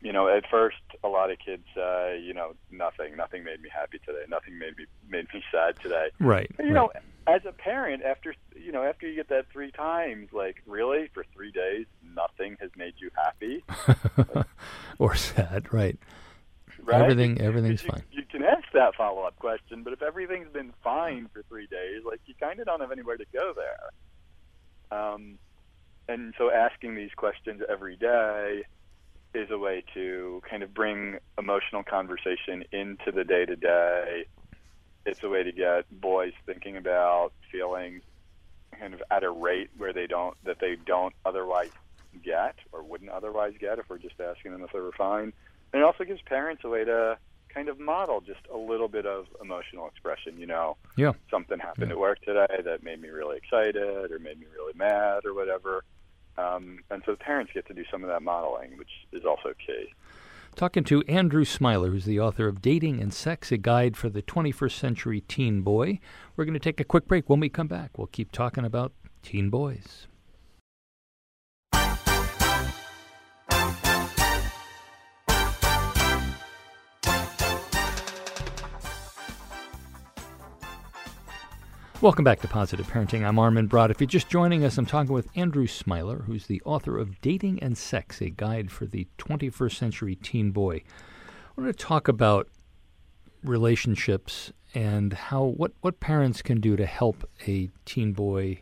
you 0.00 0.12
know, 0.12 0.28
at 0.28 0.44
first, 0.50 0.76
a 1.02 1.08
lot 1.08 1.30
of 1.30 1.38
kids 1.38 1.64
say, 1.74 2.20
you 2.22 2.34
know, 2.34 2.54
nothing, 2.70 3.16
nothing 3.16 3.42
made 3.42 3.62
me 3.62 3.70
happy 3.74 3.98
today, 4.04 4.24
nothing 4.28 4.58
made 4.58 4.76
me 4.76 4.84
made 5.08 5.26
me 5.32 5.42
sad 5.50 5.80
today. 5.80 6.08
Right, 6.20 6.50
And, 6.58 6.68
you 6.68 6.74
know, 6.74 6.92
as 7.26 7.40
a 7.48 7.52
parent, 7.52 8.02
after 8.02 8.34
you 8.54 8.70
know, 8.70 8.82
after 8.82 9.08
you 9.08 9.14
get 9.14 9.28
that 9.30 9.46
three 9.50 9.70
times, 9.70 10.28
like 10.32 10.56
really 10.66 11.08
for 11.14 11.24
three 11.34 11.50
days, 11.50 11.86
nothing 12.14 12.58
has 12.60 12.70
made 12.76 12.94
you 12.98 13.10
happy. 13.16 13.64
or 14.98 15.14
sad 15.14 15.72
right 15.72 15.98
Right? 16.82 17.00
everything 17.00 17.40
everything's 17.40 17.82
you, 17.82 17.90
fine 17.90 18.02
You 18.10 18.22
can 18.30 18.42
ask 18.42 18.64
that 18.74 18.94
follow 18.94 19.22
up 19.22 19.38
question, 19.38 19.82
but 19.82 19.92
if 19.92 20.02
everything's 20.02 20.52
been 20.52 20.72
fine 20.82 21.28
for 21.32 21.42
three 21.48 21.66
days, 21.66 22.02
like 22.04 22.20
you 22.26 22.34
kind 22.38 22.60
of 22.60 22.66
don't 22.66 22.80
have 22.80 22.92
anywhere 22.92 23.16
to 23.16 23.24
go 23.32 23.52
there. 23.54 23.90
Um, 24.90 25.38
and 26.08 26.34
so 26.36 26.50
asking 26.50 26.94
these 26.94 27.10
questions 27.16 27.62
every 27.68 27.96
day 27.96 28.62
is 29.34 29.50
a 29.50 29.58
way 29.58 29.82
to 29.94 30.40
kind 30.48 30.62
of 30.62 30.72
bring 30.72 31.18
emotional 31.38 31.82
conversation 31.82 32.64
into 32.72 33.10
the 33.12 33.24
day 33.24 33.44
to 33.44 33.56
day. 33.56 34.26
It's 35.06 35.22
a 35.22 35.28
way 35.28 35.42
to 35.42 35.52
get 35.52 35.84
boys 36.00 36.32
thinking 36.46 36.76
about 36.76 37.32
feelings 37.50 38.02
kind 38.78 38.94
of 38.94 39.02
at 39.10 39.22
a 39.22 39.30
rate 39.30 39.70
where 39.76 39.92
they 39.92 40.06
don't 40.06 40.36
that 40.44 40.56
they 40.60 40.76
don't 40.86 41.14
otherwise 41.24 41.70
get 42.24 42.56
or 42.72 42.82
wouldn't 42.82 43.10
otherwise 43.10 43.52
get 43.60 43.78
if 43.78 43.88
we're 43.88 43.98
just 43.98 44.20
asking 44.20 44.52
them 44.52 44.62
if 44.62 44.72
they 44.72 44.80
were 44.80 44.92
fine. 44.96 45.32
And 45.72 45.82
it 45.82 45.84
also 45.84 46.04
gives 46.04 46.20
parents 46.22 46.62
a 46.64 46.68
way 46.68 46.84
to 46.84 47.18
kind 47.54 47.68
of 47.68 47.78
model 47.78 48.20
just 48.20 48.40
a 48.52 48.56
little 48.56 48.88
bit 48.88 49.06
of 49.06 49.26
emotional 49.40 49.86
expression. 49.86 50.38
You 50.38 50.46
know, 50.46 50.76
yeah 50.96 51.12
something 51.30 51.58
happened 51.58 51.92
at 51.92 51.98
work 51.98 52.20
today 52.22 52.46
that 52.64 52.82
made 52.82 53.00
me 53.00 53.08
really 53.08 53.36
excited 53.36 54.10
or 54.10 54.18
made 54.18 54.38
me 54.40 54.46
really 54.52 54.72
mad 54.76 55.24
or 55.24 55.34
whatever. 55.34 55.84
Um, 56.36 56.80
and 56.90 57.02
so 57.06 57.14
parents 57.14 57.52
get 57.54 57.66
to 57.68 57.74
do 57.74 57.84
some 57.90 58.02
of 58.02 58.08
that 58.10 58.22
modeling, 58.22 58.76
which 58.76 58.90
is 59.12 59.24
also 59.24 59.54
key. 59.64 59.94
talking 60.56 60.82
to 60.84 61.02
andrew 61.08 61.44
smiler 61.44 61.90
who's 61.90 62.04
the 62.04 62.18
author 62.20 62.46
of 62.48 62.60
dating 62.60 63.00
and 63.00 63.12
sex 63.14 63.50
a 63.52 63.56
guide 63.56 63.96
for 63.96 64.08
the 64.08 64.22
21st 64.22 64.72
century 64.72 65.20
teen 65.22 65.62
boy 65.62 65.98
we're 66.36 66.44
going 66.44 66.54
to 66.54 66.60
take 66.60 66.78
a 66.80 66.84
quick 66.84 67.06
break 67.08 67.28
when 67.28 67.40
we 67.40 67.48
come 67.48 67.66
back 67.66 67.96
we'll 67.98 68.06
keep 68.08 68.30
talking 68.30 68.64
about 68.64 68.92
teen 69.22 69.50
boys 69.50 70.06
Welcome 82.04 82.22
back 82.22 82.42
to 82.42 82.48
Positive 82.48 82.86
Parenting. 82.86 83.26
I'm 83.26 83.38
Armin 83.38 83.66
Brott. 83.66 83.90
If 83.90 83.98
you're 83.98 84.06
just 84.06 84.28
joining 84.28 84.62
us, 84.62 84.76
I'm 84.76 84.84
talking 84.84 85.14
with 85.14 85.26
Andrew 85.36 85.66
Smiler, 85.66 86.18
who's 86.26 86.48
the 86.48 86.60
author 86.66 86.98
of 86.98 87.18
Dating 87.22 87.58
and 87.62 87.78
Sex, 87.78 88.20
a 88.20 88.28
guide 88.28 88.70
for 88.70 88.84
the 88.84 89.08
21st 89.16 89.74
century 89.74 90.14
teen 90.14 90.50
boy. 90.50 90.82
I 90.84 91.60
want 91.62 91.74
to 91.74 91.82
talk 91.82 92.06
about 92.06 92.46
relationships 93.42 94.52
and 94.74 95.14
how 95.14 95.44
what, 95.44 95.72
what 95.80 95.98
parents 95.98 96.42
can 96.42 96.60
do 96.60 96.76
to 96.76 96.84
help 96.84 97.26
a 97.46 97.70
teen 97.86 98.12
boy 98.12 98.60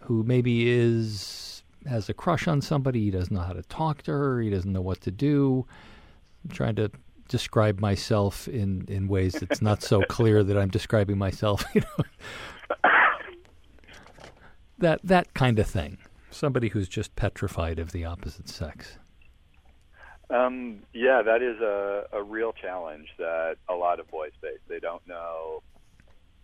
who 0.00 0.24
maybe 0.24 0.68
is 0.68 1.62
has 1.86 2.08
a 2.08 2.14
crush 2.14 2.48
on 2.48 2.60
somebody, 2.60 3.04
he 3.04 3.12
doesn't 3.12 3.32
know 3.32 3.42
how 3.42 3.52
to 3.52 3.62
talk 3.62 4.02
to 4.02 4.10
her, 4.10 4.40
he 4.40 4.50
doesn't 4.50 4.72
know 4.72 4.82
what 4.82 5.00
to 5.02 5.12
do. 5.12 5.64
I'm 6.42 6.50
trying 6.50 6.74
to 6.74 6.90
describe 7.28 7.78
myself 7.78 8.48
in, 8.48 8.84
in 8.88 9.06
ways 9.06 9.34
that's 9.34 9.62
not 9.62 9.80
so 9.80 10.02
clear 10.02 10.42
that 10.42 10.58
I'm 10.58 10.70
describing 10.70 11.18
myself, 11.18 11.64
you 11.74 11.82
know. 11.82 12.04
that 14.78 15.00
that 15.04 15.34
kind 15.34 15.58
of 15.58 15.66
thing. 15.66 15.98
Somebody 16.30 16.68
who's 16.68 16.88
just 16.88 17.14
petrified 17.16 17.78
of 17.78 17.92
the 17.92 18.04
opposite 18.04 18.48
sex. 18.48 18.98
Um, 20.30 20.80
yeah, 20.92 21.22
that 21.22 21.42
is 21.42 21.60
a, 21.60 22.06
a 22.12 22.22
real 22.22 22.52
challenge 22.52 23.08
that 23.18 23.56
a 23.68 23.74
lot 23.74 24.00
of 24.00 24.10
boys 24.10 24.32
face. 24.40 24.58
They 24.68 24.80
don't 24.80 25.06
know 25.06 25.62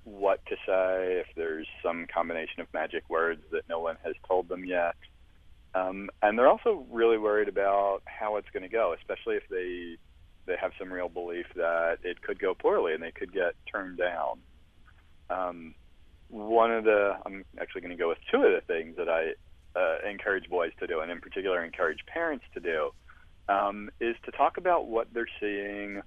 what 0.04 0.44
to 0.46 0.56
say, 0.66 1.20
if 1.20 1.26
there's 1.36 1.66
some 1.82 2.06
combination 2.12 2.60
of 2.60 2.72
magic 2.72 3.08
words 3.08 3.42
that 3.52 3.68
no 3.68 3.80
one 3.80 3.96
has 4.04 4.14
told 4.26 4.48
them 4.48 4.64
yet. 4.64 4.96
Um, 5.74 6.10
and 6.22 6.38
they're 6.38 6.48
also 6.48 6.84
really 6.90 7.18
worried 7.18 7.48
about 7.48 8.02
how 8.06 8.36
it's 8.36 8.48
going 8.52 8.62
to 8.62 8.68
go, 8.68 8.94
especially 8.98 9.36
if 9.36 9.48
they 9.48 9.96
they 10.46 10.56
have 10.60 10.72
some 10.78 10.92
real 10.92 11.08
belief 11.08 11.46
that 11.54 11.98
it 12.02 12.22
could 12.22 12.40
go 12.40 12.54
poorly 12.54 12.92
and 12.94 13.02
they 13.02 13.12
could 13.12 13.32
get 13.32 13.54
turned 13.70 13.98
down. 13.98 14.40
Um, 15.28 15.74
one 16.30 16.72
of 16.72 16.84
the 16.84 17.16
I'm 17.26 17.44
actually 17.60 17.82
going 17.82 17.96
to 17.96 18.02
go 18.02 18.08
with 18.08 18.18
two 18.30 18.38
of 18.38 18.52
the 18.52 18.62
things 18.66 18.96
that 18.96 19.08
I 19.08 19.32
uh, 19.78 20.08
encourage 20.08 20.48
boys 20.48 20.72
to 20.80 20.86
do, 20.86 21.00
and 21.00 21.10
in 21.10 21.20
particular 21.20 21.62
encourage 21.64 22.04
parents 22.06 22.44
to 22.54 22.60
do, 22.60 22.90
um, 23.48 23.90
is 24.00 24.16
to 24.24 24.30
talk 24.32 24.56
about 24.56 24.86
what 24.86 25.08
they're 25.12 25.28
seeing 25.40 26.02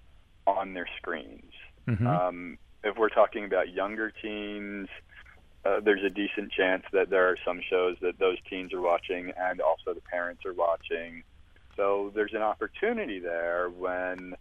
on 0.45 0.73
their 0.73 0.87
screens. 0.97 1.51
Mhm. 1.87 2.05
Um, 2.05 2.57
if 2.83 2.97
we're 2.97 3.09
talking 3.09 3.45
about 3.45 3.69
younger 3.69 4.11
teens, 4.11 4.89
uh, 5.65 5.79
there's 5.79 6.03
a 6.03 6.09
decent 6.09 6.51
chance 6.51 6.83
that 6.91 7.09
there 7.09 7.29
are 7.29 7.37
some 7.45 7.61
shows 7.61 7.97
that 8.01 8.19
those 8.19 8.37
teens 8.49 8.73
are 8.73 8.81
watching 8.81 9.31
and 9.31 9.61
also 9.61 9.93
the 9.93 10.01
parents 10.01 10.45
are 10.45 10.53
watching 10.53 11.23
So 11.75 12.11
there's 12.13 12.33
an 12.33 12.43
opportunity 12.43 13.19
there 13.19 13.67
when 13.69 14.35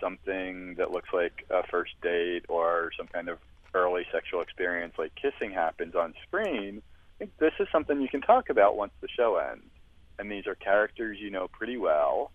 something 0.00 0.74
that 0.74 0.92
looks 0.92 1.08
like 1.12 1.44
a 1.50 1.66
first 1.66 2.00
date 2.00 2.44
or 2.48 2.90
some 2.96 3.08
kind 3.08 3.28
of 3.28 3.38
early 3.76 4.04
sexual 4.12 4.40
experience 4.40 4.94
like 4.98 5.12
kissing 5.14 5.52
happens 5.52 5.94
on 5.94 6.14
screen. 6.26 6.82
I 7.14 7.18
think 7.18 7.32
this 7.38 7.52
is 7.60 7.68
something 7.70 8.00
you 8.00 8.08
can 8.08 8.22
talk 8.22 8.50
about 8.50 8.76
once 8.76 8.92
the 9.00 9.08
show 9.08 9.36
ends. 9.36 9.70
And 10.18 10.30
these 10.30 10.46
are 10.46 10.54
characters 10.54 11.18
you 11.20 11.30
know 11.30 11.48
pretty 11.48 11.76
well, 11.76 12.30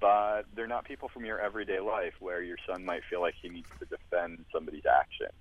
but 0.00 0.42
they're 0.56 0.66
not 0.66 0.84
people 0.84 1.08
from 1.12 1.24
your 1.24 1.38
everyday 1.38 1.80
life 1.80 2.14
where 2.20 2.42
your 2.42 2.56
son 2.68 2.84
might 2.84 3.02
feel 3.08 3.20
like 3.20 3.34
he 3.40 3.48
needs 3.48 3.68
to 3.78 3.86
defend 3.86 4.44
somebody's 4.52 4.86
action. 4.86 5.32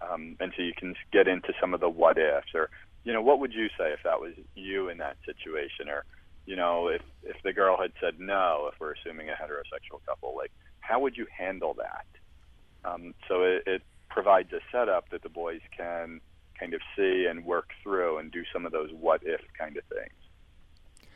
Um, 0.00 0.36
and 0.40 0.52
so 0.56 0.62
you 0.62 0.72
can 0.76 0.94
get 1.12 1.28
into 1.28 1.52
some 1.60 1.74
of 1.74 1.80
the 1.80 1.88
what 1.88 2.18
ifs 2.18 2.54
or, 2.54 2.70
you 3.04 3.12
know, 3.12 3.22
what 3.22 3.38
would 3.40 3.52
you 3.52 3.68
say 3.78 3.92
if 3.92 4.00
that 4.04 4.20
was 4.20 4.32
you 4.54 4.88
in 4.88 4.98
that 4.98 5.16
situation? 5.24 5.88
Or, 5.88 6.04
you 6.46 6.56
know, 6.56 6.88
if, 6.88 7.02
if 7.22 7.36
the 7.44 7.52
girl 7.52 7.76
had 7.80 7.92
said 8.00 8.18
no, 8.18 8.70
if 8.72 8.80
we're 8.80 8.94
assuming 8.94 9.28
a 9.28 9.32
heterosexual 9.32 10.04
couple, 10.06 10.34
like, 10.36 10.50
how 10.80 11.00
would 11.00 11.16
you 11.16 11.26
handle 11.36 11.74
that? 11.74 12.06
Um, 12.84 13.14
so 13.28 13.42
it, 13.42 13.62
it 13.66 13.82
provides 14.14 14.52
a 14.52 14.60
setup 14.70 15.10
that 15.10 15.22
the 15.22 15.28
boys 15.28 15.60
can 15.76 16.20
kind 16.58 16.72
of 16.72 16.80
see 16.96 17.26
and 17.28 17.44
work 17.44 17.70
through 17.82 18.18
and 18.18 18.30
do 18.30 18.44
some 18.52 18.64
of 18.64 18.70
those 18.70 18.90
what 18.98 19.20
if 19.24 19.40
kind 19.58 19.76
of 19.76 19.82
things. 19.84 21.08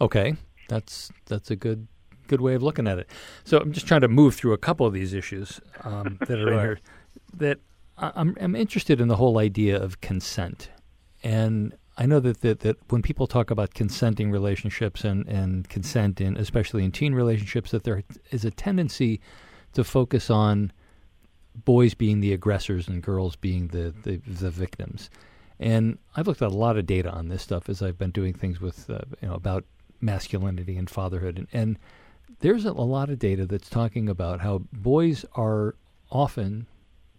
Okay, 0.00 0.36
that's 0.68 1.10
that's 1.26 1.50
a 1.50 1.56
good 1.56 1.88
good 2.28 2.40
way 2.40 2.54
of 2.54 2.62
looking 2.62 2.86
at 2.86 2.98
it. 2.98 3.10
So 3.42 3.58
I'm 3.58 3.72
just 3.72 3.86
trying 3.86 4.00
to 4.02 4.08
move 4.08 4.36
through 4.36 4.52
a 4.52 4.58
couple 4.58 4.86
of 4.86 4.92
these 4.94 5.12
issues 5.12 5.60
um, 5.82 6.16
that 6.28 6.38
are 6.38 6.52
in 6.52 6.60
here. 6.60 6.80
That 7.36 7.58
I'm, 7.98 8.36
I'm 8.40 8.54
interested 8.54 9.00
in 9.00 9.08
the 9.08 9.16
whole 9.16 9.38
idea 9.38 9.80
of 9.80 10.00
consent, 10.00 10.70
and 11.24 11.76
I 11.98 12.06
know 12.06 12.20
that, 12.20 12.40
that 12.42 12.60
that 12.60 12.76
when 12.90 13.02
people 13.02 13.26
talk 13.26 13.50
about 13.50 13.74
consenting 13.74 14.30
relationships 14.30 15.02
and 15.02 15.26
and 15.28 15.68
consent 15.68 16.20
in 16.20 16.36
especially 16.36 16.84
in 16.84 16.92
teen 16.92 17.14
relationships, 17.14 17.72
that 17.72 17.82
there 17.82 18.04
is 18.30 18.44
a 18.44 18.52
tendency 18.52 19.20
to 19.72 19.82
focus 19.82 20.30
on 20.30 20.72
boys 21.54 21.94
being 21.94 22.20
the 22.20 22.32
aggressors 22.32 22.88
and 22.88 23.02
girls 23.02 23.36
being 23.36 23.68
the, 23.68 23.94
the, 24.02 24.16
the 24.26 24.50
victims. 24.50 25.10
And 25.60 25.98
I've 26.16 26.26
looked 26.26 26.42
at 26.42 26.50
a 26.50 26.56
lot 26.56 26.76
of 26.76 26.86
data 26.86 27.10
on 27.10 27.28
this 27.28 27.42
stuff 27.42 27.68
as 27.68 27.80
I've 27.80 27.98
been 27.98 28.10
doing 28.10 28.34
things 28.34 28.60
with 28.60 28.90
uh, 28.90 29.00
you 29.22 29.28
know 29.28 29.34
about 29.34 29.64
masculinity 30.00 30.76
and 30.76 30.90
fatherhood, 30.90 31.38
and, 31.38 31.48
and 31.52 31.78
there's 32.40 32.64
a, 32.64 32.70
a 32.70 32.72
lot 32.72 33.08
of 33.08 33.18
data 33.18 33.46
that's 33.46 33.70
talking 33.70 34.08
about 34.08 34.40
how 34.40 34.62
boys 34.72 35.24
are 35.34 35.76
often 36.10 36.66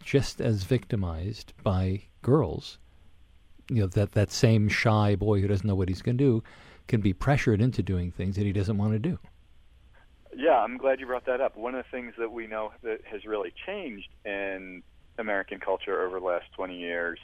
just 0.03 0.41
as 0.41 0.63
victimized 0.63 1.53
by 1.63 2.03
girls. 2.21 2.77
You 3.69 3.81
know 3.81 3.87
that 3.87 4.11
that 4.11 4.31
same 4.31 4.67
shy 4.67 5.15
boy 5.15 5.39
who 5.39 5.47
doesn't 5.47 5.65
know 5.65 5.75
what 5.75 5.89
he's 5.89 6.01
going 6.01 6.17
to 6.17 6.23
do 6.23 6.43
can 6.87 7.01
be 7.01 7.13
pressured 7.13 7.61
into 7.61 7.81
doing 7.81 8.11
things 8.11 8.35
that 8.35 8.45
he 8.45 8.53
doesn't 8.53 8.77
want 8.77 8.93
to 8.93 8.99
do. 8.99 9.17
Yeah, 10.37 10.59
I'm 10.59 10.77
glad 10.77 10.99
you 10.99 11.05
brought 11.05 11.27
that 11.27 11.39
up. 11.39 11.55
One 11.55 11.75
of 11.75 11.85
the 11.85 11.97
things 11.97 12.13
that 12.17 12.29
we 12.29 12.45
know 12.45 12.73
that 12.83 12.99
has 13.09 13.23
really 13.25 13.53
changed 13.65 14.09
in 14.25 14.83
American 15.17 15.61
culture 15.61 16.05
over 16.05 16.19
the 16.19 16.25
last 16.25 16.45
20 16.57 16.77
years 16.77 17.19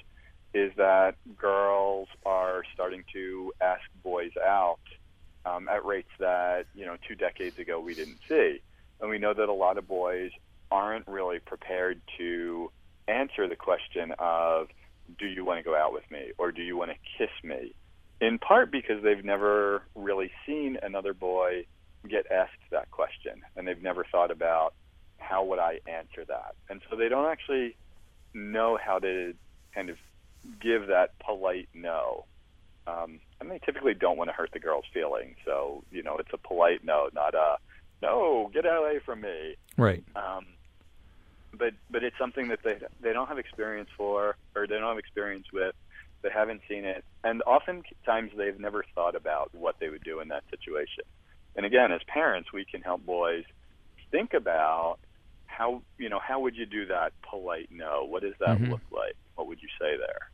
is 0.53 0.71
that 0.77 1.15
girls 1.37 2.07
are 2.25 2.63
starting 2.73 3.03
to 3.13 3.51
ask 3.59 3.81
boys 4.01 4.31
out 4.41 4.79
um, 5.45 5.67
at 5.67 5.83
rates 5.83 6.09
that 6.19 6.67
you 6.73 6.85
know 6.85 6.95
two 7.05 7.15
decades 7.15 7.57
ago 7.59 7.81
we 7.81 7.95
didn't 7.95 8.19
see, 8.29 8.61
and 9.01 9.09
we 9.09 9.17
know 9.17 9.33
that 9.33 9.49
a 9.49 9.53
lot 9.53 9.77
of 9.77 9.87
boys 9.87 10.31
aren't 10.71 11.05
really 11.05 11.39
prepared 11.39 11.99
to 12.17 12.71
answer 13.09 13.47
the 13.49 13.57
question 13.57 14.13
of 14.19 14.67
do 15.19 15.25
you 15.25 15.43
want 15.43 15.59
to 15.59 15.63
go 15.63 15.75
out 15.75 15.91
with 15.91 16.09
me? 16.09 16.31
Or 16.37 16.53
do 16.53 16.61
you 16.61 16.77
want 16.77 16.91
to 16.91 16.97
kiss 17.17 17.31
me? 17.43 17.73
In 18.21 18.39
part 18.39 18.71
because 18.71 19.03
they've 19.03 19.25
never 19.25 19.81
really 19.95 20.31
seen 20.45 20.77
another 20.81 21.13
boy 21.13 21.65
get 22.07 22.31
asked 22.31 22.51
that 22.71 22.89
question 22.91 23.41
and 23.55 23.67
they've 23.67 23.81
never 23.81 24.05
thought 24.11 24.31
about 24.31 24.73
how 25.17 25.43
would 25.45 25.59
I 25.59 25.79
answer 25.87 26.25
that. 26.27 26.55
And 26.69 26.81
so 26.89 26.95
they 26.95 27.09
don't 27.09 27.29
actually 27.31 27.75
know 28.33 28.77
how 28.83 28.99
to 28.99 29.33
kind 29.73 29.89
of 29.89 29.97
give 30.59 30.87
that 30.87 31.17
polite 31.19 31.69
no. 31.73 32.25
Um, 32.87 33.19
and 33.39 33.49
they 33.49 33.59
typically 33.59 33.93
don't 33.93 34.17
want 34.17 34.29
to 34.29 34.33
hurt 34.33 34.51
the 34.51 34.59
girl's 34.59 34.85
feelings. 34.93 35.37
So, 35.45 35.83
you 35.91 36.03
know, 36.03 36.17
it's 36.17 36.33
a 36.33 36.37
polite 36.37 36.83
no, 36.83 37.09
not 37.13 37.35
a 37.35 37.57
no, 38.01 38.49
get 38.51 38.65
away 38.65 38.99
from 39.05 39.21
me. 39.21 39.55
Right. 39.77 40.03
Um, 40.15 40.45
but 41.53 41.73
but 41.89 42.03
it's 42.03 42.17
something 42.17 42.47
that 42.47 42.59
they 42.63 42.79
they 43.01 43.13
don't 43.13 43.27
have 43.27 43.37
experience 43.37 43.89
for 43.95 44.35
or 44.55 44.67
they 44.67 44.75
don't 44.75 44.87
have 44.87 44.97
experience 44.97 45.47
with. 45.53 45.75
They 46.21 46.29
haven't 46.29 46.61
seen 46.69 46.85
it, 46.85 47.03
and 47.23 47.41
oftentimes 47.43 48.31
they've 48.37 48.59
never 48.59 48.85
thought 48.93 49.15
about 49.15 49.53
what 49.55 49.79
they 49.79 49.89
would 49.89 50.03
do 50.03 50.19
in 50.19 50.27
that 50.27 50.43
situation. 50.51 51.03
And 51.55 51.65
again, 51.65 51.91
as 51.91 52.01
parents, 52.07 52.53
we 52.53 52.65
can 52.65 52.81
help 52.81 53.05
boys 53.05 53.43
think 54.11 54.33
about 54.33 54.97
how 55.45 55.81
you 55.97 56.09
know 56.09 56.19
how 56.19 56.39
would 56.39 56.55
you 56.55 56.65
do 56.65 56.85
that 56.87 57.13
polite 57.29 57.69
no? 57.71 58.05
What 58.05 58.21
does 58.23 58.35
that 58.39 58.57
Mhm. 58.57 58.69
look 58.69 58.81
like? 58.91 59.15
What 59.35 59.47
would 59.47 59.61
you 59.61 59.69
say 59.79 59.97
there? 59.97 60.29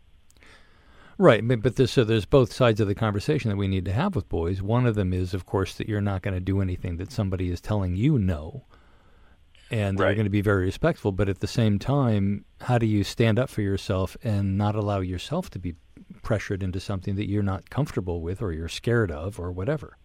Right, 1.19 1.45
but, 1.47 1.63
but 1.63 1.75
there's, 1.77 1.89
so 1.89 2.03
there's 2.03 2.25
both 2.25 2.53
sides 2.53 2.79
of 2.79 2.87
the 2.87 2.93
conversation 2.93 3.49
that 3.49 3.57
we 3.57 3.67
need 3.67 3.85
to 3.85 3.91
have 3.91 4.15
with 4.15 4.29
boys. 4.29 4.61
One 4.61 4.85
of 4.85 4.93
them 4.93 5.13
is, 5.13 5.33
of 5.33 5.47
course, 5.47 5.73
that 5.75 5.89
you're 5.89 5.99
not 5.99 6.21
going 6.21 6.35
to 6.35 6.39
do 6.39 6.61
anything 6.61 6.97
that 6.97 7.11
somebody 7.11 7.49
is 7.49 7.59
telling 7.59 7.95
you 7.95 8.19
no, 8.19 8.65
and 9.71 9.97
they're 9.97 10.13
going 10.13 10.25
to 10.25 10.29
be 10.29 10.41
very 10.41 10.65
respectful. 10.65 11.11
But 11.11 11.27
at 11.27 11.39
the 11.39 11.47
same 11.47 11.79
time, 11.79 12.45
how 12.61 12.77
do 12.77 12.85
you 12.85 13.03
stand 13.03 13.39
up 13.39 13.49
for 13.49 13.63
yourself 13.63 14.15
and 14.23 14.59
not 14.59 14.75
allow 14.75 14.99
yourself 14.99 15.49
to 15.51 15.59
be 15.59 15.73
pressured 16.21 16.61
into 16.61 16.79
something 16.79 17.15
that 17.15 17.27
you're 17.27 17.41
not 17.41 17.71
comfortable 17.71 18.21
with, 18.21 18.39
or 18.39 18.51
you're 18.53 18.69
scared 18.69 19.09
of, 19.09 19.39
or 19.39 19.51
whatever? 19.51 19.96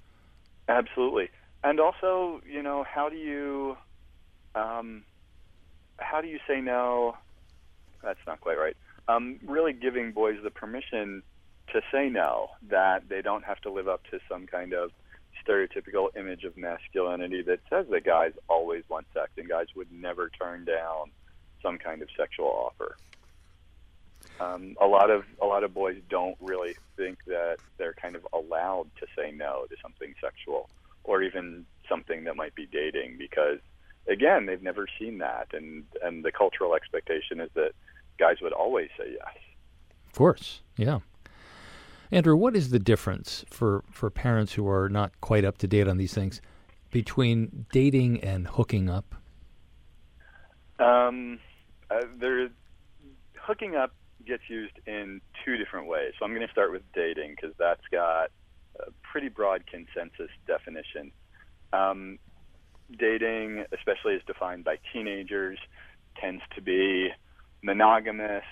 Absolutely. 0.72 1.28
And 1.62 1.78
also, 1.80 2.40
you 2.50 2.62
know, 2.62 2.84
how 2.84 3.08
do 3.08 3.16
you 3.16 3.76
um, 4.54 5.04
how 5.98 6.20
do 6.20 6.28
you 6.28 6.38
say 6.48 6.60
no? 6.60 7.16
That's 8.02 8.18
not 8.26 8.40
quite 8.40 8.58
right. 8.58 8.76
Um, 9.08 9.38
really 9.46 9.72
giving 9.72 10.12
boys 10.12 10.38
the 10.42 10.50
permission 10.50 11.22
to 11.72 11.80
say 11.92 12.08
no, 12.08 12.48
that 12.68 13.08
they 13.08 13.22
don't 13.22 13.44
have 13.44 13.60
to 13.60 13.70
live 13.70 13.88
up 13.88 14.02
to 14.10 14.18
some 14.28 14.46
kind 14.46 14.72
of 14.72 14.90
stereotypical 15.46 16.08
image 16.16 16.44
of 16.44 16.56
masculinity 16.56 17.42
that 17.42 17.60
says 17.70 17.86
that 17.90 18.04
guys 18.04 18.32
always 18.48 18.84
want 18.88 19.06
sex 19.14 19.30
and 19.36 19.48
guys 19.48 19.66
would 19.74 19.90
never 19.92 20.30
turn 20.30 20.64
down 20.64 21.10
some 21.62 21.78
kind 21.78 22.02
of 22.02 22.08
sexual 22.16 22.46
offer. 22.46 22.96
Um, 24.40 24.76
a 24.80 24.86
lot 24.86 25.10
of 25.10 25.24
a 25.40 25.46
lot 25.46 25.62
of 25.62 25.72
boys 25.74 25.96
don't 26.08 26.36
really 26.40 26.74
think 26.96 27.18
that 27.26 27.58
they're 27.78 27.94
kind 27.94 28.16
of 28.16 28.26
allowed 28.32 28.88
to 28.98 29.06
say 29.16 29.30
no 29.30 29.66
to 29.68 29.76
something 29.80 30.14
sexual 30.20 30.68
or 31.04 31.22
even 31.22 31.64
something 31.88 32.24
that 32.24 32.36
might 32.36 32.54
be 32.54 32.66
dating 32.66 33.16
because 33.18 33.58
again 34.08 34.46
they've 34.46 34.62
never 34.62 34.86
seen 34.98 35.18
that 35.18 35.48
and 35.52 35.84
and 36.02 36.24
the 36.24 36.32
cultural 36.32 36.74
expectation 36.74 37.40
is 37.40 37.50
that 37.54 37.72
guys 38.18 38.36
would 38.40 38.52
always 38.52 38.88
say 38.98 39.10
yes. 39.10 39.36
Of 40.06 40.12
course, 40.14 40.62
yeah. 40.76 41.00
Andrew, 42.10 42.36
what 42.36 42.54
is 42.54 42.68
the 42.68 42.78
difference 42.78 43.42
for, 43.48 43.82
for 43.90 44.10
parents 44.10 44.52
who 44.52 44.68
are 44.68 44.90
not 44.90 45.18
quite 45.22 45.46
up 45.46 45.56
to 45.58 45.66
date 45.66 45.88
on 45.88 45.96
these 45.96 46.12
things 46.12 46.42
between 46.90 47.64
dating 47.72 48.20
and 48.20 48.46
hooking 48.46 48.90
up? 48.90 49.14
Um, 50.78 51.38
uh, 51.90 52.02
there, 52.18 52.50
hooking 53.38 53.76
up 53.76 53.94
gets 54.26 54.42
used 54.48 54.78
in 54.86 55.20
two 55.44 55.56
different 55.56 55.86
ways. 55.86 56.12
So 56.18 56.24
I'm 56.24 56.34
going 56.34 56.46
to 56.46 56.52
start 56.52 56.72
with 56.72 56.82
dating 56.94 57.36
because 57.36 57.54
that's 57.58 57.86
got 57.90 58.30
a 58.78 58.90
pretty 59.02 59.28
broad 59.28 59.64
consensus 59.66 60.30
definition. 60.46 61.12
Um, 61.72 62.18
dating, 62.98 63.64
especially 63.72 64.14
as 64.14 64.22
defined 64.26 64.64
by 64.64 64.76
teenagers, 64.92 65.58
tends 66.20 66.42
to 66.54 66.62
be 66.62 67.10
monogamous. 67.62 68.44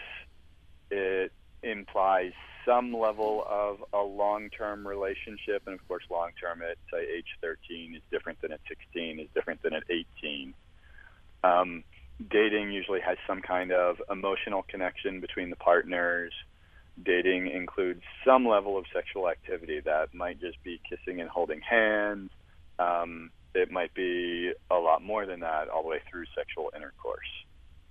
It 0.91 1.33
implies 1.63 2.33
some 2.67 2.93
level 2.97 3.45
of 3.49 3.79
a 3.93 4.03
long-term 4.03 4.87
relationship, 4.87 5.63
and 5.67 5.75
of 5.75 5.89
course, 5.89 6.05
long-term 6.11 6.63
at 6.63 6.77
say 6.93 7.07
age 7.17 7.27
13 7.41 7.95
is 7.95 8.03
different 8.11 8.41
than 8.41 8.53
at 8.53 8.61
16, 8.69 9.21
is 9.21 9.29
different 9.35 9.63
than 9.63 9.75
at 9.75 9.85
18. 9.89 10.55
Um, 11.43 11.85
dating 12.29 12.71
usually 12.71 13.01
has 13.01 13.17
some 13.27 13.41
kind 13.41 13.73
of 13.73 13.97
emotional 14.11 14.65
connection 14.69 15.21
between 15.21 15.51
the 15.51 15.57
partners. 15.57 16.33
Dating 17.03 17.49
includes 17.49 18.03
some 18.25 18.47
level 18.47 18.77
of 18.77 18.85
sexual 18.93 19.29
activity 19.29 19.81
that 19.81 20.13
might 20.13 20.41
just 20.41 20.63
be 20.63 20.81
kissing 20.89 21.21
and 21.21 21.31
holding 21.31 21.61
hands. 21.61 22.31
Um, 22.79 23.31
it 23.55 23.71
might 23.71 23.95
be 23.95 24.53
a 24.71 24.77
lot 24.77 25.03
more 25.03 25.27
than 25.27 25.41
that, 25.41 25.69
all 25.69 25.83
the 25.83 25.89
way 25.89 26.01
through 26.11 26.25
sexual 26.37 26.71
intercourse. 26.77 27.27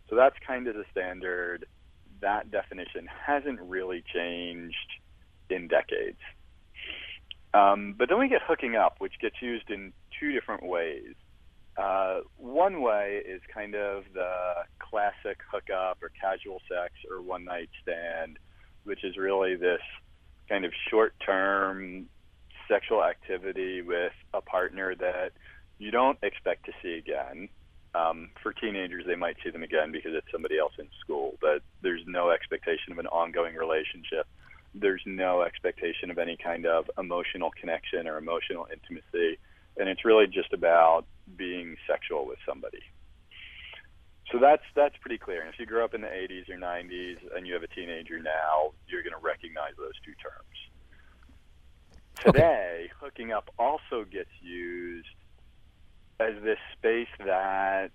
So 0.10 0.16
that's 0.16 0.36
kind 0.46 0.68
of 0.68 0.76
the 0.76 0.86
standard. 0.92 1.66
That 2.22 2.52
definition 2.52 3.08
hasn't 3.26 3.60
really 3.62 4.04
changed 4.14 4.76
in 5.50 5.68
decades. 5.68 6.20
Um, 7.54 7.96
but 7.98 8.10
then 8.10 8.20
we 8.20 8.30
get 8.30 8.42
hooking 8.46 8.76
up, 8.76 8.96
which 9.00 9.14
gets 9.20 9.42
used 9.42 9.70
in 9.70 9.92
two 10.20 10.32
different 10.32 10.64
ways. 10.64 11.16
Uh, 11.80 12.20
one 12.36 12.82
way 12.82 13.22
is 13.26 13.42
kind 13.54 13.74
of 13.74 14.04
the 14.14 14.54
classic 14.80 15.38
hookup 15.50 15.98
or 16.02 16.12
casual 16.20 16.62
sex 16.68 16.94
or 17.10 17.22
one 17.22 17.46
night 17.46 17.70
stand, 17.82 18.38
which 18.84 19.06
is 19.06 19.16
really 19.16 19.56
this 19.56 19.80
kind 20.50 20.66
of 20.66 20.74
short 20.90 21.14
term 21.26 22.08
sexual 22.68 23.02
activity 23.04 23.82
with 23.82 24.12
a 24.34 24.42
partner 24.42 24.94
that 24.94 25.32
you 25.78 25.90
don't 25.90 26.20
expect 26.22 26.66
to 26.66 26.74
see 26.84 26.98
again. 26.98 27.48
Um, 27.96 28.30
for 28.44 28.52
teenagers, 28.52 29.06
they 29.08 29.16
might 29.16 29.38
see 29.42 29.50
them 29.50 29.64
again 29.64 29.94
because 29.94 30.12
it's 30.14 30.28
somebody 30.34 30.60
else 30.60 30.74
in 30.78 30.88
school, 31.00 31.38
but 31.40 31.62
there's 31.82 32.04
no 32.06 32.30
expectation 32.30 32.92
of 32.92 33.00
an 33.00 33.08
ongoing 33.08 33.56
relationship. 33.56 34.28
There's 34.76 35.02
no 35.06 35.44
expectation 35.44 36.12
of 36.12 36.18
any 36.18 36.38
kind 36.38 36.66
of 36.66 36.92
emotional 37.00 37.52
connection 37.52 38.06
or 38.06 38.18
emotional 38.18 38.68
intimacy, 38.72 39.40
and 39.78 39.88
it's 39.88 40.04
really 40.04 40.28
just 40.28 40.52
about 40.52 41.06
being 41.40 41.78
sexual 41.88 42.28
with 42.28 42.38
somebody. 42.46 42.84
So 44.32 44.38
that's 44.38 44.62
that's 44.76 44.96
pretty 45.02 45.18
clear. 45.18 45.42
And 45.42 45.52
if 45.52 45.60
you 45.60 45.66
grew 45.66 45.84
up 45.84 45.96
in 45.96 46.02
the 46.02 46.08
80s 46.08 46.50
or 46.50 46.58
90s 46.58 47.18
and 47.36 47.48
you 47.48 47.54
have 47.54 47.64
a 47.64 47.68
teenager 47.68 48.20
now, 48.20 48.74
you're 48.88 49.02
going 49.02 49.14
to 49.20 49.26
recognize 49.26 49.74
those 49.78 49.98
two 50.06 50.14
terms. 50.22 50.46
Today, 52.24 52.40
okay. 52.42 52.92
hooking 53.02 53.32
up 53.32 53.50
also 53.58 54.04
gets 54.04 54.30
used 54.42 55.08
as 56.20 56.34
this 56.44 56.60
space 56.78 57.08
that 57.26 57.92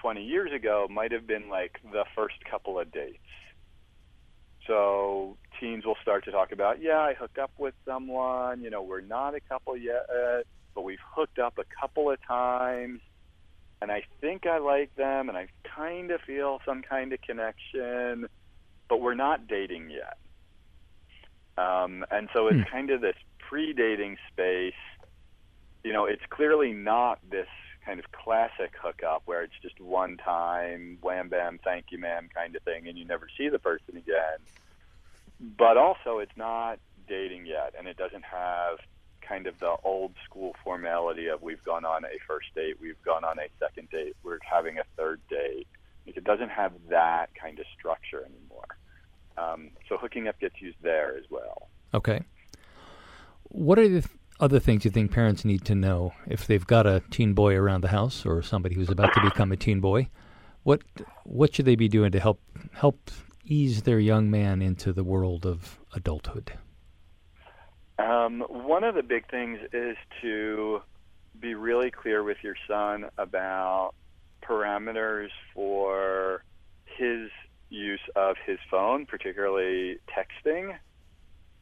20 0.00 0.24
years 0.24 0.52
ago 0.52 0.86
might 0.88 1.12
have 1.12 1.26
been 1.26 1.48
like 1.48 1.78
the 1.92 2.04
first 2.14 2.36
couple 2.48 2.78
of 2.78 2.90
dates. 2.92 3.18
So 4.66 5.36
teens 5.58 5.84
will 5.84 5.96
start 6.00 6.24
to 6.26 6.30
talk 6.30 6.52
about, 6.52 6.80
yeah, 6.80 7.00
I 7.00 7.14
hooked 7.14 7.38
up 7.38 7.50
with 7.58 7.74
someone. 7.84 8.62
You 8.62 8.70
know, 8.70 8.82
we're 8.82 9.00
not 9.00 9.34
a 9.34 9.40
couple 9.40 9.76
yet, 9.76 10.06
but 10.74 10.82
we've 10.82 10.98
hooked 11.14 11.38
up 11.38 11.58
a 11.58 11.64
couple 11.80 12.10
of 12.10 12.18
times, 12.26 13.00
and 13.82 13.90
I 13.90 14.04
think 14.20 14.46
I 14.46 14.58
like 14.58 14.94
them, 14.96 15.28
and 15.28 15.36
I 15.36 15.48
kind 15.64 16.10
of 16.10 16.20
feel 16.20 16.60
some 16.64 16.82
kind 16.82 17.12
of 17.12 17.20
connection, 17.22 18.28
but 18.88 19.00
we're 19.00 19.14
not 19.14 19.46
dating 19.46 19.90
yet. 19.90 20.18
Um, 21.56 22.04
and 22.10 22.28
so 22.32 22.48
it's 22.48 22.56
hmm. 22.56 22.72
kind 22.72 22.90
of 22.90 23.00
this 23.00 23.16
pre-dating 23.38 24.16
space. 24.32 24.72
You 25.82 25.92
know, 25.92 26.04
it's 26.04 26.22
clearly 26.30 26.72
not 26.72 27.18
this 27.30 27.48
kind 27.84 27.98
of 27.98 28.12
classic 28.12 28.72
hookup 28.80 29.22
where 29.24 29.42
it's 29.42 29.54
just 29.62 29.80
one 29.80 30.16
time, 30.16 30.98
wham 31.00 31.28
bam, 31.28 31.58
thank 31.64 31.86
you, 31.90 31.98
ma'am, 31.98 32.28
kind 32.34 32.54
of 32.54 32.62
thing, 32.62 32.86
and 32.86 32.98
you 32.98 33.04
never 33.04 33.28
see 33.36 33.48
the 33.48 33.58
person 33.58 33.96
again. 33.96 34.38
But 35.40 35.76
also, 35.76 36.18
it's 36.18 36.36
not 36.36 36.78
dating 37.08 37.46
yet, 37.46 37.74
and 37.78 37.88
it 37.88 37.96
doesn't 37.96 38.24
have 38.24 38.78
kind 39.30 39.46
of 39.46 39.58
the 39.60 39.76
old 39.84 40.12
school 40.24 40.56
formality 40.64 41.28
of 41.28 41.40
we've 41.40 41.62
gone 41.62 41.84
on 41.84 42.04
a 42.04 42.18
first 42.26 42.48
date, 42.56 42.74
we've 42.80 43.00
gone 43.04 43.24
on 43.24 43.38
a 43.38 43.46
second 43.60 43.88
date, 43.90 44.16
we're 44.24 44.38
having 44.42 44.78
a 44.78 44.82
third 44.96 45.20
date. 45.30 45.68
It 46.04 46.24
doesn't 46.24 46.48
have 46.48 46.72
that 46.88 47.30
kind 47.40 47.60
of 47.60 47.66
structure 47.78 48.24
anymore. 48.24 48.66
Um, 49.38 49.70
so 49.88 49.96
hooking 49.96 50.26
up 50.26 50.38
gets 50.40 50.60
used 50.60 50.78
there 50.82 51.16
as 51.16 51.24
well. 51.30 51.68
Okay. 51.94 52.22
What 53.44 53.78
are 53.78 53.88
the 53.88 54.00
th- 54.00 54.16
other 54.40 54.58
things 54.58 54.84
you 54.84 54.90
think 54.90 55.12
parents 55.12 55.44
need 55.44 55.64
to 55.66 55.74
know 55.76 56.12
if 56.26 56.46
they've 56.46 56.66
got 56.66 56.86
a 56.86 57.02
teen 57.10 57.32
boy 57.32 57.54
around 57.54 57.82
the 57.82 57.88
house 57.88 58.26
or 58.26 58.42
somebody 58.42 58.74
who's 58.74 58.90
about 58.90 59.14
to 59.14 59.20
become 59.22 59.52
a 59.52 59.56
teen 59.56 59.80
boy? 59.80 60.08
What 60.64 60.82
what 61.24 61.54
should 61.54 61.66
they 61.66 61.76
be 61.76 61.88
doing 61.88 62.10
to 62.12 62.20
help 62.20 62.40
help 62.72 63.10
ease 63.44 63.82
their 63.82 64.00
young 64.00 64.30
man 64.30 64.60
into 64.60 64.92
the 64.92 65.04
world 65.04 65.46
of 65.46 65.78
adulthood? 65.94 66.52
Um, 68.00 68.40
one 68.48 68.82
of 68.82 68.94
the 68.94 69.02
big 69.02 69.28
things 69.30 69.58
is 69.74 69.96
to 70.22 70.80
be 71.38 71.54
really 71.54 71.90
clear 71.90 72.22
with 72.22 72.38
your 72.42 72.56
son 72.66 73.10
about 73.18 73.92
parameters 74.42 75.28
for 75.54 76.42
his 76.86 77.30
use 77.68 78.00
of 78.16 78.36
his 78.46 78.58
phone, 78.70 79.04
particularly 79.04 79.98
texting. 80.08 80.76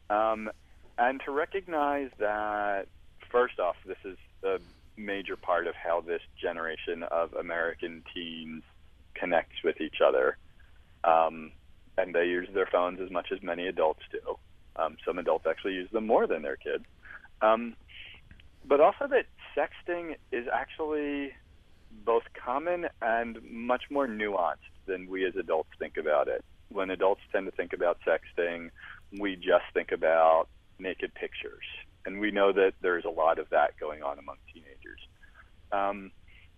Um, 0.09 0.49
and 0.97 1.21
to 1.25 1.31
recognize 1.31 2.09
that, 2.19 2.87
first 3.29 3.59
off, 3.59 3.75
this 3.85 3.97
is 4.05 4.17
a 4.43 4.59
major 4.95 5.35
part 5.35 5.67
of 5.67 5.75
how 5.75 5.99
this 6.01 6.21
generation 6.41 7.03
of 7.03 7.33
American 7.33 8.01
teens 8.13 8.63
connects 9.13 9.61
with 9.63 9.81
each 9.81 9.97
other. 10.05 10.37
Um, 11.03 11.51
and 11.97 12.15
they 12.15 12.25
use 12.27 12.47
their 12.53 12.65
phones 12.65 13.01
as 13.01 13.11
much 13.11 13.27
as 13.33 13.43
many 13.43 13.67
adults 13.67 14.03
do. 14.09 14.37
Um, 14.79 14.97
some 15.05 15.19
adults 15.19 15.45
actually 15.47 15.73
use 15.73 15.89
them 15.91 16.07
more 16.07 16.27
than 16.27 16.41
their 16.41 16.55
kids. 16.55 16.85
Um, 17.41 17.75
but 18.65 18.79
also 18.79 19.07
that 19.07 19.25
sexting 19.55 20.15
is 20.31 20.45
actually 20.51 21.33
both 22.05 22.23
common 22.33 22.87
and 23.01 23.39
much 23.49 23.83
more 23.89 24.07
nuanced 24.07 24.57
than 24.85 25.07
we 25.07 25.25
as 25.25 25.35
adults 25.35 25.69
think 25.79 25.97
about 25.97 26.27
it. 26.27 26.43
When 26.69 26.89
adults 26.91 27.21
tend 27.31 27.47
to 27.47 27.51
think 27.51 27.73
about 27.73 27.97
sexting, 28.07 28.69
we 29.17 29.35
just 29.35 29.65
think 29.73 29.91
about 29.91 30.47
naked 30.77 31.13
pictures. 31.13 31.65
And 32.05 32.19
we 32.19 32.31
know 32.31 32.51
that 32.53 32.73
there's 32.81 33.05
a 33.05 33.09
lot 33.09 33.39
of 33.39 33.49
that 33.49 33.77
going 33.79 34.03
on 34.03 34.19
among 34.19 34.37
teenagers. 34.53 34.99
Um, 35.71 36.11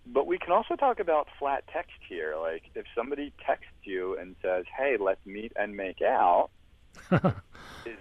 but 0.06 0.26
we 0.26 0.38
can 0.38 0.52
also 0.52 0.74
talk 0.74 1.00
about 1.00 1.28
flat 1.38 1.64
text 1.72 1.92
here. 2.08 2.34
Like 2.40 2.62
if 2.74 2.84
somebody 2.94 3.32
texts 3.46 3.68
you 3.84 4.18
and 4.18 4.34
says, 4.42 4.64
"Hey, 4.76 4.96
let's 4.98 5.24
meet 5.24 5.52
and 5.56 5.76
make 5.76 6.02
out," 6.02 6.50
is, 7.12 7.98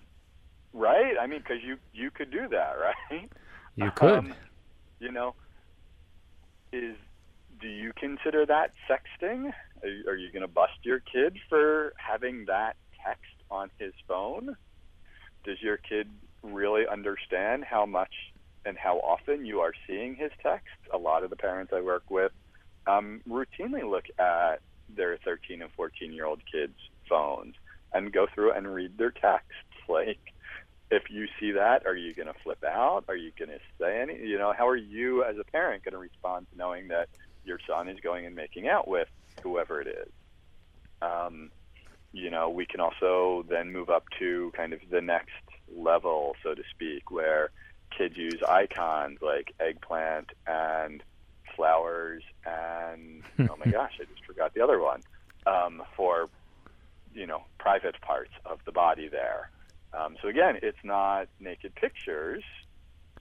right? 0.73 1.15
I 1.19 1.27
mean, 1.27 1.39
because 1.39 1.63
you 1.65 1.77
you 1.93 2.11
could 2.11 2.31
do 2.31 2.47
that, 2.49 2.75
right? 3.11 3.29
You 3.75 3.91
could. 3.91 4.19
Um, 4.19 4.33
you 4.99 5.11
know, 5.11 5.35
is 6.71 6.95
do 7.59 7.67
you 7.67 7.91
consider 7.97 8.45
that 8.45 8.71
sexting? 8.89 9.51
Are 9.83 9.89
you, 9.89 10.07
are 10.07 10.15
you 10.15 10.31
going 10.31 10.41
to 10.41 10.47
bust 10.47 10.73
your 10.83 10.99
kid 10.99 11.37
for 11.49 11.93
having 11.97 12.45
that 12.47 12.75
text 13.05 13.23
on 13.49 13.69
his 13.79 13.93
phone? 14.07 14.55
Does 15.43 15.57
your 15.61 15.77
kid 15.77 16.07
really 16.43 16.83
understand 16.91 17.63
how 17.63 17.85
much 17.85 18.13
and 18.65 18.77
how 18.77 18.97
often 18.97 19.45
you 19.45 19.59
are 19.59 19.73
seeing 19.87 20.15
his 20.15 20.31
text? 20.41 20.69
A 20.93 20.97
lot 20.97 21.23
of 21.23 21.29
the 21.29 21.35
parents 21.35 21.71
I 21.75 21.81
work 21.81 22.03
with 22.09 22.31
um, 22.87 23.21
routinely 23.27 23.89
look 23.89 24.05
at 24.19 24.59
their 24.95 25.17
13 25.23 25.61
and 25.61 25.71
14 25.75 26.13
year 26.13 26.25
old 26.25 26.41
kids' 26.51 26.73
phones 27.07 27.55
and 27.93 28.11
go 28.11 28.27
through 28.33 28.53
and 28.53 28.73
read 28.73 28.97
their 28.97 29.11
texts. 29.11 29.51
Like, 29.89 30.19
if 30.91 31.03
you 31.09 31.27
see 31.39 31.53
that, 31.53 31.85
are 31.85 31.95
you 31.95 32.13
going 32.13 32.27
to 32.27 32.33
flip 32.43 32.63
out? 32.63 33.05
Are 33.07 33.15
you 33.15 33.31
going 33.39 33.49
to 33.49 33.59
say 33.79 34.01
any? 34.01 34.27
You 34.27 34.37
know, 34.37 34.53
how 34.55 34.67
are 34.67 34.75
you 34.75 35.23
as 35.23 35.37
a 35.39 35.43
parent 35.43 35.85
going 35.85 35.93
to 35.93 35.97
respond 35.97 36.47
to 36.51 36.57
knowing 36.57 36.89
that 36.89 37.07
your 37.45 37.57
son 37.67 37.87
is 37.87 37.97
going 38.01 38.25
and 38.25 38.35
making 38.35 38.67
out 38.67 38.87
with 38.87 39.07
whoever 39.41 39.81
it 39.81 39.87
is? 39.87 40.11
Um, 41.01 41.49
you 42.11 42.29
know, 42.29 42.49
we 42.49 42.65
can 42.65 42.81
also 42.81 43.45
then 43.49 43.71
move 43.71 43.89
up 43.89 44.03
to 44.19 44.51
kind 44.55 44.73
of 44.73 44.81
the 44.91 45.01
next 45.01 45.31
level, 45.73 46.35
so 46.43 46.53
to 46.53 46.61
speak, 46.71 47.09
where 47.09 47.51
kids 47.97 48.17
use 48.17 48.41
icons 48.47 49.19
like 49.21 49.53
eggplant 49.59 50.29
and 50.45 51.01
flowers 51.55 52.23
and 52.45 53.23
oh 53.39 53.57
my 53.63 53.71
gosh, 53.71 53.93
I 53.99 54.05
just 54.05 54.25
forgot 54.25 54.53
the 54.53 54.61
other 54.61 54.79
one 54.79 55.01
um, 55.45 55.81
for 55.95 56.29
you 57.13 57.27
know 57.27 57.43
private 57.59 57.99
parts 58.01 58.31
of 58.45 58.59
the 58.65 58.71
body 58.71 59.07
there. 59.07 59.49
Um, 59.93 60.15
so 60.21 60.27
again, 60.27 60.57
it's 60.61 60.77
not 60.83 61.27
naked 61.39 61.75
pictures, 61.75 62.43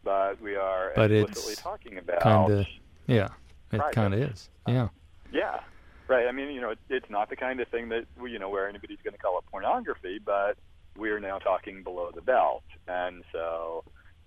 but 0.05 0.41
we 0.41 0.57
are 0.57 0.93
but 0.95 1.11
explicitly 1.11 1.57
talking 1.57 1.99
about 1.99 2.23
kinda, 2.23 2.66
yeah, 3.07 3.29
it 3.73 3.83
kind 3.93 4.14
of 4.14 4.21
is, 4.21 4.49
yeah, 4.68 4.89
yeah, 5.33 5.61
right. 6.09 6.27
I 6.27 6.33
mean, 6.33 6.51
you 6.51 6.61
know, 6.61 6.71
it, 6.71 6.79
it's 6.89 7.11
not 7.11 7.29
the 7.29 7.37
kind 7.37 7.61
of 7.61 7.68
thing 7.68 7.89
that 7.89 8.05
we, 8.21 8.31
you 8.31 8.39
know 8.39 8.49
where 8.49 8.68
anybody's 8.68 8.99
going 9.03 9.14
to 9.14 9.18
call 9.18 9.39
it 9.39 9.45
pornography, 9.51 10.21
but 10.25 10.57
we 10.97 11.11
are 11.11 11.21
now 11.21 11.39
talking 11.39 11.83
below 11.83 12.11
the 12.14 12.23
belt, 12.23 12.62
and 12.87 13.25
so 13.33 13.85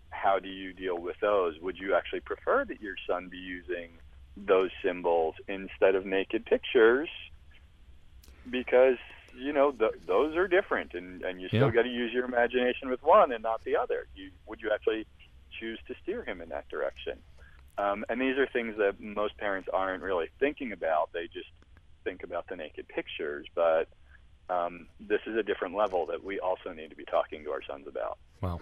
how 0.10 0.40
do 0.40 0.48
you 0.50 0.74
deal 0.74 0.98
with 0.98 1.16
those? 1.22 1.56
Would 1.62 1.78
you 1.78 1.96
actually 1.96 2.22
prefer 2.22 2.66
that 2.66 2.82
your 2.82 2.96
son 3.08 3.30
be 3.30 3.38
using 3.38 3.90
those 4.38 4.70
symbols 4.84 5.36
instead 5.48 5.96
of 5.96 6.06
naked 6.06 6.46
pictures? 6.46 7.10
Because 8.50 8.98
you 9.36 9.54
know 9.54 9.72
th- 9.72 9.92
those 10.06 10.36
are 10.36 10.48
different, 10.48 10.94
and 10.94 11.22
and 11.24 11.42
you 11.42 11.48
still 11.48 11.68
Yeah. 11.68 11.72
got 11.72 11.82
to 11.84 11.90
use 11.90 12.12
your 12.14 12.26
imagination 12.26 12.90
with 12.90 13.02
one 13.04 13.32
and 13.32 13.42
not 13.44 13.64
the 13.64 13.76
other. 13.78 14.08
You, 14.16 14.32
would 14.48 14.62
you 14.62 14.72
actually 14.74 15.06
choose 15.60 15.80
to 15.88 15.96
steer 16.04 16.24
him 16.24 16.42
in 16.42 16.50
that 16.50 16.68
direction? 16.70 17.20
Um, 17.78 18.06
and 18.10 18.22
these 18.22 18.38
are 18.38 18.48
things 18.48 18.78
that 18.78 19.00
most 19.00 19.38
parents 19.38 19.68
aren't 19.74 20.04
really 20.04 20.30
thinking 20.40 20.72
about. 20.72 21.10
They 21.14 21.26
just 21.28 21.50
think 22.04 22.24
about 22.24 22.48
the 22.48 22.56
naked 22.56 22.88
pictures, 22.88 23.48
but 23.56 23.88
um, 24.50 24.88
this 25.00 25.22
is 25.26 25.36
a 25.38 25.44
different 25.44 25.76
level 25.76 26.06
that 26.08 26.24
we 26.24 26.40
also 26.40 26.72
need 26.74 26.90
to 26.92 26.96
be 26.96 27.06
talking 27.06 27.44
to 27.46 27.52
our 27.52 27.62
sons 27.64 27.88
about. 27.88 28.18
Wow. 28.42 28.60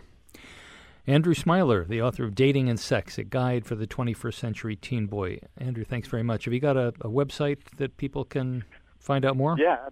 Andrew 1.07 1.33
Smiler, 1.33 1.83
the 1.83 2.01
author 2.01 2.23
of 2.23 2.35
Dating 2.35 2.69
and 2.69 2.79
Sex, 2.79 3.17
a 3.17 3.23
guide 3.23 3.65
for 3.65 3.75
the 3.75 3.87
21st 3.87 4.35
century 4.35 4.75
teen 4.75 5.07
boy. 5.07 5.39
Andrew, 5.57 5.83
thanks 5.83 6.07
very 6.07 6.23
much. 6.23 6.45
Have 6.45 6.53
you 6.53 6.59
got 6.59 6.77
a, 6.77 6.89
a 7.01 7.09
website 7.09 7.59
that 7.77 7.97
people 7.97 8.23
can 8.23 8.63
find 8.99 9.25
out 9.25 9.35
more? 9.35 9.55
Yeah, 9.59 9.89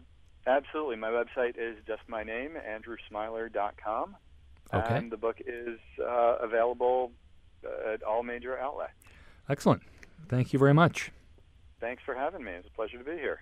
absolutely. 0.48 0.96
My 0.96 1.10
website 1.10 1.56
is 1.58 1.78
just 1.88 2.02
my 2.08 2.24
name, 2.24 2.52
andrewsmiler.com. 2.56 4.16
Okay. 4.74 4.96
And 4.96 5.12
the 5.12 5.18
book 5.18 5.38
is 5.46 5.80
uh, 6.00 6.38
available 6.42 7.12
uh, 7.66 7.94
at 7.94 8.04
all 8.04 8.24
major 8.24 8.58
outlets. 8.58 8.94
Excellent. 9.50 9.82
Thank 10.28 10.54
you 10.54 10.60
very 10.60 10.74
much. 10.74 11.12
Thanks 11.80 12.04
for 12.06 12.14
having 12.14 12.44
me. 12.44 12.52
It's 12.52 12.68
a 12.68 12.72
pleasure 12.72 12.98
to 12.98 13.04
be 13.04 13.14
here. 13.14 13.42